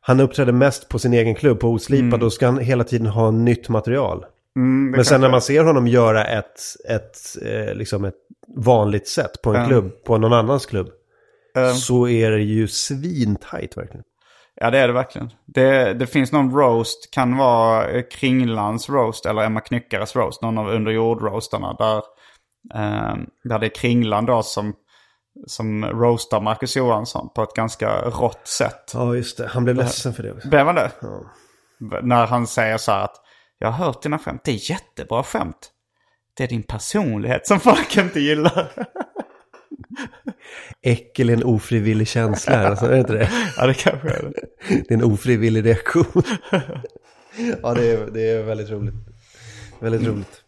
han 0.00 0.20
uppträder 0.20 0.52
mest 0.52 0.88
på 0.88 0.98
sin 0.98 1.12
egen 1.14 1.34
klubb, 1.34 1.60
på 1.60 1.68
Oslipad. 1.68 2.22
Och 2.22 2.32
ska 2.32 2.46
han 2.46 2.58
hela 2.58 2.84
tiden 2.84 3.06
ha 3.06 3.30
nytt 3.30 3.68
material. 3.68 4.24
Mm, 4.56 4.90
Men 4.90 5.04
sen 5.04 5.20
när 5.20 5.28
man 5.30 5.42
ser 5.42 5.64
honom 5.64 5.86
göra 5.86 6.24
ett, 6.24 6.60
ett, 6.88 7.18
eh, 7.42 7.74
liksom 7.74 8.04
ett 8.04 8.14
vanligt 8.56 9.08
sätt 9.08 9.42
på 9.42 9.50
en 9.54 9.60
Ja. 9.60 9.66
klubb, 9.68 10.04
på 10.04 10.18
någon 10.18 10.32
annans 10.32 10.66
klubb. 10.66 10.88
Så 11.80 12.08
är 12.08 12.30
det 12.30 12.42
ju 12.42 12.68
svintajt 12.68 13.76
verkligen. 13.76 14.04
Ja 14.62 14.70
det 14.70 14.78
är 14.78 14.86
det 14.86 14.94
verkligen. 14.94 15.30
Det, 15.46 15.94
det 15.94 16.06
finns 16.06 16.32
någon 16.32 16.54
roast, 16.54 17.10
kan 17.10 17.36
vara 17.36 17.88
eh, 17.88 18.04
Kringlans 18.10 18.88
roast 18.88 19.26
eller 19.26 19.42
Emma 19.42 19.60
Knyckares 19.60 20.16
roast, 20.16 20.42
någon 20.42 20.58
av 20.58 20.70
underjord-roastarna. 20.70 21.76
Där, 21.78 21.96
eh, 22.74 23.16
där 23.44 23.58
det 23.58 23.66
är 23.66 23.74
Kringlan 23.74 24.26
då 24.26 24.42
som, 24.42 24.74
som 25.46 25.84
roastar 25.84 26.40
Marcus 26.40 26.76
Johansson 26.76 27.28
på 27.34 27.42
ett 27.42 27.54
ganska 27.54 28.00
rått 28.00 28.46
sätt. 28.48 28.90
Ja, 28.94 29.14
just 29.14 29.38
det. 29.38 29.46
Han 29.48 29.64
blev 29.64 29.76
ledsen 29.76 30.14
för 30.14 30.22
det 30.22 30.32
också. 30.32 30.48
Blev 30.48 30.66
han 30.66 30.74
det? 30.74 30.90
När 32.02 32.26
han 32.26 32.46
säger 32.46 32.78
så 32.78 32.92
här 32.92 33.04
att 33.04 33.16
jag 33.58 33.70
har 33.70 33.84
hört 33.84 34.02
dina 34.02 34.18
skämt, 34.18 34.44
det 34.44 34.50
är 34.50 34.70
jättebra 34.70 35.22
skämt. 35.22 35.70
Det 36.36 36.44
är 36.44 36.48
din 36.48 36.62
personlighet 36.62 37.46
som 37.46 37.60
folk 37.60 37.96
inte 37.96 38.20
gillar. 38.20 38.72
Äckel 40.82 41.28
är 41.28 41.32
en 41.32 41.44
ofrivillig 41.44 42.08
känsla, 42.08 42.68
alltså, 42.68 42.86
är 42.86 42.90
det 42.90 42.98
inte 42.98 43.12
det? 43.12 43.30
ja 43.56 43.66
det 43.66 43.74
kanske 43.74 44.08
är 44.08 44.22
det. 44.22 44.32
Det 44.88 44.90
är 44.90 44.98
en 44.98 45.04
ofrivillig 45.04 45.66
reaktion. 45.66 46.22
ja, 47.62 47.74
det 47.74 47.90
är, 47.90 48.10
det 48.10 48.30
är 48.30 48.42
väldigt 48.42 48.70
roligt. 48.70 48.94
Väldigt 49.80 50.08
roligt. 50.08 50.42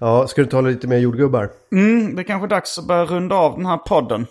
Ja, 0.00 0.26
ska 0.26 0.42
du 0.42 0.48
tala 0.48 0.68
lite 0.68 0.86
mer 0.86 0.98
jordgubbar? 0.98 1.50
Mm, 1.72 2.16
det 2.16 2.22
är 2.22 2.24
kanske 2.24 2.48
dags 2.48 2.78
att 2.78 2.86
börja 2.86 3.04
runda 3.04 3.36
av 3.36 3.56
den 3.56 3.66
här 3.66 3.78
podden. 3.78 4.26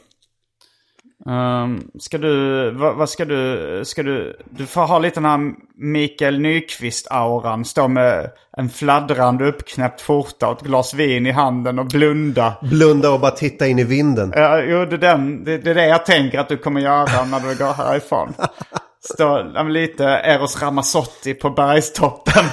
Um, 1.28 1.92
ska 2.00 2.18
du, 2.18 2.72
vad, 2.72 2.96
vad 2.96 3.10
ska 3.10 3.26
du, 3.26 3.82
ska 3.86 4.04
du, 4.04 4.40
du 4.50 4.66
får 4.66 4.82
ha 4.82 5.00
lite 5.00 5.16
den 5.20 5.26
här 5.26 5.54
Mikael 5.76 6.40
Nyqvist-auran. 6.40 7.64
Stå 7.64 7.88
med 7.88 8.32
en 8.58 8.70
fladdrande 8.70 9.48
uppknäppt 9.48 10.02
skjorta 10.02 10.48
och 10.48 10.58
ett 10.58 10.68
glas 10.68 10.94
vin 10.94 11.26
i 11.26 11.32
handen 11.32 11.80
och 11.80 11.86
blunda. 11.86 12.54
Blunda 12.62 13.12
och 13.12 13.20
bara 13.20 13.32
titta 13.32 13.68
in 13.68 13.80
i 13.80 13.84
vinden. 13.84 14.34
Ja, 14.36 14.62
jo, 14.62 14.86
det, 14.86 14.96
är 14.96 14.98
den, 14.98 15.44
det, 15.44 15.58
det 15.58 15.70
är 15.70 15.76
det 15.76 15.88
jag 15.88 16.06
tänker 16.06 16.40
att 16.40 16.50
du 16.50 16.58
kommer 16.58 16.82
göra 16.82 17.26
när 17.26 17.40
du 17.40 17.56
går 17.56 17.74
härifrån. 17.74 18.34
Stå 19.14 19.64
lite 19.64 20.04
Eros 20.06 20.62
Ramazzotti 20.62 21.34
på 21.34 21.50
bergstoppen. 21.50 22.46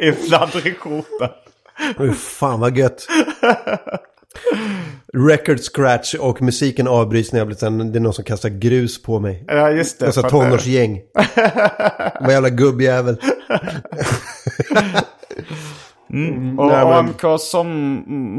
I 0.00 0.12
fladdrig 0.12 0.78
skjorta. 0.78 1.30
Oj, 1.98 2.12
fan 2.12 2.60
vad 2.60 2.76
gött. 2.76 3.06
Record 5.12 5.60
scratch 5.60 6.14
och 6.14 6.42
musiken 6.42 6.88
avbryts 6.88 7.32
när 7.32 7.40
jag 7.40 7.46
blir 7.46 7.56
sen, 7.56 7.92
det 7.92 7.98
är 7.98 8.00
någon 8.00 8.14
som 8.14 8.24
kastar 8.24 8.48
grus 8.48 9.02
på 9.02 9.20
mig. 9.20 9.44
Ja, 9.48 9.70
just 9.70 10.00
det. 10.00 10.06
Alltså 10.06 10.22
tonårsgäng. 10.22 11.00
Vad 12.20 12.32
jävla 12.32 12.50
gubbjävel. 12.50 13.16
Och 16.58 16.66
Nej, 16.66 16.84
men- 16.84 16.92
AMK 16.92 17.40
som 17.40 17.68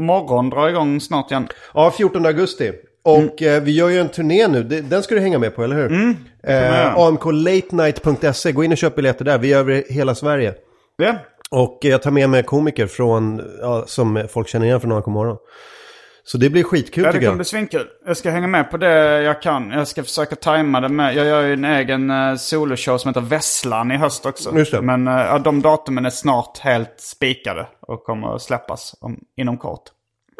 morgon 0.06 0.50
drar 0.50 0.68
igång 0.68 1.00
snart 1.00 1.30
igen. 1.30 1.48
Ja, 1.74 1.90
14 1.90 2.26
augusti. 2.26 2.72
Och 3.04 3.42
eh, 3.42 3.62
vi 3.62 3.70
gör 3.70 3.88
ju 3.88 3.98
en 4.00 4.08
turné 4.08 4.48
nu, 4.48 4.62
den 4.62 5.02
ska 5.02 5.14
du 5.14 5.20
hänga 5.20 5.38
med 5.38 5.54
på, 5.56 5.64
eller 5.64 5.76
hur? 5.76 5.86
Mm, 5.86 6.16
eh, 6.42 6.96
AMKLateNight.se, 6.98 8.52
gå 8.52 8.64
in 8.64 8.72
och 8.72 8.78
köp 8.78 8.96
biljetter 8.96 9.24
där, 9.24 9.38
vi 9.38 9.52
är 9.52 9.58
över 9.58 9.84
hela 9.88 10.14
Sverige. 10.14 10.54
Ja. 10.96 11.14
Och 11.50 11.84
eh, 11.84 11.90
jag 11.90 12.02
tar 12.02 12.10
med 12.10 12.30
mig 12.30 12.42
komiker 12.42 12.86
från, 12.86 13.42
ja, 13.60 13.84
som 13.86 14.26
folk 14.32 14.48
känner 14.48 14.66
igen 14.66 14.80
från 14.80 14.92
AMK 14.92 15.06
morgon. 15.06 15.36
Så 16.28 16.38
det 16.38 16.50
blir 16.50 16.62
skitkul 16.64 17.04
Ja, 17.04 17.08
det 17.08 17.12
tycker 17.12 17.26
kommer 17.26 17.32
jag. 17.32 17.36
bli 17.36 17.44
svinkul. 17.44 17.86
Jag 18.06 18.16
ska 18.16 18.30
hänga 18.30 18.46
med 18.46 18.70
på 18.70 18.76
det 18.76 19.22
jag 19.22 19.42
kan. 19.42 19.70
Jag 19.70 19.88
ska 19.88 20.02
försöka 20.02 20.36
tajma 20.36 20.80
det 20.80 20.88
med. 20.88 21.14
Jag 21.14 21.26
gör 21.26 21.42
ju 21.42 21.52
en 21.52 21.64
egen 21.64 22.10
uh, 22.10 22.36
soloshow 22.36 22.98
som 22.98 23.08
heter 23.08 23.20
Vesslan 23.20 23.92
i 23.92 23.96
höst 23.96 24.26
också. 24.26 24.58
Just 24.58 24.72
det. 24.72 24.82
Men 24.82 25.08
eh, 25.08 25.14
ja, 25.14 25.38
de 25.38 25.62
datumen 25.62 26.06
är 26.06 26.10
snart 26.10 26.58
helt 26.58 26.94
spikade 26.98 27.66
och 27.80 28.04
kommer 28.04 28.34
att 28.34 28.42
släppas 28.42 28.94
om, 29.00 29.20
inom 29.36 29.58
kort. 29.58 29.82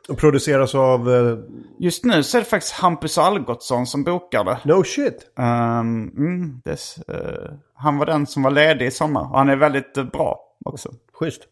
Och 0.09 0.19
produceras 0.19 0.75
av, 0.75 1.15
eh, 1.15 1.39
Just 1.79 2.05
nu 2.05 2.23
så 2.23 2.37
är 2.37 2.43
det 2.43 2.49
faktiskt 2.49 2.75
Hampus 2.75 3.19
Algotsson 3.19 3.87
som 3.87 4.05
bokar 4.05 4.45
det. 4.45 4.59
no 4.65 4.85
shit. 4.85 5.33
Ehm, 5.39 6.13
mm, 6.17 6.61
det 6.65 6.97
eh, 7.09 7.51
han 7.75 7.99
var 7.99 8.07
den 8.07 8.27
som 8.27 8.43
var 8.43 8.51
ledig 8.51 8.87
i 8.87 8.91
sommar. 8.91 9.23
Och 9.33 9.39
han 9.39 9.49
är 9.49 9.57
väldigt 9.57 9.97
eh, 9.97 10.05
bra 10.05 10.41
också. 10.65 10.89
Schysst. 11.13 11.43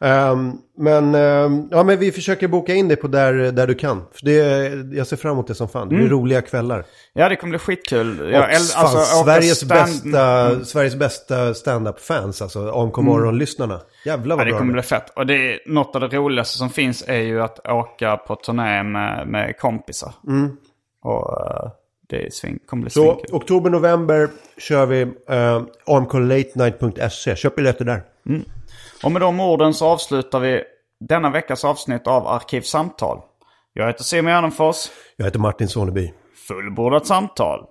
Ehm, 0.00 0.52
men, 0.78 1.14
ehm, 1.14 1.68
ja, 1.70 1.82
men 1.82 1.98
vi 1.98 2.12
försöker 2.12 2.48
boka 2.48 2.74
in 2.74 2.88
dig 2.88 2.96
på 2.96 3.08
där, 3.08 3.32
där 3.52 3.66
du 3.66 3.74
kan. 3.74 4.02
För 4.12 4.24
det, 4.24 4.36
jag 4.96 5.06
ser 5.06 5.16
fram 5.16 5.32
emot 5.32 5.46
det 5.46 5.54
som 5.54 5.68
fan. 5.68 5.88
Det 5.88 5.94
blir 5.94 6.08
roliga 6.08 6.42
kvällar. 6.42 6.84
Ja, 7.12 7.28
det 7.28 7.36
kommer 7.36 7.50
bli 7.50 7.58
skitkul. 7.58 8.20
Och 8.20 8.30
Jag 8.30 8.50
äl- 8.50 8.72
fan, 8.72 9.24
Sveriges, 9.24 9.64
stand- 9.64 9.68
bästa, 10.04 10.64
Sveriges 10.64 10.94
bästa 10.96 11.54
stand-up-fans, 11.54 12.42
alltså 12.42 12.70
AMK 12.70 12.96
morgon-lyssnarna. 12.96 13.80
Jävlar 14.04 14.34
Ja, 14.34 14.36
vad 14.36 14.46
det 14.46 14.50
bra 14.50 14.58
kommer 14.58 14.72
de 14.72 14.72
bli 14.72 14.82
fett. 14.82 15.10
Och 15.16 15.26
det 15.26 15.34
är, 15.34 15.58
något 15.66 15.96
av 15.96 16.00
det 16.00 16.16
roligaste 16.16 16.58
som 16.58 16.70
finns 16.70 17.04
är 17.06 17.20
ju 17.20 17.42
att 17.42 17.66
åka 17.68 18.16
på 18.16 18.36
turné 18.36 18.82
med, 18.82 19.28
med 19.28 19.58
kompisar. 19.58 20.12
Och 21.04 21.46
eh, 21.46 21.70
det 22.10 22.26
är 22.26 22.66
kommer 22.66 22.82
bli 22.82 22.90
Så 22.90 23.14
svinkul. 23.14 23.36
oktober, 23.36 23.70
november 23.70 24.28
kör 24.58 24.86
vi 24.86 25.02
uh, 25.04 25.62
amklatenight.se. 25.86 27.36
Köp 27.36 27.56
biljetter 27.56 27.84
där. 27.84 28.02
Och 29.04 29.12
med 29.12 29.22
de 29.22 29.40
orden 29.40 29.74
så 29.74 29.86
avslutar 29.86 30.40
vi 30.40 30.62
denna 31.00 31.30
veckas 31.30 31.64
avsnitt 31.64 32.06
av 32.06 32.26
Arkivsamtal. 32.26 33.20
Jag 33.72 33.86
heter 33.86 34.04
Simon 34.04 34.32
Gärdenfors. 34.32 34.90
Jag 35.16 35.24
heter 35.24 35.38
Martin 35.38 35.68
Soneby. 35.68 36.12
Fullbordat 36.48 37.06
samtal. 37.06 37.66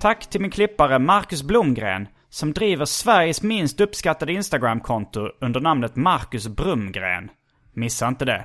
Tack 0.00 0.30
till 0.30 0.40
min 0.40 0.50
klippare 0.50 0.98
Marcus 0.98 1.42
Blomgren 1.42 2.08
som 2.30 2.52
driver 2.52 2.84
Sveriges 2.84 3.42
minst 3.42 3.80
uppskattade 3.80 4.32
Instagram-konto 4.32 5.28
under 5.40 5.60
namnet 5.60 5.96
Marcus 5.96 6.48
Brumgren. 6.48 7.30
Missa 7.74 8.08
inte 8.08 8.24
det. 8.24 8.44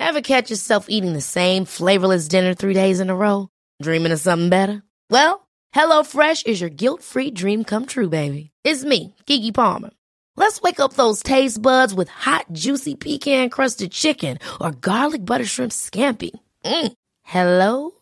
Ever 0.00 0.20
catch 0.20 0.50
yourself 0.50 0.86
eating 0.88 1.14
the 1.14 1.20
same 1.20 1.66
flavorless 1.66 2.28
dinner 2.28 2.54
three 2.54 2.74
days 2.74 3.00
in 3.00 3.10
a 3.10 3.14
row? 3.14 3.48
Dreaming 3.82 4.12
of 4.12 4.20
something 4.20 4.50
better? 4.50 4.82
Well, 5.10 5.40
Hello 5.72 6.04
Fresh 6.04 6.46
is 6.46 6.60
your 6.60 6.70
guilt-free 6.70 7.30
dream 7.30 7.64
come 7.64 7.86
true, 7.86 8.08
baby. 8.08 8.50
It's 8.64 8.84
me, 8.84 9.14
Gigi 9.26 9.52
Palmer. 9.52 9.90
Let's 10.36 10.62
wake 10.62 10.80
up 10.80 10.94
those 10.94 11.22
taste 11.22 11.62
buds 11.62 11.94
with 11.94 12.08
hot, 12.08 12.46
juicy 12.52 12.94
pecan-crusted 12.94 13.90
chicken 13.92 14.38
or 14.60 14.72
garlic 14.72 15.24
butter 15.24 15.46
shrimp 15.46 15.72
scampi. 15.72 16.30
Mm. 16.64 16.92
Hello 17.22 18.01